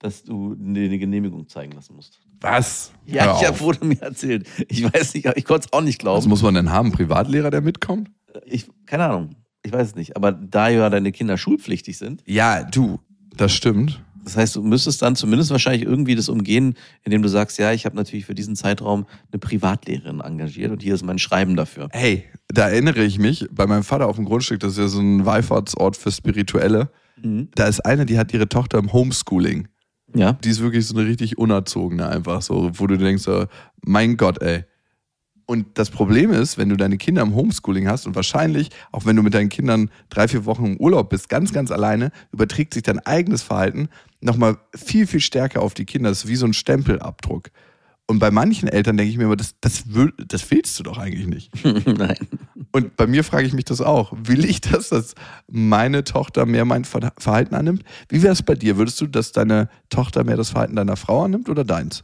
dass 0.04 0.24
du 0.24 0.56
eine 0.60 0.98
Genehmigung 1.00 1.48
zeigen 1.48 1.72
lassen 1.72 1.96
musst. 1.96 2.20
Was? 2.42 2.92
Ja, 3.06 3.36
ich 3.38 3.46
habe 3.46 3.52
auf. 3.52 3.62
wurde 3.62 3.86
mir 3.86 4.02
erzählt. 4.02 4.48
Ich 4.68 4.84
weiß 4.84 5.14
nicht, 5.14 5.26
ich 5.36 5.46
konnte 5.46 5.68
es 5.68 5.74
auch 5.74 5.82
nicht 5.82 6.00
Was 6.00 6.04
glauben. 6.04 6.30
muss 6.30 6.42
man 6.44 6.54
denn 6.56 6.72
haben? 6.72 6.92
Privatlehrer, 6.92 7.50
der 7.50 7.62
mitkommt? 7.62 8.12
Ich, 8.46 8.68
keine 8.86 9.06
Ahnung, 9.06 9.36
ich 9.64 9.72
weiß 9.72 9.90
es 9.90 9.96
nicht. 9.96 10.18
Aber 10.18 10.32
da 10.34 10.68
ja 10.68 10.90
deine 10.90 11.12
Kinder 11.12 11.38
schulpflichtig 11.38 11.98
sind, 11.98 12.22
Ja, 12.26 12.64
du, 12.64 13.00
das 13.38 13.54
stimmt. 13.54 14.02
Das 14.26 14.38
heißt, 14.38 14.56
du 14.56 14.62
müsstest 14.64 15.02
dann 15.02 15.16
zumindest 15.18 15.52
wahrscheinlich 15.52 15.84
irgendwie 15.84 16.16
das 16.16 16.30
umgehen, 16.30 16.76
indem 17.04 17.22
du 17.22 17.28
sagst, 17.30 17.58
ja, 17.60 17.74
ich 17.74 17.86
habe 17.86 17.96
natürlich 17.98 18.26
für 18.26 18.36
diesen 18.36 18.56
Zeitraum 18.56 19.06
eine 19.32 19.40
Privatlehrerin 19.40 20.22
engagiert 20.22 20.72
und 20.72 20.82
hier 20.82 20.96
ist 20.96 21.04
mein 21.04 21.20
Schreiben 21.20 21.56
dafür. 21.58 21.90
Hey, 21.92 22.24
da 22.48 22.70
erinnere 22.70 23.04
ich 23.04 23.20
mich, 23.20 23.48
bei 23.52 23.68
meinem 23.68 23.84
Vater 23.84 24.08
auf 24.08 24.16
dem 24.16 24.24
Grundstück, 24.26 24.62
das 24.62 24.74
ist 24.74 24.78
ja 24.78 24.88
so 24.88 25.00
ein 25.02 25.26
Wallfahrtsort 25.26 25.98
für 25.98 26.10
Spirituelle. 26.12 26.90
Mhm. 27.22 27.50
Da 27.56 27.68
ist 27.68 27.82
eine, 27.86 28.06
die 28.06 28.18
hat 28.18 28.34
ihre 28.34 28.48
Tochter 28.48 28.80
im 28.80 28.94
Homeschooling. 28.94 29.68
Ja. 30.16 30.34
Die 30.34 30.50
ist 30.50 30.62
wirklich 30.62 30.86
so 30.86 30.96
eine 30.96 31.08
richtig 31.08 31.38
unerzogene 31.38 32.08
einfach 32.08 32.42
so, 32.42 32.72
wo 32.74 32.88
du 32.88 32.98
denkst, 32.98 33.24
so, 33.24 33.46
mein 33.84 34.18
Gott, 34.18 34.42
ey. 34.42 34.64
Und 35.46 35.78
das 35.78 35.90
Problem 35.90 36.32
ist, 36.32 36.58
wenn 36.58 36.70
du 36.70 36.78
deine 36.78 36.98
Kinder 36.98 37.22
im 37.22 37.36
Homeschooling 37.36 37.88
hast 37.88 38.08
und 38.08 38.16
wahrscheinlich, 38.16 38.70
auch 38.92 39.06
wenn 39.06 39.16
du 39.16 39.24
mit 39.24 39.34
deinen 39.34 39.50
Kindern 39.50 39.90
drei, 40.10 40.28
vier 40.28 40.46
Wochen 40.46 40.66
im 40.66 40.78
Urlaub 40.78 41.10
bist, 41.10 41.28
ganz, 41.28 41.52
ganz 41.52 41.70
alleine, 41.70 42.12
überträgt 42.32 42.74
sich 42.74 42.84
dein 42.84 43.00
eigenes 43.00 43.44
Verhalten 43.44 43.90
nochmal 44.22 44.58
viel, 44.74 45.06
viel 45.06 45.20
stärker 45.20 45.62
auf 45.62 45.74
die 45.74 45.86
Kinder. 45.86 46.10
Das 46.10 46.24
ist 46.24 46.30
wie 46.30 46.38
so 46.38 46.46
ein 46.46 46.54
Stempelabdruck. 46.54 47.50
Und 48.06 48.20
bei 48.20 48.32
manchen 48.32 48.68
Eltern 48.68 48.98
denke 48.98 49.12
ich 49.12 49.18
mir 49.18 49.24
immer, 49.24 49.38
das, 49.38 49.56
das, 49.62 49.94
will, 49.94 50.14
das 50.28 50.50
willst 50.52 50.78
du 50.78 50.84
doch 50.84 50.98
eigentlich 50.98 51.26
nicht. 51.28 51.52
Nein. 51.88 52.18
Und 52.72 52.98
bei 52.98 53.08
mir 53.08 53.24
frage 53.24 53.48
ich 53.48 53.54
mich 53.54 53.66
das 53.66 53.80
auch. 53.82 54.12
Will 54.24 54.44
ich 54.44 54.60
das, 54.62 54.90
dass 54.90 55.16
meine 55.50 56.04
Tochter 56.04 56.46
mehr 56.46 56.66
mein 56.66 56.84
Ver- 56.86 57.14
Verhalten 57.18 57.56
annimmt? 57.56 57.84
Wie 58.10 58.22
wäre 58.22 58.34
es 58.34 58.44
bei 58.44 58.56
dir? 58.56 58.78
Würdest 58.78 59.00
du, 59.00 59.08
dass 59.08 59.32
deine 59.32 59.70
Tochter 59.90 60.24
mehr 60.26 60.36
das 60.36 60.50
Verhalten 60.50 60.76
deiner 60.76 60.98
Frau 60.98 61.24
annimmt 61.24 61.48
oder 61.50 61.64
deins? 61.64 62.04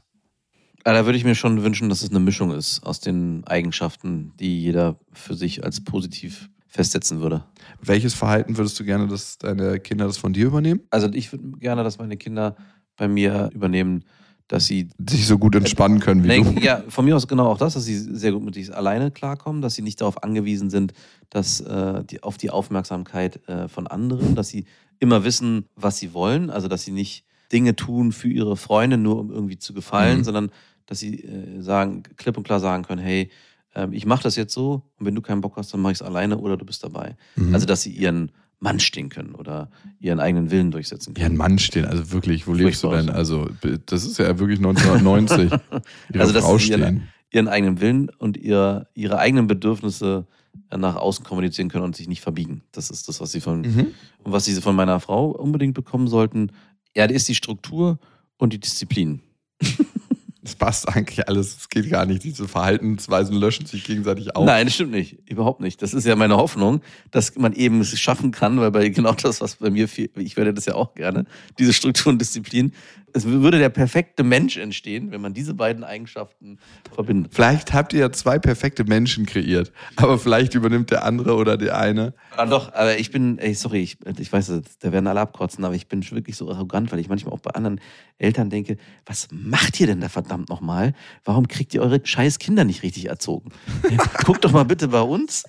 Aber 0.85 0.93
da 0.93 1.05
würde 1.05 1.17
ich 1.17 1.25
mir 1.25 1.35
schon 1.35 1.63
wünschen, 1.63 1.89
dass 1.89 2.01
es 2.01 2.09
eine 2.09 2.21
Mischung 2.21 2.51
ist 2.51 2.81
aus 2.83 3.01
den 3.01 3.45
Eigenschaften, 3.45 4.31
die 4.39 4.61
jeder 4.61 4.97
für 5.11 5.35
sich 5.35 5.65
als 5.65 5.83
positiv 5.83 6.49
festsetzen 6.67 7.19
würde. 7.19 7.43
Welches 7.81 8.13
Verhalten 8.13 8.55
würdest 8.57 8.79
du 8.79 8.85
gerne, 8.85 9.07
dass 9.07 9.37
deine 9.37 9.79
Kinder 9.79 10.05
das 10.05 10.17
von 10.17 10.31
dir 10.31 10.47
übernehmen? 10.47 10.81
Also 10.91 11.09
ich 11.11 11.31
würde 11.33 11.43
gerne, 11.59 11.83
dass 11.83 11.97
meine 11.97 12.15
Kinder 12.15 12.55
bei 12.95 13.07
mir 13.07 13.49
übernehmen, 13.53 14.05
dass 14.49 14.65
sie 14.65 14.89
Sich 15.09 15.25
so 15.27 15.37
gut 15.37 15.55
entspannen 15.55 15.99
können 16.01 16.23
wie 16.23 16.27
Nee, 16.27 16.41
du. 16.41 16.59
ja, 16.59 16.83
von 16.89 17.05
mir 17.05 17.15
aus 17.15 17.27
genau 17.27 17.47
auch 17.47 17.57
das, 17.57 17.75
dass 17.75 17.85
sie 17.85 17.95
sehr 17.97 18.33
gut 18.33 18.43
mit 18.43 18.55
sich 18.55 18.75
alleine 18.75 19.11
klarkommen, 19.11 19.61
dass 19.61 19.75
sie 19.75 19.81
nicht 19.81 20.01
darauf 20.01 20.21
angewiesen 20.23 20.69
sind, 20.69 20.91
dass 21.29 21.61
äh, 21.61 22.03
die, 22.03 22.21
auf 22.23 22.37
die 22.37 22.49
Aufmerksamkeit 22.49 23.47
äh, 23.47 23.67
von 23.69 23.87
anderen, 23.87 24.35
dass 24.35 24.49
sie 24.49 24.65
immer 24.99 25.23
wissen, 25.23 25.65
was 25.77 25.97
sie 25.99 26.13
wollen, 26.13 26.49
also 26.49 26.67
dass 26.67 26.83
sie 26.83 26.91
nicht 26.91 27.23
Dinge 27.53 27.75
tun 27.75 28.11
für 28.11 28.27
ihre 28.27 28.57
Freunde, 28.57 28.97
nur 28.97 29.19
um 29.19 29.31
irgendwie 29.31 29.57
zu 29.57 29.73
gefallen, 29.73 30.19
Mhm. 30.19 30.23
sondern 30.25 30.51
dass 30.87 30.99
sie 30.99 31.23
äh, 31.23 31.61
sagen, 31.61 32.03
klipp 32.17 32.35
und 32.37 32.43
klar 32.43 32.59
sagen 32.59 32.83
können, 32.83 33.01
hey, 33.01 33.29
ähm, 33.75 33.93
ich 33.93 34.05
mache 34.07 34.23
das 34.23 34.35
jetzt 34.35 34.53
so 34.53 34.81
und 34.97 35.05
wenn 35.05 35.15
du 35.15 35.21
keinen 35.21 35.41
Bock 35.41 35.55
hast, 35.57 35.71
dann 35.73 35.79
mache 35.81 35.93
ich 35.93 35.99
es 35.99 36.01
alleine 36.01 36.37
oder 36.39 36.57
du 36.57 36.65
bist 36.65 36.83
dabei. 36.83 37.15
Mhm. 37.35 37.53
Also 37.53 37.65
dass 37.67 37.83
sie 37.83 37.91
ihren 37.91 38.31
Mann 38.59 38.79
stehen 38.79 39.09
können 39.09 39.35
oder 39.35 39.69
ihren 39.99 40.19
eigenen 40.19 40.51
Willen 40.51 40.71
durchsetzen 40.71 41.13
ja, 41.17 41.23
ein 41.23 41.27
können. 41.29 41.37
Mann 41.37 41.59
stehen, 41.59 41.85
also 41.85 42.11
wirklich, 42.11 42.45
wo 42.47 42.53
lebst 42.53 42.83
du 42.83 42.89
Furchtbar. 42.89 43.05
denn? 43.07 43.15
Also, 43.15 43.49
das 43.85 44.05
ist 44.05 44.17
ja 44.19 44.37
wirklich 44.37 44.59
1990. 44.59 45.51
Ihre 46.13 46.21
Also, 46.21 46.33
dass 46.33 46.43
Frau 46.43 46.57
sie 46.57 46.69
ihren- 46.71 46.81
stehen. 46.81 47.03
ihren 47.31 47.47
eigenen 47.47 47.79
Willen 47.79 48.09
und 48.17 48.35
ihr, 48.37 48.87
ihre 48.93 49.17
eigenen 49.19 49.47
Bedürfnisse 49.47 50.27
äh, 50.71 50.77
nach 50.77 50.95
außen 50.97 51.23
kommunizieren 51.23 51.69
können 51.69 51.85
und 51.85 51.95
sich 51.95 52.07
nicht 52.09 52.21
verbiegen. 52.21 52.63
Das 52.73 52.89
ist 52.89 53.07
das, 53.07 53.21
was 53.21 53.31
sie 53.31 53.39
von, 53.41 53.61
Mhm. 53.61 53.87
und 54.23 54.31
was 54.33 54.45
sie 54.45 54.53
von 54.61 54.75
meiner 54.75 54.99
Frau 54.99 55.27
unbedingt 55.31 55.73
bekommen 55.73 56.07
sollten. 56.07 56.51
Ja, 56.95 57.07
das 57.07 57.15
ist 57.17 57.29
die 57.29 57.35
Struktur 57.35 57.97
und 58.37 58.51
die 58.51 58.59
Disziplin. 58.59 59.21
Das 60.41 60.55
passt 60.55 60.87
eigentlich 60.87 61.27
alles. 61.27 61.57
Es 61.57 61.69
geht 61.69 61.89
gar 61.89 62.05
nicht. 62.05 62.23
Diese 62.23 62.47
Verhaltensweisen 62.47 63.35
löschen 63.35 63.65
sich 63.65 63.83
gegenseitig 63.83 64.35
auf. 64.37 64.45
Nein, 64.45 64.67
das 64.67 64.75
stimmt 64.75 64.91
nicht. 64.91 65.17
Überhaupt 65.29 65.59
nicht. 65.59 65.81
Das 65.81 65.93
ist 65.93 66.05
ja 66.05 66.15
meine 66.15 66.37
Hoffnung, 66.37 66.81
dass 67.11 67.35
man 67.35 67.51
eben 67.53 67.81
es 67.81 67.99
schaffen 67.99 68.31
kann, 68.31 68.57
weil 68.59 68.71
bei 68.71 68.87
genau 68.87 69.13
das, 69.13 69.41
was 69.41 69.57
bei 69.57 69.69
mir 69.69 69.89
fehlt, 69.89 70.11
ich 70.17 70.37
werde 70.37 70.53
das 70.53 70.65
ja 70.65 70.75
auch 70.75 70.95
gerne, 70.95 71.25
diese 71.57 71.73
Struktur 71.73 72.13
und 72.13 72.19
Disziplin. 72.21 72.73
Es 73.13 73.25
würde 73.25 73.59
der 73.59 73.69
perfekte 73.69 74.23
Mensch 74.23 74.57
entstehen, 74.57 75.11
wenn 75.11 75.21
man 75.21 75.33
diese 75.33 75.53
beiden 75.53 75.83
Eigenschaften 75.83 76.59
verbindet. 76.93 77.33
Vielleicht 77.33 77.73
habt 77.73 77.93
ihr 77.93 77.99
ja 77.99 78.11
zwei 78.11 78.39
perfekte 78.39 78.83
Menschen 78.83 79.25
kreiert, 79.25 79.71
aber 79.95 80.19
vielleicht 80.19 80.55
übernimmt 80.55 80.91
der 80.91 81.03
andere 81.03 81.35
oder 81.35 81.57
der 81.57 81.77
eine. 81.77 82.13
Ah, 82.35 82.45
doch, 82.45 82.73
aber 82.73 82.97
ich 82.97 83.11
bin, 83.11 83.37
ey, 83.39 83.53
sorry, 83.53 83.79
ich, 83.81 83.97
ich 84.17 84.31
weiß, 84.31 84.51
da 84.79 84.91
werden 84.91 85.07
alle 85.07 85.19
abkotzen, 85.19 85.63
aber 85.65 85.75
ich 85.75 85.87
bin 85.87 86.09
wirklich 86.11 86.37
so 86.37 86.49
arrogant, 86.49 86.91
weil 86.91 86.99
ich 86.99 87.09
manchmal 87.09 87.33
auch 87.33 87.39
bei 87.39 87.51
anderen 87.51 87.79
Eltern 88.17 88.49
denke, 88.49 88.77
was 89.05 89.27
macht 89.31 89.79
ihr 89.79 89.87
denn 89.87 90.01
da 90.01 90.09
verdammt 90.09 90.49
nochmal? 90.49 90.93
Warum 91.23 91.47
kriegt 91.47 91.73
ihr 91.73 91.81
eure 91.81 92.01
scheiß 92.03 92.39
Kinder 92.39 92.63
nicht 92.63 92.83
richtig 92.83 93.07
erzogen? 93.07 93.51
Guckt 94.23 94.43
doch 94.43 94.51
mal 94.51 94.65
bitte 94.65 94.89
bei 94.89 95.01
uns. 95.01 95.43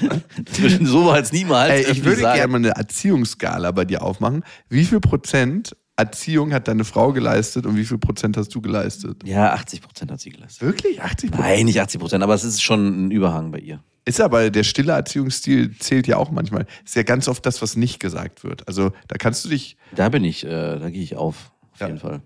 so 0.80 1.06
war 1.06 1.18
es 1.18 1.32
niemals. 1.32 1.72
Ey, 1.72 1.92
ich 1.92 2.04
würde 2.04 2.22
sagen. 2.22 2.36
gerne 2.36 2.52
mal 2.52 2.58
eine 2.58 2.70
Erziehungsskala 2.70 3.70
bei 3.72 3.84
dir 3.84 4.02
aufmachen. 4.02 4.44
Wie 4.68 4.84
viel 4.84 5.00
Prozent 5.00 5.76
Erziehung 5.96 6.52
hat 6.52 6.68
deine 6.68 6.84
Frau 6.84 7.12
geleistet 7.12 7.64
und 7.66 7.76
wie 7.76 7.84
viel 7.84 7.98
Prozent 7.98 8.36
hast 8.36 8.54
du 8.54 8.60
geleistet? 8.60 9.22
Ja, 9.24 9.52
80 9.54 9.80
Prozent 9.80 10.10
hat 10.10 10.20
sie 10.20 10.30
geleistet. 10.30 10.62
Wirklich? 10.62 11.00
80 11.02 11.30
Prozent? 11.30 11.48
Nein, 11.48 11.64
nicht 11.64 11.80
80 11.80 12.00
Prozent, 12.00 12.22
aber 12.22 12.34
es 12.34 12.44
ist 12.44 12.62
schon 12.62 13.06
ein 13.06 13.10
Überhang 13.10 13.50
bei 13.50 13.58
ihr. 13.58 13.82
Ist 14.04 14.20
aber 14.20 14.50
der 14.50 14.62
stille 14.62 14.92
Erziehungsstil 14.92 15.76
zählt 15.78 16.06
ja 16.06 16.16
auch 16.18 16.30
manchmal. 16.30 16.66
Ist 16.84 16.94
ja 16.94 17.02
ganz 17.02 17.26
oft 17.28 17.44
das, 17.44 17.60
was 17.62 17.76
nicht 17.76 17.98
gesagt 17.98 18.44
wird. 18.44 18.68
Also 18.68 18.92
da 19.08 19.16
kannst 19.16 19.44
du 19.44 19.48
dich. 19.48 19.76
Da 19.94 20.08
bin 20.10 20.22
ich, 20.22 20.44
äh, 20.44 20.78
da 20.78 20.90
gehe 20.90 21.02
ich 21.02 21.16
auf, 21.16 21.50
auf 21.72 21.80
Ja. 21.80 21.86
jeden 21.88 21.98
Fall. 21.98 22.20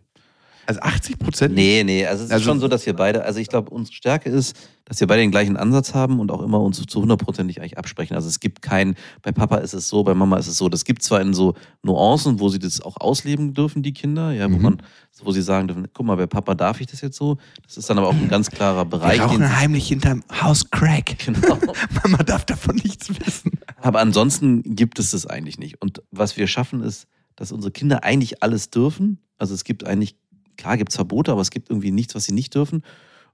Also 0.71 0.83
80 0.83 1.19
Prozent? 1.19 1.55
Nee, 1.57 1.83
nee, 1.85 2.07
also 2.07 2.23
es 2.23 2.29
ist 2.31 2.33
Also- 2.33 2.45
schon 2.45 2.61
so, 2.61 2.69
dass 2.69 2.87
wir 2.87 2.95
beide, 2.95 3.25
also 3.25 3.41
ich 3.41 3.49
glaube, 3.49 3.71
unsere 3.71 3.93
Stärke 3.93 4.31
ist, 4.31 4.55
dass 4.85 5.01
wir 5.01 5.09
beide 5.09 5.23
den 5.23 5.33
gleichen 5.33 5.57
Ansatz 5.57 5.95
haben 5.95 6.21
und 6.21 6.31
auch 6.31 6.43
immer 6.43 6.61
uns 6.61 6.81
zu 6.87 7.01
hundertprozentig 7.01 7.61
eigentlich 7.61 7.77
absprechen. 7.77 8.15
Also 8.15 8.29
es 8.29 8.39
gibt 8.39 8.63
kein, 8.63 8.95
bei 9.23 9.33
Papa 9.33 9.57
ist 9.59 9.73
es 9.75 9.89
so, 9.89 10.05
bei 10.05 10.15
Mama 10.15 10.37
ist 10.37 10.47
es 10.47 10.57
so. 10.57 10.69
Das 10.69 10.85
gibt 10.85 11.03
zwar 11.03 11.21
in 11.23 11.35
so 11.35 11.55
Nuancen, 11.83 12.39
wo 12.39 12.49
sie 12.51 12.61
das 12.61 12.81
auch 12.81 12.97
ausleben 13.01 13.53
dürfen, 13.53 13.83
die 13.83 13.93
Kinder, 13.93 14.31
ja, 14.31 14.45
wo 14.51 14.57
Mhm. 14.57 14.63
man, 14.63 14.83
wo 15.25 15.33
sie 15.33 15.43
sagen 15.43 15.67
dürfen, 15.67 15.89
guck 15.93 16.07
mal, 16.07 16.15
bei 16.17 16.27
Papa 16.29 16.55
darf 16.55 16.81
ich 16.81 16.87
das 16.87 17.01
jetzt 17.01 17.17
so. 17.17 17.37
Das 17.67 17.77
ist 17.77 17.91
dann 17.91 17.99
aber 17.99 18.07
auch 18.09 18.15
ein 18.15 18.29
ganz 18.29 18.49
klarer 18.49 18.85
Bereich. 18.85 19.19
Wir 19.19 19.25
rauchen 19.25 19.57
heimlich 19.59 19.89
hinterm 19.89 20.23
Haus 20.41 20.71
Crack. 20.71 21.17
Genau. 21.27 21.59
Mama 22.05 22.19
darf 22.23 22.45
davon 22.45 22.77
nichts 22.77 23.09
wissen. 23.27 23.59
Aber 23.81 23.99
ansonsten 23.99 24.63
gibt 24.77 25.01
es 25.01 25.11
das 25.11 25.27
eigentlich 25.27 25.59
nicht. 25.59 25.83
Und 25.83 26.01
was 26.13 26.37
wir 26.37 26.47
schaffen, 26.47 26.81
ist, 26.83 27.07
dass 27.35 27.51
unsere 27.53 27.73
Kinder 27.73 28.05
eigentlich 28.05 28.43
alles 28.43 28.71
dürfen. 28.71 29.19
Also 29.39 29.55
es 29.55 29.65
gibt 29.65 29.87
eigentlich, 29.87 30.17
klar 30.61 30.77
gibt 30.77 30.91
es 30.91 30.97
Verbote, 30.97 31.33
aber 31.33 31.41
es 31.41 31.51
gibt 31.51 31.71
irgendwie 31.71 31.91
nichts, 31.91 32.15
was 32.15 32.25
sie 32.25 32.33
nicht 32.33 32.55
dürfen. 32.55 32.83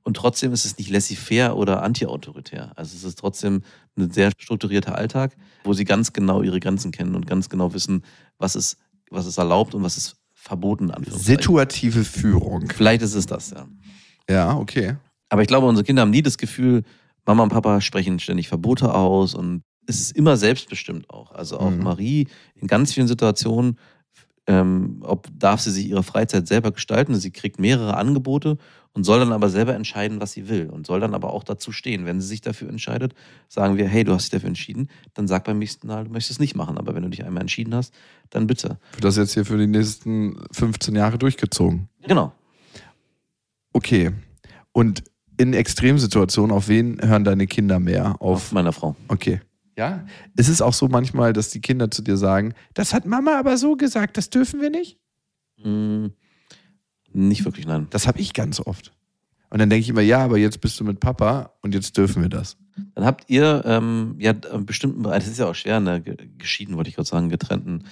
Und 0.03 0.17
trotzdem 0.17 0.53
ist 0.53 0.65
es 0.65 0.79
nicht 0.79 0.89
laissez-faire 0.89 1.57
oder 1.57 1.83
anti-autoritär. 1.83 2.73
Also 2.77 2.97
es 2.97 3.03
ist 3.03 3.19
trotzdem 3.19 3.63
ein 3.97 4.11
sehr 4.13 4.31
strukturierter 4.39 4.95
Alltag, 4.95 5.37
wo 5.65 5.73
sie 5.73 5.85
ganz 5.85 6.13
genau 6.13 6.43
ihre 6.43 6.61
Grenzen 6.61 6.93
kennen 6.93 7.17
und 7.17 7.27
ganz 7.27 7.49
genau 7.49 7.75
wissen, 7.75 8.05
was 8.39 8.55
ist, 8.55 8.79
was 9.11 9.27
ist 9.27 9.39
erlaubt 9.39 9.75
und 9.75 9.83
was 9.83 9.97
ist 9.97 10.17
verboten. 10.33 10.93
Anführungszeichen. 10.93 11.37
Situative 11.39 12.05
Führung. 12.05 12.69
Vielleicht 12.73 13.03
ist 13.03 13.15
es 13.15 13.27
das, 13.27 13.51
ja. 13.51 13.67
Ja, 14.31 14.57
okay. 14.57 14.97
Aber 15.29 15.43
ich 15.43 15.49
glaube, 15.49 15.67
unsere 15.67 15.85
Kinder 15.85 16.03
haben 16.03 16.11
nie 16.11 16.23
das 16.23 16.39
Gefühl, 16.39 16.85
Mama 17.25 17.43
und 17.43 17.49
Papa 17.49 17.81
sprechen 17.81 18.21
ständig 18.21 18.47
Verbote 18.47 18.95
aus 18.95 19.35
und 19.35 19.63
es 19.89 20.01
ist 20.01 20.17
immer 20.17 20.37
selbstbestimmt 20.37 21.11
auch. 21.11 21.33
Also 21.33 21.59
auch 21.59 21.71
Mhm. 21.71 21.83
Marie 21.83 22.29
in 22.55 22.69
ganz 22.69 22.93
vielen 22.93 23.09
Situationen, 23.09 23.77
ähm, 24.47 24.99
ob 25.03 25.29
darf 25.37 25.61
sie 25.61 25.71
sich 25.71 25.89
ihre 25.89 26.03
Freizeit 26.03 26.47
selber 26.47 26.71
gestalten. 26.71 27.15
Sie 27.15 27.31
kriegt 27.31 27.59
mehrere 27.59 27.97
Angebote 27.97 28.59
und 28.93 29.05
soll 29.05 29.19
dann 29.19 29.33
aber 29.33 29.51
selber 29.51 29.75
entscheiden, 29.75 30.21
was 30.21 30.33
sie 30.33 30.49
will 30.49 30.71
und 30.71 30.87
soll 30.87 31.01
dann 31.01 31.15
aber 31.15 31.33
auch 31.33 31.45
dazu 31.45 31.73
stehen. 31.73 32.07
Wenn 32.07 32.21
sie 32.21 32.29
sich 32.29 32.41
dafür 32.41 32.69
entscheidet, 32.69 33.15
sagen 33.49 33.77
wir, 33.77 33.87
hey, 33.89 34.05
du 34.05 34.13
hast 34.13 34.25
dich 34.25 34.31
dafür 34.31 34.49
entschieden, 34.49 34.89
dann 35.15 35.29
sag 35.29 35.45
beim 35.45 35.59
nächsten 35.59 35.87
Mal, 35.87 36.05
du 36.05 36.11
möchtest 36.11 36.33
es 36.33 36.39
nicht 36.39 36.57
machen. 36.57 36.79
Aber 36.79 36.95
wenn 36.95 37.03
du 37.03 37.11
dich 37.11 37.25
einmal 37.25 37.43
entschieden 37.43 37.75
hast, 37.75 37.93
dann 38.31 38.47
bitte. 38.47 38.79
Wird 38.93 39.05
das 39.05 39.17
jetzt 39.17 39.35
hier 39.35 39.45
für 39.45 39.59
die 39.59 39.67
nächsten 39.67 40.37
15 40.53 40.95
Jahre 40.95 41.19
durchgezogen? 41.19 41.89
Genau. 42.07 42.33
Okay. 43.73 44.13
Und 44.73 45.03
in 45.37 45.53
Extremsituationen, 45.53 46.57
auf 46.57 46.69
wen 46.69 46.99
hören 47.03 47.25
deine 47.25 47.47
Kinder 47.47 47.79
mehr? 47.79 48.17
Auf 48.21 48.37
Auf. 48.37 48.53
meiner 48.53 48.73
Frau. 48.73 48.97
Okay. 49.09 49.41
Ja. 49.77 50.07
Ist 50.37 50.49
es 50.49 50.63
auch 50.63 50.73
so 50.73 50.89
manchmal, 50.89 51.33
dass 51.33 51.51
die 51.51 51.61
Kinder 51.61 51.91
zu 51.91 52.03
dir 52.03 52.17
sagen, 52.17 52.55
das 52.75 52.95
hat 52.95 53.05
Mama 53.07 53.39
aber 53.39 53.57
so 53.59 53.77
gesagt, 53.77 54.17
das 54.17 54.31
dürfen 54.31 54.61
wir 54.61 54.71
nicht? 54.71 54.99
Hm, 55.63 56.13
nicht 57.13 57.45
wirklich, 57.45 57.67
nein. 57.67 57.87
Das 57.91 58.07
habe 58.07 58.19
ich 58.19 58.33
ganz 58.33 58.61
oft. 58.61 58.93
Und 59.51 59.59
dann 59.59 59.71
denke 59.71 59.83
ich 59.83 59.89
immer, 59.89 60.01
ja, 60.01 60.19
aber 60.25 60.39
jetzt 60.39 60.61
bist 60.61 60.81
du 60.81 60.85
mit 60.85 60.99
Papa 61.01 61.53
und 61.63 61.75
jetzt 61.75 61.97
dürfen 61.97 62.23
wir 62.23 62.29
das. 62.29 62.57
Dann 62.95 63.05
habt 63.05 63.29
ihr 63.29 63.63
ähm, 63.65 64.17
ja 64.19 64.33
einen 64.53 64.67
bestimmten 64.67 65.03
Bereich, 65.03 65.23
das 65.25 65.33
ist 65.33 65.39
ja 65.39 65.47
auch 65.49 65.55
schwer, 65.55 65.81
ne, 65.81 66.01
ge- 66.01 66.17
geschieden, 66.37 66.77
wollte 66.77 66.89
ich 66.91 66.97
gerade 66.97 67.09
sagen, 67.09 67.29
getrennten, 67.29 67.85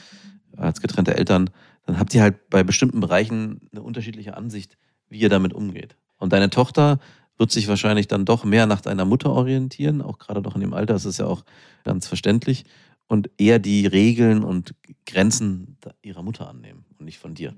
als 0.57 0.81
getrennte 0.81 1.17
Eltern, 1.17 1.51
dann 1.87 1.99
habt 1.99 2.15
ihr 2.15 2.23
halt 2.23 2.51
bei 2.51 2.63
bestimmten 2.65 3.01
Bereichen 3.01 3.61
eine 3.73 3.83
unterschiedliche 3.83 4.37
Ansicht, 4.37 4.77
wie 5.09 5.19
ihr 5.21 5.29
damit 5.29 5.53
umgeht. 5.53 5.97
Und 6.17 6.33
deine 6.33 6.51
Tochter 6.51 6.99
wird 7.39 7.51
sich 7.51 7.69
wahrscheinlich 7.69 8.09
dann 8.09 8.25
doch 8.25 8.45
mehr 8.45 8.67
nach 8.67 8.81
deiner 8.81 9.05
Mutter 9.05 9.31
orientieren, 9.31 10.03
auch 10.03 10.19
gerade 10.19 10.43
doch 10.43 10.55
in 10.55 10.61
dem 10.61 10.75
Alter, 10.75 10.95
das 10.95 11.05
ist 11.05 11.19
ja 11.19 11.27
auch 11.27 11.45
ganz 11.85 12.07
verständlich, 12.07 12.65
und 13.07 13.31
eher 13.37 13.59
die 13.59 13.87
Regeln 13.87 14.45
und 14.45 14.75
Grenzen 15.07 15.77
ihrer 16.03 16.23
Mutter 16.23 16.49
annehmen 16.49 16.85
und 16.99 17.05
nicht 17.05 17.19
von 17.19 17.35
dir. 17.35 17.55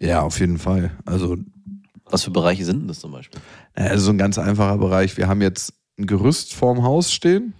Ja, 0.00 0.22
auf 0.22 0.40
jeden 0.40 0.58
Fall. 0.58 0.92
Also, 1.04 1.36
Was 2.04 2.24
für 2.24 2.30
Bereiche 2.30 2.64
sind 2.64 2.80
denn 2.80 2.88
das 2.88 3.00
zum 3.00 3.12
Beispiel? 3.12 3.40
also 3.74 4.06
so 4.06 4.10
ein 4.10 4.18
ganz 4.18 4.38
einfacher 4.38 4.78
Bereich. 4.78 5.16
Wir 5.16 5.28
haben 5.28 5.42
jetzt 5.42 5.74
ein 5.98 6.06
Gerüst 6.06 6.54
vorm 6.54 6.82
Haus 6.82 7.12
stehen. 7.12 7.54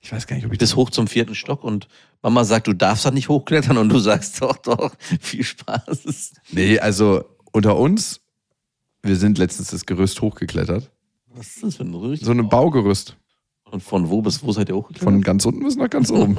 Ich 0.00 0.12
weiß 0.12 0.26
gar 0.26 0.36
nicht, 0.36 0.46
ob 0.46 0.52
ich 0.52 0.58
bis 0.58 0.74
hoch 0.74 0.90
zum 0.90 1.06
vierten 1.06 1.34
Stock 1.34 1.62
und 1.62 1.88
Mama 2.22 2.44
sagt, 2.44 2.66
du 2.66 2.72
darfst 2.72 3.04
da 3.04 3.10
nicht 3.10 3.28
hochklettern 3.28 3.76
und 3.78 3.88
du 3.88 3.98
sagst, 3.98 4.40
doch, 4.40 4.56
doch, 4.56 4.94
viel 5.20 5.44
Spaß. 5.44 6.32
Nee, 6.50 6.78
also 6.78 7.24
unter 7.52 7.76
uns, 7.76 8.20
wir 9.02 9.16
sind 9.16 9.38
letztens 9.38 9.70
das 9.70 9.86
Gerüst 9.86 10.20
hochgeklettert. 10.20 10.90
Was 11.34 11.48
ist 11.48 11.62
das 11.62 11.76
für 11.76 11.84
ein 11.84 11.92
Gerücht? 11.92 12.24
So 12.24 12.32
ein 12.32 12.48
Baugerüst. 12.48 13.16
Und 13.70 13.82
von 13.82 14.10
wo 14.10 14.20
bis 14.20 14.42
wo 14.42 14.52
seid 14.52 14.68
ihr 14.68 14.76
hochgeklettert? 14.76 15.04
Von 15.04 15.22
ganz 15.22 15.46
unten 15.46 15.64
bis 15.64 15.76
nach 15.76 15.88
ganz 15.88 16.10
oben. 16.12 16.36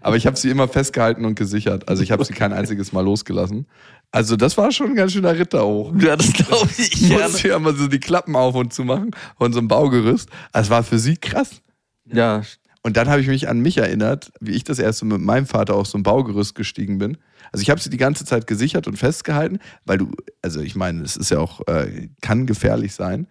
Aber 0.00 0.16
ich 0.16 0.26
habe 0.26 0.36
sie 0.36 0.48
immer 0.48 0.66
festgehalten 0.66 1.26
und 1.26 1.34
gesichert. 1.34 1.88
Also 1.88 2.02
ich 2.02 2.10
habe 2.10 2.24
sie 2.24 2.32
kein 2.32 2.52
einziges 2.54 2.92
Mal 2.92 3.02
losgelassen. 3.02 3.66
Also 4.10 4.36
das 4.36 4.56
war 4.56 4.72
schon 4.72 4.90
ein 4.90 4.94
ganz 4.96 5.12
schöner 5.12 5.38
Ritter 5.38 5.66
hoch. 5.66 5.92
ja, 5.98 6.16
das 6.16 6.32
glaube 6.32 6.68
ich 6.78 7.02
Ich 7.02 7.10
musste 7.10 7.48
ja 7.48 7.56
immer 7.56 7.74
so 7.74 7.86
die 7.86 8.00
Klappen 8.00 8.34
auf 8.34 8.54
und 8.54 8.72
zu 8.72 8.84
machen 8.84 9.10
von 9.36 9.52
so 9.52 9.58
einem 9.58 9.68
Baugerüst. 9.68 10.30
Das 10.52 10.70
war 10.70 10.82
für 10.82 10.98
sie 10.98 11.16
krass. 11.16 11.60
Ja, 12.06 12.42
Und 12.82 12.96
dann 12.96 13.08
habe 13.08 13.20
ich 13.20 13.28
mich 13.28 13.48
an 13.48 13.60
mich 13.60 13.78
erinnert, 13.78 14.32
wie 14.40 14.52
ich 14.52 14.64
das 14.64 14.80
erste 14.80 15.04
Mal 15.04 15.18
mit 15.18 15.26
meinem 15.26 15.46
Vater 15.46 15.74
auf 15.74 15.86
so 15.86 15.96
ein 15.96 16.02
Baugerüst 16.02 16.56
gestiegen 16.56 16.98
bin. 16.98 17.16
Also 17.52 17.62
ich 17.62 17.70
habe 17.70 17.80
sie 17.80 17.90
die 17.90 17.96
ganze 17.96 18.24
Zeit 18.24 18.46
gesichert 18.48 18.88
und 18.88 18.96
festgehalten, 18.96 19.60
weil 19.84 19.98
du, 19.98 20.10
also 20.42 20.60
ich 20.60 20.74
meine, 20.74 21.02
es 21.02 21.16
ist 21.16 21.30
ja 21.30 21.38
auch, 21.38 21.60
äh, 21.68 22.08
kann 22.20 22.46
gefährlich 22.46 22.92
sein. 22.94 23.28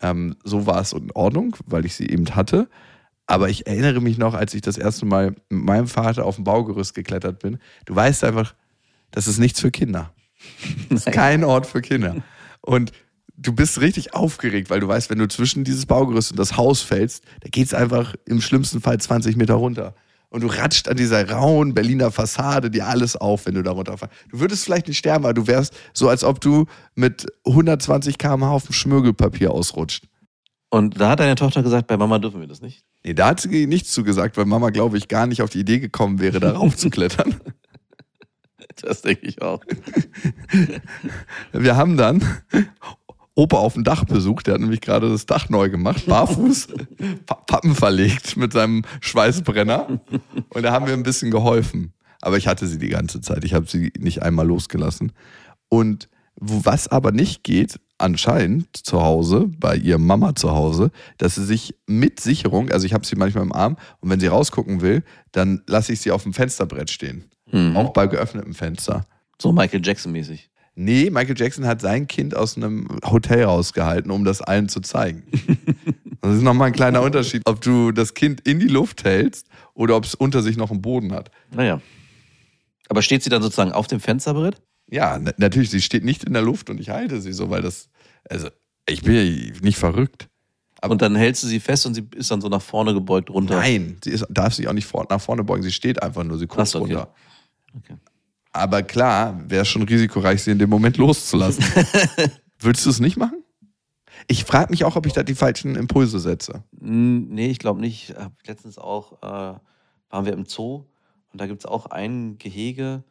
Ähm, 0.00 0.36
so 0.42 0.66
war 0.66 0.80
es 0.80 0.94
in 0.94 1.10
Ordnung, 1.12 1.56
weil 1.66 1.84
ich 1.84 1.94
sie 1.94 2.08
eben 2.08 2.34
hatte. 2.34 2.68
Aber 3.26 3.48
ich 3.50 3.66
erinnere 3.66 4.00
mich 4.00 4.16
noch, 4.16 4.34
als 4.34 4.54
ich 4.54 4.62
das 4.62 4.78
erste 4.78 5.06
Mal 5.06 5.34
mit 5.50 5.64
meinem 5.64 5.86
Vater 5.86 6.24
auf 6.24 6.38
ein 6.38 6.44
Baugerüst 6.44 6.94
geklettert 6.94 7.40
bin. 7.40 7.58
Du 7.84 7.94
weißt 7.94 8.24
einfach, 8.24 8.54
das 9.10 9.26
ist 9.26 9.38
nichts 9.38 9.60
für 9.60 9.70
Kinder. 9.70 10.12
Das 10.88 11.06
ist 11.06 11.12
kein 11.12 11.44
Ort 11.44 11.66
für 11.66 11.82
Kinder. 11.82 12.16
Und 12.60 12.92
du 13.36 13.52
bist 13.52 13.80
richtig 13.80 14.14
aufgeregt, 14.14 14.70
weil 14.70 14.80
du 14.80 14.88
weißt, 14.88 15.10
wenn 15.10 15.18
du 15.18 15.28
zwischen 15.28 15.64
dieses 15.64 15.86
Baugerüst 15.86 16.30
und 16.30 16.38
das 16.38 16.56
Haus 16.56 16.82
fällst, 16.82 17.24
da 17.40 17.48
geht 17.48 17.66
es 17.66 17.74
einfach 17.74 18.14
im 18.26 18.40
schlimmsten 18.40 18.80
Fall 18.80 18.98
20 18.98 19.36
Meter 19.36 19.54
runter. 19.54 19.94
Und 20.30 20.42
du 20.42 20.48
ratscht 20.48 20.88
an 20.88 20.96
dieser 20.96 21.30
rauen 21.30 21.74
Berliner 21.74 22.10
Fassade 22.10 22.68
dir 22.68 22.88
alles 22.88 23.14
auf, 23.14 23.46
wenn 23.46 23.54
du 23.54 23.62
da 23.62 23.70
runterfällst. 23.70 24.14
Du 24.30 24.40
würdest 24.40 24.64
vielleicht 24.64 24.88
nicht 24.88 24.98
sterben, 24.98 25.24
aber 25.24 25.34
du 25.34 25.46
wärst 25.46 25.74
so, 25.92 26.08
als 26.08 26.24
ob 26.24 26.40
du 26.40 26.66
mit 26.96 27.26
120 27.46 28.18
km/h 28.18 28.50
auf 28.50 28.64
dem 28.64 28.72
Schmirgelpapier 28.72 29.52
ausrutscht. 29.52 30.08
Und 30.70 31.00
da 31.00 31.10
hat 31.10 31.20
deine 31.20 31.36
Tochter 31.36 31.62
gesagt, 31.62 31.86
bei 31.86 31.96
Mama 31.96 32.18
dürfen 32.18 32.40
wir 32.40 32.48
das 32.48 32.60
nicht. 32.60 32.84
Nee, 33.04 33.14
da 33.14 33.28
hat 33.28 33.40
sie 33.40 33.68
nichts 33.68 33.92
zu 33.92 34.02
gesagt, 34.02 34.36
weil 34.36 34.44
Mama, 34.44 34.70
glaube 34.70 34.98
ich, 34.98 35.06
gar 35.06 35.28
nicht 35.28 35.40
auf 35.40 35.50
die 35.50 35.60
Idee 35.60 35.78
gekommen 35.78 36.18
wäre, 36.18 36.40
darauf 36.40 36.76
zu 36.76 36.90
klettern. 36.90 37.36
Das 38.80 39.02
denke 39.02 39.26
ich 39.26 39.40
auch. 39.40 39.60
Wir 41.52 41.76
haben 41.76 41.96
dann 41.96 42.24
Opa 43.36 43.56
auf 43.58 43.74
dem 43.74 43.82
Dach 43.84 44.04
besucht, 44.04 44.46
der 44.46 44.54
hat 44.54 44.60
nämlich 44.60 44.80
gerade 44.80 45.08
das 45.08 45.26
Dach 45.26 45.48
neu 45.48 45.68
gemacht, 45.68 46.06
barfuß, 46.06 46.68
Pa- 47.26 47.34
Pappen 47.46 47.74
verlegt 47.74 48.36
mit 48.36 48.52
seinem 48.52 48.82
Schweißbrenner. 49.00 50.00
Und 50.50 50.62
da 50.62 50.72
haben 50.72 50.86
wir 50.86 50.92
ein 50.94 51.02
bisschen 51.02 51.30
geholfen. 51.30 51.92
Aber 52.20 52.36
ich 52.38 52.46
hatte 52.46 52.66
sie 52.66 52.78
die 52.78 52.88
ganze 52.88 53.20
Zeit. 53.20 53.44
Ich 53.44 53.52
habe 53.54 53.66
sie 53.66 53.92
nicht 53.98 54.22
einmal 54.22 54.46
losgelassen. 54.46 55.12
Und 55.68 56.08
was 56.36 56.88
aber 56.88 57.12
nicht 57.12 57.42
geht, 57.44 57.80
anscheinend 57.98 58.76
zu 58.76 59.02
Hause, 59.02 59.50
bei 59.58 59.76
ihrer 59.76 59.98
Mama 59.98 60.34
zu 60.34 60.50
Hause, 60.52 60.90
dass 61.18 61.34
sie 61.36 61.44
sich 61.44 61.74
mit 61.86 62.20
Sicherung, 62.20 62.70
also 62.70 62.86
ich 62.86 62.92
habe 62.94 63.06
sie 63.06 63.16
manchmal 63.16 63.44
im 63.44 63.52
Arm 63.52 63.76
und 64.00 64.10
wenn 64.10 64.20
sie 64.20 64.26
rausgucken 64.26 64.80
will, 64.80 65.04
dann 65.32 65.62
lasse 65.66 65.92
ich 65.92 66.00
sie 66.00 66.10
auf 66.10 66.22
dem 66.24 66.32
Fensterbrett 66.32 66.90
stehen. 66.90 67.24
Mhm. 67.52 67.76
Auch 67.76 67.92
bei 67.92 68.06
geöffnetem 68.06 68.54
Fenster. 68.54 69.06
So 69.40 69.52
Michael 69.52 69.84
Jackson-mäßig. 69.84 70.50
Nee, 70.76 71.08
Michael 71.10 71.38
Jackson 71.38 71.66
hat 71.66 71.80
sein 71.80 72.06
Kind 72.08 72.36
aus 72.36 72.56
einem 72.56 72.88
Hotel 73.04 73.44
rausgehalten, 73.44 74.10
um 74.10 74.24
das 74.24 74.40
allen 74.42 74.68
zu 74.68 74.80
zeigen. 74.80 75.22
Das 76.20 76.36
ist 76.36 76.42
nochmal 76.42 76.68
ein 76.68 76.72
kleiner 76.72 77.02
Unterschied, 77.02 77.42
ob 77.44 77.60
du 77.60 77.92
das 77.92 78.14
Kind 78.14 78.40
in 78.48 78.58
die 78.58 78.66
Luft 78.66 79.04
hältst 79.04 79.46
oder 79.74 79.94
ob 79.94 80.06
es 80.06 80.14
unter 80.14 80.40
sich 80.42 80.56
noch 80.56 80.70
einen 80.70 80.80
Boden 80.80 81.12
hat. 81.12 81.30
Naja. 81.50 81.82
Aber 82.88 83.02
steht 83.02 83.22
sie 83.22 83.28
dann 83.28 83.42
sozusagen 83.42 83.72
auf 83.72 83.88
dem 83.88 84.00
Fensterbrett? 84.00 84.62
Ja, 84.90 85.18
na- 85.18 85.34
natürlich, 85.36 85.68
sie 85.68 85.82
steht 85.82 86.02
nicht 86.02 86.24
in 86.24 86.32
der 86.32 86.40
Luft 86.40 86.70
und 86.70 86.80
ich 86.80 86.88
halte 86.88 87.20
sie 87.20 87.34
so, 87.34 87.50
weil 87.50 87.60
das, 87.60 87.90
also, 88.30 88.48
ich 88.88 89.02
bin 89.02 89.14
ja 89.14 89.52
nicht 89.60 89.76
verrückt. 89.76 90.28
Und 90.82 91.02
dann 91.02 91.14
hältst 91.14 91.42
du 91.42 91.46
sie 91.46 91.60
fest 91.60 91.84
und 91.84 91.92
sie 91.92 92.08
ist 92.16 92.30
dann 92.30 92.40
so 92.40 92.48
nach 92.48 92.62
vorne 92.62 92.94
gebeugt 92.94 93.28
runter. 93.28 93.56
Nein, 93.56 93.98
sie 94.02 94.08
ist, 94.10 94.24
darf 94.30 94.54
sich 94.54 94.66
auch 94.66 94.72
nicht 94.72 94.86
vor, 94.86 95.06
nach 95.10 95.20
vorne 95.20 95.44
beugen, 95.44 95.62
sie 95.62 95.72
steht 95.72 96.02
einfach 96.02 96.24
nur, 96.24 96.38
sie 96.38 96.46
guckt 96.46 96.62
Ach 96.62 96.66
so, 96.66 96.80
okay. 96.80 96.94
runter. 96.94 97.14
Okay. 97.76 97.96
Aber 98.54 98.84
klar, 98.84 99.38
wäre 99.50 99.62
es 99.62 99.68
schon 99.68 99.82
risikoreich, 99.82 100.44
sie 100.44 100.52
in 100.52 100.60
dem 100.60 100.70
Moment 100.70 100.96
loszulassen. 100.96 101.64
Würdest 102.60 102.86
du 102.86 102.90
es 102.90 103.00
nicht 103.00 103.16
machen? 103.16 103.42
Ich 104.28 104.44
frage 104.44 104.70
mich 104.70 104.84
auch, 104.84 104.94
ob 104.94 105.06
ich 105.06 105.12
da 105.12 105.24
die 105.24 105.34
falschen 105.34 105.74
Impulse 105.74 106.20
setze. 106.20 106.62
Mm, 106.80 107.34
Nee, 107.34 107.48
ich 107.48 107.58
glaube 107.58 107.80
nicht. 107.80 108.14
Letztens 108.46 108.78
auch 108.78 109.20
äh, 109.22 109.58
waren 110.08 110.24
wir 110.24 110.32
im 110.32 110.46
Zoo 110.46 110.84
und 111.32 111.40
da 111.40 111.46
gibt 111.48 111.62
es 111.62 111.66
auch 111.66 111.86
ein 111.86 112.38
Gehege, 112.38 113.02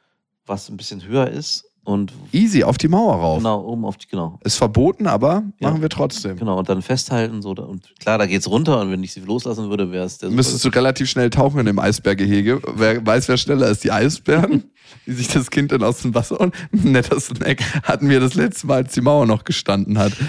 was 0.45 0.69
ein 0.69 0.77
bisschen 0.77 1.05
höher 1.05 1.27
ist 1.29 1.65
und 1.85 2.13
Easy, 2.31 2.63
auf 2.63 2.77
die 2.77 2.87
Mauer 2.87 3.15
rauf. 3.15 3.37
genau, 3.39 3.61
oben 3.65 3.83
auf 3.85 3.97
die, 3.97 4.07
genau. 4.07 4.39
Ist 4.43 4.55
verboten, 4.55 5.05
aber 5.07 5.43
Ja. 5.59 5.69
machen 5.69 5.81
wir 5.81 5.89
trotzdem. 5.89 6.37
Genau, 6.37 6.57
und 6.57 6.69
dann 6.69 6.81
festhalten. 6.81 7.41
So, 7.41 7.53
da- 7.53 7.63
und 7.63 7.93
klar, 7.99 8.17
da 8.17 8.25
geht's 8.25 8.47
runter 8.49 8.79
und 8.79 8.89
wenn 8.91 9.03
ich 9.03 9.11
sie 9.13 9.19
loslassen 9.19 9.69
würde, 9.69 9.91
wäre 9.91 10.05
es 10.05 10.17
der 10.17 10.29
Müsstest 10.29 10.63
du 10.63 10.69
relativ 10.69 11.09
schnell 11.09 11.29
tauchen 11.29 11.59
in 11.59 11.65
dem 11.65 11.79
Eisbärgehege. 11.79 12.61
Wer 12.75 13.05
weiß, 13.05 13.27
wer 13.27 13.37
schneller 13.37 13.67
ist? 13.67 13.83
Die 13.83 13.91
Eisbären, 13.91 14.63
die 15.05 15.11
sich 15.11 15.27
das 15.27 15.51
Kind 15.51 15.71
dann 15.73 15.83
aus 15.83 16.01
dem 16.01 16.15
Wasser 16.15 16.39
und 16.39 16.53
netter 16.71 17.19
Snack 17.19 17.61
hatten 17.83 18.07
wir 18.09 18.19
das 18.21 18.33
letzte 18.35 18.67
Mal, 18.67 18.83
als 18.83 18.93
die 18.93 19.01
Mauer 19.01 19.25
noch 19.25 19.43
gestanden 19.43 19.97
hat. 19.97 20.13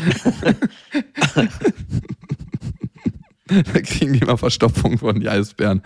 da 3.47 3.81
kriegen 3.83 4.15
die 4.15 4.21
immer 4.21 4.39
Verstopfung 4.39 4.99
von 4.99 5.21
die 5.21 5.29
Eisbären. 5.29 5.83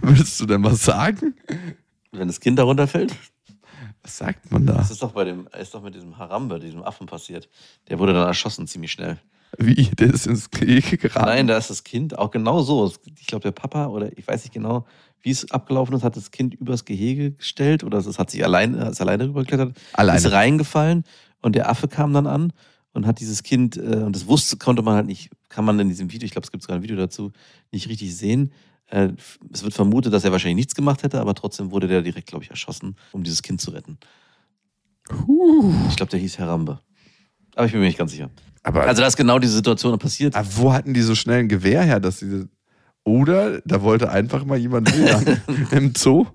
Würdest 0.00 0.38
du 0.40 0.46
denn 0.46 0.62
was 0.62 0.84
sagen? 0.84 1.34
Wenn 2.12 2.28
das 2.28 2.40
Kind 2.40 2.58
da 2.58 2.64
runterfällt? 2.64 3.14
Was 4.02 4.18
sagt 4.18 4.50
man 4.52 4.66
da? 4.66 4.74
Das 4.74 4.90
ist 4.90 5.02
doch 5.02 5.12
bei 5.12 5.24
dem, 5.24 5.48
ist 5.58 5.74
doch 5.74 5.82
mit 5.82 5.94
diesem 5.94 6.18
Harambe, 6.18 6.58
diesem 6.58 6.82
Affen 6.82 7.06
passiert. 7.06 7.48
Der 7.88 7.98
wurde 7.98 8.12
dann 8.12 8.26
erschossen 8.26 8.66
ziemlich 8.66 8.92
schnell. 8.92 9.18
Wie? 9.58 9.84
Der 9.98 10.12
ist 10.12 10.26
ins 10.26 10.50
Gehege 10.50 10.98
geraten. 10.98 11.26
Nein, 11.26 11.46
da 11.46 11.56
ist 11.56 11.70
das 11.70 11.84
Kind 11.84 12.18
auch 12.18 12.30
genau 12.30 12.62
so. 12.62 12.92
Ich 13.20 13.26
glaube, 13.26 13.42
der 13.42 13.52
Papa 13.52 13.86
oder 13.86 14.16
ich 14.16 14.26
weiß 14.26 14.44
nicht 14.44 14.52
genau, 14.52 14.86
wie 15.20 15.30
es 15.30 15.50
abgelaufen 15.50 15.94
ist, 15.94 16.02
hat 16.02 16.16
das 16.16 16.30
Kind 16.30 16.54
übers 16.54 16.84
Gehege 16.84 17.32
gestellt 17.32 17.84
oder 17.84 17.98
es 17.98 18.18
hat 18.18 18.30
sich 18.30 18.44
alleine, 18.44 18.88
ist 18.90 19.00
alleine 19.00 19.28
rübergeklettert, 19.28 19.76
Alleine. 19.92 20.18
ist 20.18 20.32
reingefallen 20.32 21.04
und 21.42 21.54
der 21.54 21.68
Affe 21.70 21.86
kam 21.86 22.12
dann 22.12 22.26
an 22.26 22.52
und 22.92 23.06
hat 23.06 23.20
dieses 23.20 23.42
Kind, 23.42 23.76
äh, 23.76 23.80
und 24.04 24.16
das 24.16 24.26
wusste, 24.26 24.56
konnte 24.56 24.82
man 24.82 24.96
halt 24.96 25.06
nicht, 25.06 25.30
kann 25.48 25.64
man 25.64 25.78
in 25.78 25.88
diesem 25.88 26.10
Video, 26.10 26.26
ich 26.26 26.32
glaube, 26.32 26.44
es 26.44 26.50
gibt 26.50 26.62
sogar 26.62 26.76
ein 26.76 26.82
Video 26.82 26.96
dazu, 26.96 27.30
nicht 27.70 27.88
richtig 27.88 28.16
sehen. 28.16 28.52
Äh, 28.92 29.08
es 29.50 29.64
wird 29.64 29.72
vermutet, 29.72 30.12
dass 30.12 30.22
er 30.24 30.32
wahrscheinlich 30.32 30.56
nichts 30.56 30.74
gemacht 30.74 31.02
hätte, 31.02 31.18
aber 31.20 31.34
trotzdem 31.34 31.70
wurde 31.70 31.88
der 31.88 32.02
direkt, 32.02 32.28
glaube 32.28 32.44
ich, 32.44 32.50
erschossen, 32.50 32.96
um 33.12 33.24
dieses 33.24 33.42
Kind 33.42 33.60
zu 33.60 33.70
retten. 33.70 33.96
Ich 35.88 35.96
glaube, 35.96 36.10
der 36.10 36.20
hieß 36.20 36.38
Harambe. 36.38 36.80
Aber 37.54 37.66
ich 37.66 37.72
bin 37.72 37.80
mir 37.80 37.86
nicht 37.86 37.98
ganz 37.98 38.12
sicher. 38.12 38.30
Aber 38.62 38.82
Also, 38.82 39.00
da 39.00 39.08
ist 39.08 39.16
genau 39.16 39.38
diese 39.38 39.54
Situation 39.54 39.98
passiert. 39.98 40.36
Aber 40.36 40.46
wo 40.56 40.72
hatten 40.72 40.92
die 40.92 41.00
so 41.00 41.14
schnell 41.14 41.40
ein 41.40 41.48
Gewehr 41.48 41.82
her, 41.82 42.00
dass 42.00 42.18
diese. 42.18 42.48
Oder 43.04 43.62
da 43.62 43.82
wollte 43.82 44.10
einfach 44.10 44.44
mal 44.44 44.58
jemand 44.58 44.94
wildern 44.96 45.42
im 45.70 45.94
Zoo. 45.96 46.26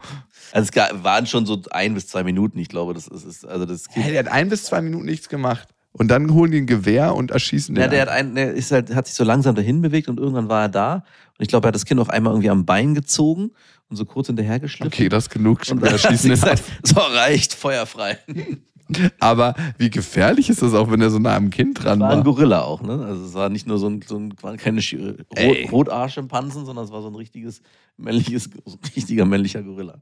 Also 0.51 0.70
es 0.74 1.03
waren 1.03 1.28
schon 1.28 1.45
so 1.45 1.62
ein 1.72 1.93
bis 1.93 2.08
zwei 2.08 2.24
Minuten, 2.24 2.58
ich 2.58 2.70
glaube, 2.70 2.93
das 2.93 3.08
ist, 3.08 3.24
ist 3.24 3.45
also 3.45 3.66
das 3.66 3.86
Hä, 3.91 4.12
der 4.12 4.20
hat 4.20 4.28
ein 4.28 4.49
bis 4.49 4.64
zwei 4.64 4.82
Minuten 4.82 5.05
nichts 5.05 5.30
gemacht. 5.30 5.70
Und 5.98 6.10
dann 6.10 6.34
holen 6.34 6.52
die 6.52 6.58
ein 6.60 6.68
Gewehr 6.68 7.16
und 7.16 7.32
erschießen 7.32 7.74
den. 7.74 7.82
Ja, 7.82 7.88
der 7.88 8.02
hat, 8.02 8.10
einfach. 8.10 8.30
ein, 8.30 8.36
der 8.36 8.54
ist 8.54 8.72
halt, 8.72 8.93
hat 8.93 9.08
sich 9.08 9.16
so 9.16 9.24
langsam 9.24 9.56
dahin 9.56 9.82
bewegt 9.82 10.08
und 10.08 10.20
irgendwann 10.20 10.50
war 10.50 10.64
er 10.64 10.70
da. 10.70 10.93
Und 10.95 11.04
ich 11.39 11.48
glaube, 11.48 11.66
er 11.66 11.70
hat 11.70 11.76
das 11.76 11.86
Kind 11.86 12.00
auch 12.00 12.10
einmal 12.10 12.34
irgendwie 12.34 12.50
am 12.50 12.66
Bein 12.66 12.93
gezogen 12.93 13.52
und 13.89 13.95
so 13.95 14.06
kurz 14.06 14.28
hinterhergeschliffen. 14.28 14.93
okay, 14.93 15.10
das 15.10 15.26
ist 15.26 15.30
genug. 15.30 15.62
und 15.70 15.82
Wir 15.82 15.89
dann 15.89 15.93
erschießen 15.93 16.32
ist 16.32 16.45
halt, 16.45 16.62
so 16.84 17.00
reicht, 17.00 17.54
feuerfrei. 17.54 18.18
Aber 19.20 19.54
wie 19.78 19.89
gefährlich 19.89 20.50
ist 20.50 20.62
das 20.62 20.74
auch, 20.74 20.89
wenn 20.89 21.02
er 21.02 21.10
so 21.10 21.20
nah 21.20 21.36
am 21.36 21.50
Kind 21.50 21.84
dran 21.84 22.00
War 22.00 22.12
ein 22.12 22.18
war? 22.18 22.24
Gorilla 22.24 22.62
auch, 22.62 22.82
ne? 22.82 23.06
Also 23.06 23.26
es 23.26 23.34
war 23.34 23.50
nicht 23.50 23.68
nur 23.68 23.78
so 23.80 23.89
ein, 23.89 24.02
so 24.08 24.18
ein 24.18 24.34
waren 24.41 24.58
keine. 24.58 24.82
Rot, 25.38 25.72
Rotarschimpansen, 25.72 26.66
sondern 26.66 26.86
es 26.86 26.91
war 26.91 27.02
so 27.02 27.10
ein 27.10 27.16
richtiges 27.16 27.62
männliches, 27.98 28.50
ein 28.66 28.80
richtiger 28.95 29.26
männlicher 29.26 29.62
Gorilla. 29.62 29.95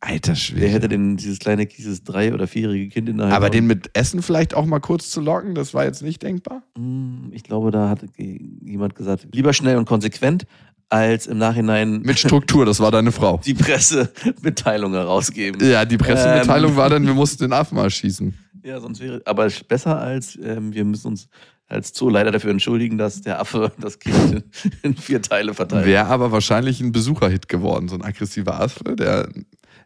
Alter 0.00 0.32
Der 0.32 0.36
Schwede. 0.36 0.68
hätte 0.68 0.88
den, 0.88 1.16
dieses 1.16 1.38
kleine, 1.40 1.66
dieses 1.66 2.04
drei- 2.04 2.32
oder 2.32 2.46
vierjährige 2.46 2.88
Kind 2.88 3.08
in 3.08 3.18
der 3.18 3.26
Aber 3.28 3.50
den 3.50 3.66
mit 3.66 3.90
Essen 3.94 4.22
vielleicht 4.22 4.54
auch 4.54 4.64
mal 4.66 4.78
kurz 4.80 5.10
zu 5.10 5.20
locken, 5.20 5.54
das 5.54 5.74
war 5.74 5.84
jetzt 5.84 6.02
nicht 6.02 6.22
denkbar. 6.22 6.62
Hm, 6.76 7.30
Ich 7.32 7.42
glaube, 7.42 7.70
da 7.70 7.88
hat 7.88 8.04
jemand 8.16 8.94
gesagt, 8.94 9.26
lieber 9.32 9.52
schnell 9.52 9.76
und 9.76 9.86
konsequent, 9.86 10.46
als 10.90 11.26
im 11.26 11.36
Nachhinein 11.38 12.00
Mit 12.00 12.18
Struktur, 12.18 12.64
das 12.64 12.80
war 12.80 12.90
deine 12.90 13.12
Frau. 13.12 13.40
die 13.44 13.54
Pressemitteilung 13.54 14.92
herausgeben. 14.92 15.60
Ja, 15.68 15.84
die 15.84 15.98
Pressemitteilung 15.98 16.70
Ähm. 16.72 16.76
war 16.76 16.90
dann, 16.90 17.06
wir 17.06 17.14
mussten 17.14 17.44
den 17.44 17.52
Affen 17.52 17.76
erschießen. 17.78 18.34
Ja, 18.64 18.80
sonst 18.80 19.00
wäre, 19.00 19.20
aber 19.24 19.48
besser 19.68 19.98
als 19.98 20.38
ähm, 20.42 20.72
wir 20.74 20.84
müssen 20.84 21.08
uns 21.08 21.28
als 21.66 21.92
Zoo 21.94 22.08
leider 22.08 22.30
dafür 22.30 22.50
entschuldigen, 22.50 22.96
dass 22.96 23.20
der 23.20 23.40
Affe 23.40 23.72
das 23.80 23.98
Kind 23.98 24.16
in, 24.32 24.72
in 24.82 24.96
vier 24.96 25.20
Teile 25.20 25.52
verteilt. 25.54 25.84
Wäre 25.86 26.06
aber 26.06 26.32
wahrscheinlich 26.32 26.80
ein 26.80 26.92
Besucherhit 26.92 27.48
geworden, 27.48 27.88
so 27.88 27.94
ein 27.96 28.02
aggressiver 28.02 28.60
Affe, 28.60 28.96
der. 28.96 29.28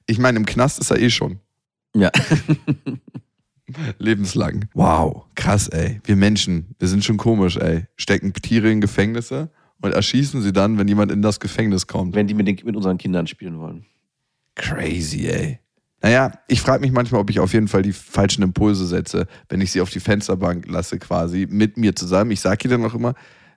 Ich 0.07 0.19
meine, 0.19 0.39
im 0.39 0.47
Knast 0.47 0.79
ist 0.79 0.91
er 0.91 1.01
eh 1.01 1.11
schon. 1.11 1.41
Ja. 1.95 2.11
Lebenslang. 3.99 4.69
Wow, 4.75 5.27
krass, 5.35 5.69
ey. 5.69 6.01
Wir 6.05 6.17
Menschen, 6.17 6.75
wir 6.79 6.89
sind 6.89 7.05
schon 7.05 7.17
komisch, 7.17 7.57
ey. 7.57 7.87
Stecken 7.97 8.33
Tiere 8.33 8.71
in 8.71 8.81
Gefängnisse 8.81 9.51
und 9.81 9.93
erschießen 9.93 10.43
sie 10.43 10.53
dann, 10.53 10.79
wenn 10.79 10.89
jemand 10.89 11.13
in 11.13 11.23
das 11.23 11.41
Gefängnis 11.41 11.87
kommt. 11.87 12.15
Wenn 12.15 12.27
die 12.27 12.35
mit, 12.35 12.47
den, 12.47 12.59
mit 12.65 12.77
unseren 12.77 12.99
Kindern 12.99 13.27
spielen 13.27 13.59
wollen. 13.59 13.87
Crazy, 14.55 15.29
ey. 15.29 15.59
Naja, 16.03 16.33
ich 16.49 16.61
frage 16.61 16.81
mich 16.81 16.91
manchmal, 16.91 17.21
ob 17.21 17.31
ich 17.31 17.39
auf 17.39 17.53
jeden 17.53 17.69
Fall 17.69 17.83
die 17.83 17.93
falschen 17.93 18.43
Impulse 18.43 18.87
setze, 18.87 19.27
wenn 19.49 19.61
ich 19.61 19.71
sie 19.71 19.81
auf 19.81 19.91
die 19.91 20.01
Fensterbank 20.01 20.67
lasse, 20.69 20.99
quasi 20.99 21.47
mit 21.49 21.77
mir 21.77 21.95
zusammen. 21.95 22.33
Ich 22.33 22.41
sage 22.41 22.65
ihr 22.65 22.71
dann 22.71 22.85
auch 22.85 22.95
immer, 22.95 23.15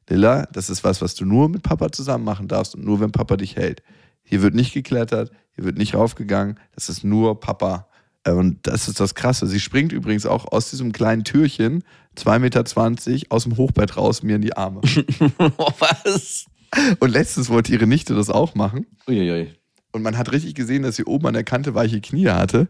Lilla, 0.08 0.48
das 0.52 0.70
ist 0.70 0.84
was, 0.84 1.02
was 1.02 1.16
du 1.16 1.26
nur 1.26 1.50
mit 1.50 1.64
Papa 1.64 1.92
zusammen 1.92 2.24
machen 2.24 2.48
darfst 2.48 2.76
und 2.76 2.86
nur, 2.86 3.00
wenn 3.00 3.12
Papa 3.12 3.38
dich 3.38 3.56
hält. 3.56 3.82
Hier 4.24 4.44
wird 4.44 4.54
nicht 4.54 4.74
geklettert, 4.74 5.32
hier 5.56 5.66
wird 5.66 5.78
nicht 5.78 5.96
raufgegangen, 5.96 6.60
das 6.74 6.90
ist 6.90 7.04
nur 7.04 7.40
Papa. 7.40 7.88
Äh, 8.24 8.32
Und 8.32 8.68
das 8.68 8.88
ist 8.88 9.00
das 9.00 9.16
Krasse. 9.16 9.48
Sie 9.48 9.60
springt 9.60 9.92
übrigens 9.92 10.26
auch 10.26 10.52
aus 10.52 10.70
diesem 10.70 10.92
kleinen 10.92 11.24
Türchen, 11.24 11.84
2,20 12.18 12.40
Meter, 12.40 13.26
aus 13.30 13.44
dem 13.44 13.58
Hochbett 13.58 13.98
raus, 13.98 14.24
mir 14.24 14.36
in 14.36 14.42
die 14.42 14.56
Arme. 14.56 14.82
was? 15.80 16.46
Und 17.00 17.10
letztens 17.10 17.50
wollte 17.50 17.72
ihre 17.72 17.88
Nichte 17.88 18.16
das 18.16 18.30
auch 18.30 18.56
machen. 18.56 18.86
Uiuiui. 19.08 19.54
Und 19.92 20.02
man 20.02 20.18
hat 20.18 20.34
richtig 20.34 20.56
gesehen, 20.56 20.84
dass 20.84 20.98
sie 20.98 21.06
oben 21.06 21.28
an 21.28 21.34
der 21.34 21.46
Kante 21.46 21.74
weiche 21.74 22.02
Knie 22.02 22.28
hatte. 22.28 22.68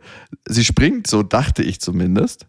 Sie 0.48 0.64
springt, 0.64 1.08
so 1.08 1.24
dachte 1.24 1.64
ich 1.64 1.82
zumindest. 1.82 2.46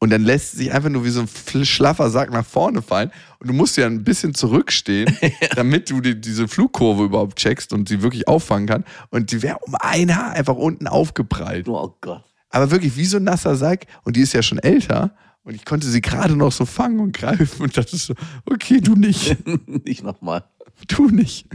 Und 0.00 0.10
dann 0.10 0.22
lässt 0.22 0.52
sich 0.52 0.72
einfach 0.72 0.90
nur 0.90 1.04
wie 1.04 1.10
so 1.10 1.22
ein 1.22 1.64
schlaffer 1.64 2.10
Sack 2.10 2.30
nach 2.30 2.46
vorne 2.46 2.82
fallen. 2.82 3.10
Und 3.40 3.48
du 3.48 3.52
musst 3.52 3.76
ja 3.76 3.86
ein 3.86 4.04
bisschen 4.04 4.32
zurückstehen, 4.32 5.16
damit 5.56 5.90
du 5.90 6.00
die, 6.00 6.20
diese 6.20 6.46
Flugkurve 6.46 7.04
überhaupt 7.04 7.36
checkst 7.36 7.72
und 7.72 7.88
sie 7.88 8.00
wirklich 8.00 8.28
auffangen 8.28 8.68
kann. 8.68 8.84
Und 9.10 9.32
die 9.32 9.42
wäre 9.42 9.58
um 9.58 9.74
ein 9.74 10.14
Haar 10.14 10.32
einfach 10.32 10.54
unten 10.54 10.86
aufgeprallt. 10.86 11.68
Oh 11.68 11.96
Gott. 12.00 12.24
Aber 12.50 12.70
wirklich 12.70 12.96
wie 12.96 13.06
so 13.06 13.16
ein 13.16 13.24
nasser 13.24 13.56
Sack. 13.56 13.86
Und 14.04 14.16
die 14.16 14.20
ist 14.20 14.32
ja 14.32 14.42
schon 14.42 14.58
älter. 14.58 15.16
Und 15.42 15.54
ich 15.54 15.64
konnte 15.64 15.88
sie 15.88 16.00
gerade 16.00 16.36
noch 16.36 16.52
so 16.52 16.64
fangen 16.64 17.00
und 17.00 17.12
greifen. 17.12 17.62
Und 17.62 17.76
dachte 17.76 17.96
so, 17.96 18.14
okay, 18.46 18.80
du 18.80 18.94
nicht. 18.94 19.36
nicht 19.84 20.04
nochmal. 20.04 20.44
Du 20.86 21.08
nicht. 21.08 21.48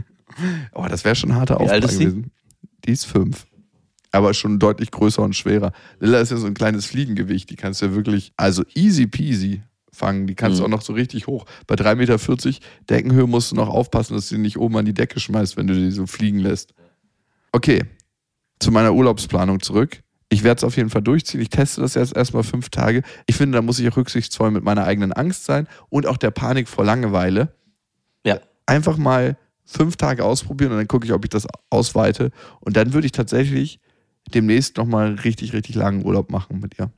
Oh, 0.74 0.86
das 0.88 1.04
wäre 1.04 1.14
schon 1.14 1.30
ein 1.30 1.36
harter 1.36 1.58
sie? 1.88 2.04
gewesen. 2.04 2.30
Die 2.84 2.92
ist 2.92 3.06
fünf. 3.06 3.46
Aber 4.14 4.32
schon 4.32 4.60
deutlich 4.60 4.92
größer 4.92 5.22
und 5.22 5.34
schwerer. 5.34 5.72
Lilla 5.98 6.20
ist 6.20 6.30
ja 6.30 6.36
so 6.36 6.46
ein 6.46 6.54
kleines 6.54 6.86
Fliegengewicht. 6.86 7.50
Die 7.50 7.56
kannst 7.56 7.82
du 7.82 7.86
ja 7.86 7.94
wirklich, 7.94 8.32
also 8.36 8.62
easy 8.74 9.06
peasy 9.08 9.62
fangen. 9.92 10.28
Die 10.28 10.36
kannst 10.36 10.58
du 10.58 10.62
Mhm. 10.62 10.66
auch 10.66 10.76
noch 10.76 10.82
so 10.82 10.92
richtig 10.92 11.26
hoch. 11.26 11.46
Bei 11.66 11.74
3,40 11.74 11.96
Meter 11.96 12.66
Deckenhöhe 12.90 13.26
musst 13.26 13.50
du 13.50 13.56
noch 13.56 13.68
aufpassen, 13.68 14.14
dass 14.14 14.28
du 14.28 14.36
die 14.36 14.40
nicht 14.40 14.56
oben 14.58 14.76
an 14.76 14.84
die 14.84 14.94
Decke 14.94 15.18
schmeißt, 15.18 15.56
wenn 15.56 15.66
du 15.66 15.74
die 15.74 15.90
so 15.90 16.06
fliegen 16.06 16.38
lässt. 16.38 16.74
Okay, 17.50 17.82
zu 18.60 18.70
meiner 18.70 18.94
Urlaubsplanung 18.94 19.60
zurück. 19.60 20.00
Ich 20.28 20.44
werde 20.44 20.58
es 20.58 20.64
auf 20.64 20.76
jeden 20.76 20.90
Fall 20.90 21.02
durchziehen. 21.02 21.40
Ich 21.40 21.50
teste 21.50 21.80
das 21.80 21.94
jetzt 21.94 22.16
erstmal 22.16 22.44
fünf 22.44 22.68
Tage. 22.68 23.02
Ich 23.26 23.34
finde, 23.36 23.56
da 23.58 23.62
muss 23.62 23.78
ich 23.80 23.88
auch 23.88 23.96
rücksichtsvoll 23.96 24.52
mit 24.52 24.62
meiner 24.62 24.84
eigenen 24.84 25.12
Angst 25.12 25.44
sein 25.44 25.66
und 25.90 26.06
auch 26.06 26.16
der 26.16 26.30
Panik 26.30 26.68
vor 26.68 26.84
Langeweile 26.84 27.52
Ja. 28.24 28.38
einfach 28.66 28.96
mal 28.96 29.36
fünf 29.64 29.96
Tage 29.96 30.24
ausprobieren 30.24 30.70
und 30.72 30.78
dann 30.78 30.88
gucke 30.88 31.04
ich, 31.06 31.12
ob 31.12 31.24
ich 31.24 31.30
das 31.30 31.46
ausweite. 31.70 32.30
Und 32.60 32.76
dann 32.76 32.92
würde 32.92 33.06
ich 33.06 33.12
tatsächlich 33.12 33.80
demnächst 34.32 34.76
nochmal 34.76 35.14
richtig, 35.14 35.52
richtig 35.52 35.74
langen 35.74 36.04
Urlaub 36.04 36.30
machen 36.30 36.60
mit 36.60 36.78
ihr. 36.78 36.90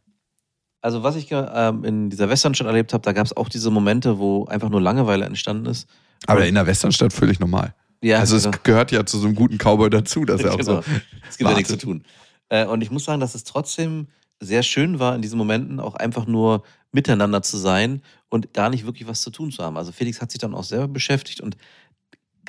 Also 0.81 1.03
was 1.03 1.17
ich 1.17 1.29
ähm, 1.33 1.85
in 1.85 2.11
dieser 2.11 2.29
Westernstadt 2.29 2.69
erlebt 2.69 2.93
habe, 2.93 3.03
da 3.03 3.13
gab 3.13 3.27
es 3.27 3.37
auch 3.37 3.49
diese 3.49 3.71
Momente, 3.71 4.19
wo 4.19 4.45
einfach 4.45 4.69
nur 4.69 4.81
Langeweile 4.81 5.25
entstanden 5.25 5.67
ist. 5.67 5.89
Aber 6.27 6.47
in 6.47 6.55
der 6.55 6.67
Westernstadt 6.67 7.13
völlig 7.13 7.41
normal. 7.41 7.75
Ja, 8.03 8.21
also 8.21 8.37
genau. 8.37 8.51
es 8.51 8.63
gehört 8.63 8.93
ja 8.93 9.05
zu 9.05 9.19
so 9.19 9.27
einem 9.27 9.35
guten 9.35 9.59
Cowboy 9.59 9.91
dazu, 9.91 10.25
dass 10.25 10.43
er 10.43 10.53
auch 10.53 10.59
genau. 10.59 10.83
so. 10.83 10.85
Es 11.29 11.39
gibt 11.39 11.51
ja 11.51 11.57
nichts 11.57 11.71
zu 11.71 11.75
wartet. 11.75 11.83
tun. 11.83 12.05
Äh, 12.49 12.67
und 12.67 12.83
ich 12.83 12.91
muss 12.91 13.05
sagen, 13.05 13.21
dass 13.21 13.35
es 13.35 13.45
trotzdem 13.45 14.07
sehr 14.39 14.63
schön 14.63 14.99
war, 14.99 15.15
in 15.15 15.23
diesen 15.23 15.39
Momenten 15.39 15.81
auch 15.81 15.95
einfach 15.95 16.27
nur 16.27 16.63
miteinander 16.93 17.43
zu 17.43 17.57
sein 17.57 18.03
und 18.29 18.53
gar 18.53 18.71
nicht 18.71 18.87
wirklich 18.87 19.09
was 19.09 19.23
zu 19.23 19.31
tun 19.31 19.51
zu 19.51 19.63
haben. 19.65 19.77
Also 19.77 19.93
Felix 19.93 20.21
hat 20.21 20.31
sich 20.31 20.41
dann 20.41 20.55
auch 20.55 20.65
selber 20.65 20.89
beschäftigt 20.89 21.41
und 21.41 21.57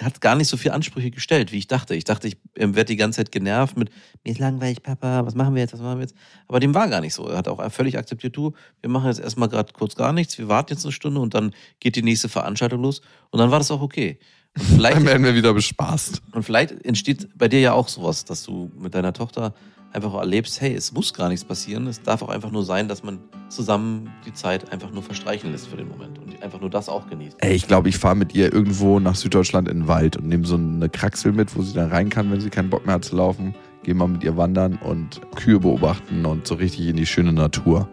hat 0.02 0.22
gar 0.22 0.36
nicht 0.36 0.48
so 0.48 0.58
viele 0.58 0.74
Ansprüche 0.74 1.12
gestellt, 1.12 1.52
wie 1.52 1.58
ich 1.58 1.68
dachte. 1.68 1.96
Ich 1.96 2.04
dachte, 2.04 2.28
ich 2.28 2.38
ähm, 2.56 2.76
werde 2.76 2.88
die 2.88 2.96
ganze 2.96 3.18
Zeit 3.18 3.32
genervt 3.32 3.78
mit, 3.78 3.90
mir 4.24 4.32
ist 4.32 4.40
langweilig, 4.40 4.84
Papa, 4.84 5.26
was 5.26 5.36
machen 5.36 5.56
wir 5.56 5.62
jetzt, 5.62 5.74
was 5.74 5.82
machen 5.82 5.98
wir 6.00 6.04
jetzt? 6.04 6.16
Aber 6.48 6.60
dem 6.60 6.74
war 6.74 6.88
gar 6.88 7.02
nicht 7.02 7.14
so. 7.14 7.28
Er 7.28 7.38
hat 7.38 7.48
auch 7.48 7.72
völlig 7.72 7.98
akzeptiert, 7.98 8.36
du, 8.36 8.54
wir 8.82 8.90
machen 8.90 9.08
jetzt 9.08 9.20
erstmal 9.20 9.50
gerade 9.50 9.74
kurz 9.74 9.96
gar 9.96 10.14
nichts, 10.14 10.38
wir 10.38 10.48
warten 10.48 10.74
jetzt 10.74 10.86
eine 10.86 10.92
Stunde 10.92 11.20
und 11.22 11.34
dann 11.34 11.54
geht 11.80 11.96
die 11.96 12.04
nächste 12.04 12.30
Veranstaltung 12.30 12.82
los 12.82 13.02
und 13.32 13.40
dann 13.40 13.52
war 13.52 13.60
das 13.60 13.72
auch 13.72 13.82
okay. 13.82 14.20
Und 14.58 14.64
vielleicht 14.76 14.98
Dann 14.98 15.06
werden 15.06 15.24
wir 15.24 15.36
wieder 15.36 15.54
bespaßt. 15.54 16.22
und 16.32 16.44
vielleicht 16.44 16.72
entsteht 16.86 17.30
bei 17.38 17.48
dir 17.48 17.60
ja 17.60 17.74
auch 17.74 17.88
sowas, 17.88 18.26
dass 18.26 18.44
du 18.44 18.72
mit 18.78 18.96
deiner 18.96 19.14
Tochter 19.14 19.54
einfach 19.94 20.14
auch 20.14 20.20
erlebst, 20.20 20.62
hey, 20.62 20.74
es 20.74 20.92
muss 20.92 21.14
gar 21.14 21.30
nichts 21.30 21.46
passieren. 21.46 21.88
Es 21.88 22.02
darf 22.02 22.22
auch 22.22 22.30
einfach 22.30 22.52
nur 22.52 22.64
sein, 22.64 22.88
dass 22.88 23.04
man 23.04 23.20
zusammen 23.50 24.10
die 24.26 24.34
Zeit 24.34 24.72
einfach 24.72 24.92
nur 24.92 25.04
verstreichen 25.04 25.52
lässt 25.52 25.68
für 25.68 25.78
den 25.78 25.88
Moment 25.88 26.20
und 26.20 26.42
einfach 26.44 26.60
nur 26.60 26.70
das 26.70 26.90
auch 26.90 27.08
genießt. 27.08 27.38
Ey, 27.40 27.54
ich 27.54 27.68
glaube, 27.68 27.90
ich 27.90 27.98
fahre 27.98 28.16
mit 28.16 28.36
ihr 28.36 28.54
irgendwo 28.54 29.00
nach 29.00 29.16
Süddeutschland 29.16 29.68
in 29.68 29.82
den 29.82 29.88
Wald 29.88 30.18
und 30.18 30.28
nehme 30.28 30.46
so 30.46 30.56
eine 30.56 30.90
Kraxel 30.90 31.32
mit, 31.32 31.56
wo 31.56 31.62
sie 31.62 31.74
dann 31.74 31.90
rein 31.90 32.10
kann, 32.10 32.32
wenn 32.32 32.42
sie 32.42 32.50
keinen 32.50 32.70
Bock 32.70 32.86
mehr 32.86 32.96
hat 32.96 33.06
zu 33.06 33.16
laufen. 33.16 33.56
gehe 33.84 33.96
mal 33.96 34.08
mit 34.08 34.24
ihr 34.24 34.38
wandern 34.38 34.78
und 34.78 35.22
Kühe 35.36 35.60
beobachten 35.60 36.26
und 36.26 36.48
so 36.48 36.56
richtig 36.56 36.88
in 36.88 36.98
die 36.98 37.06
schöne 37.06 37.34
Natur. 37.34 37.88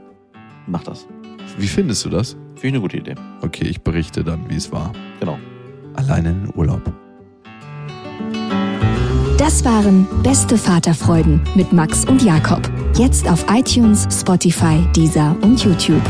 Mach 0.66 0.82
das. 0.82 1.06
Wie 1.58 1.68
findest 1.68 2.04
du 2.04 2.10
das? 2.10 2.32
Finde 2.54 2.66
ich 2.66 2.72
eine 2.74 2.80
gute 2.80 2.96
Idee. 2.96 3.14
Okay, 3.42 3.66
ich 3.66 3.82
berichte 3.82 4.24
dann, 4.24 4.48
wie 4.48 4.56
es 4.56 4.72
war. 4.72 4.92
Genau. 5.20 5.38
Alleine 5.94 6.30
in 6.30 6.44
den 6.44 6.56
Urlaub. 6.56 7.03
Waren 9.64 10.06
Beste 10.22 10.58
Vaterfreuden 10.58 11.40
mit 11.54 11.72
Max 11.72 12.04
und 12.04 12.22
Jakob. 12.22 12.70
Jetzt 12.96 13.26
auf 13.26 13.46
iTunes, 13.48 14.06
Spotify, 14.10 14.86
Deezer 14.94 15.34
und 15.40 15.64
YouTube. 15.64 16.02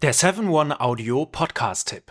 Der 0.00 0.14
7-One-Audio-Podcast-Tipp. 0.14 2.10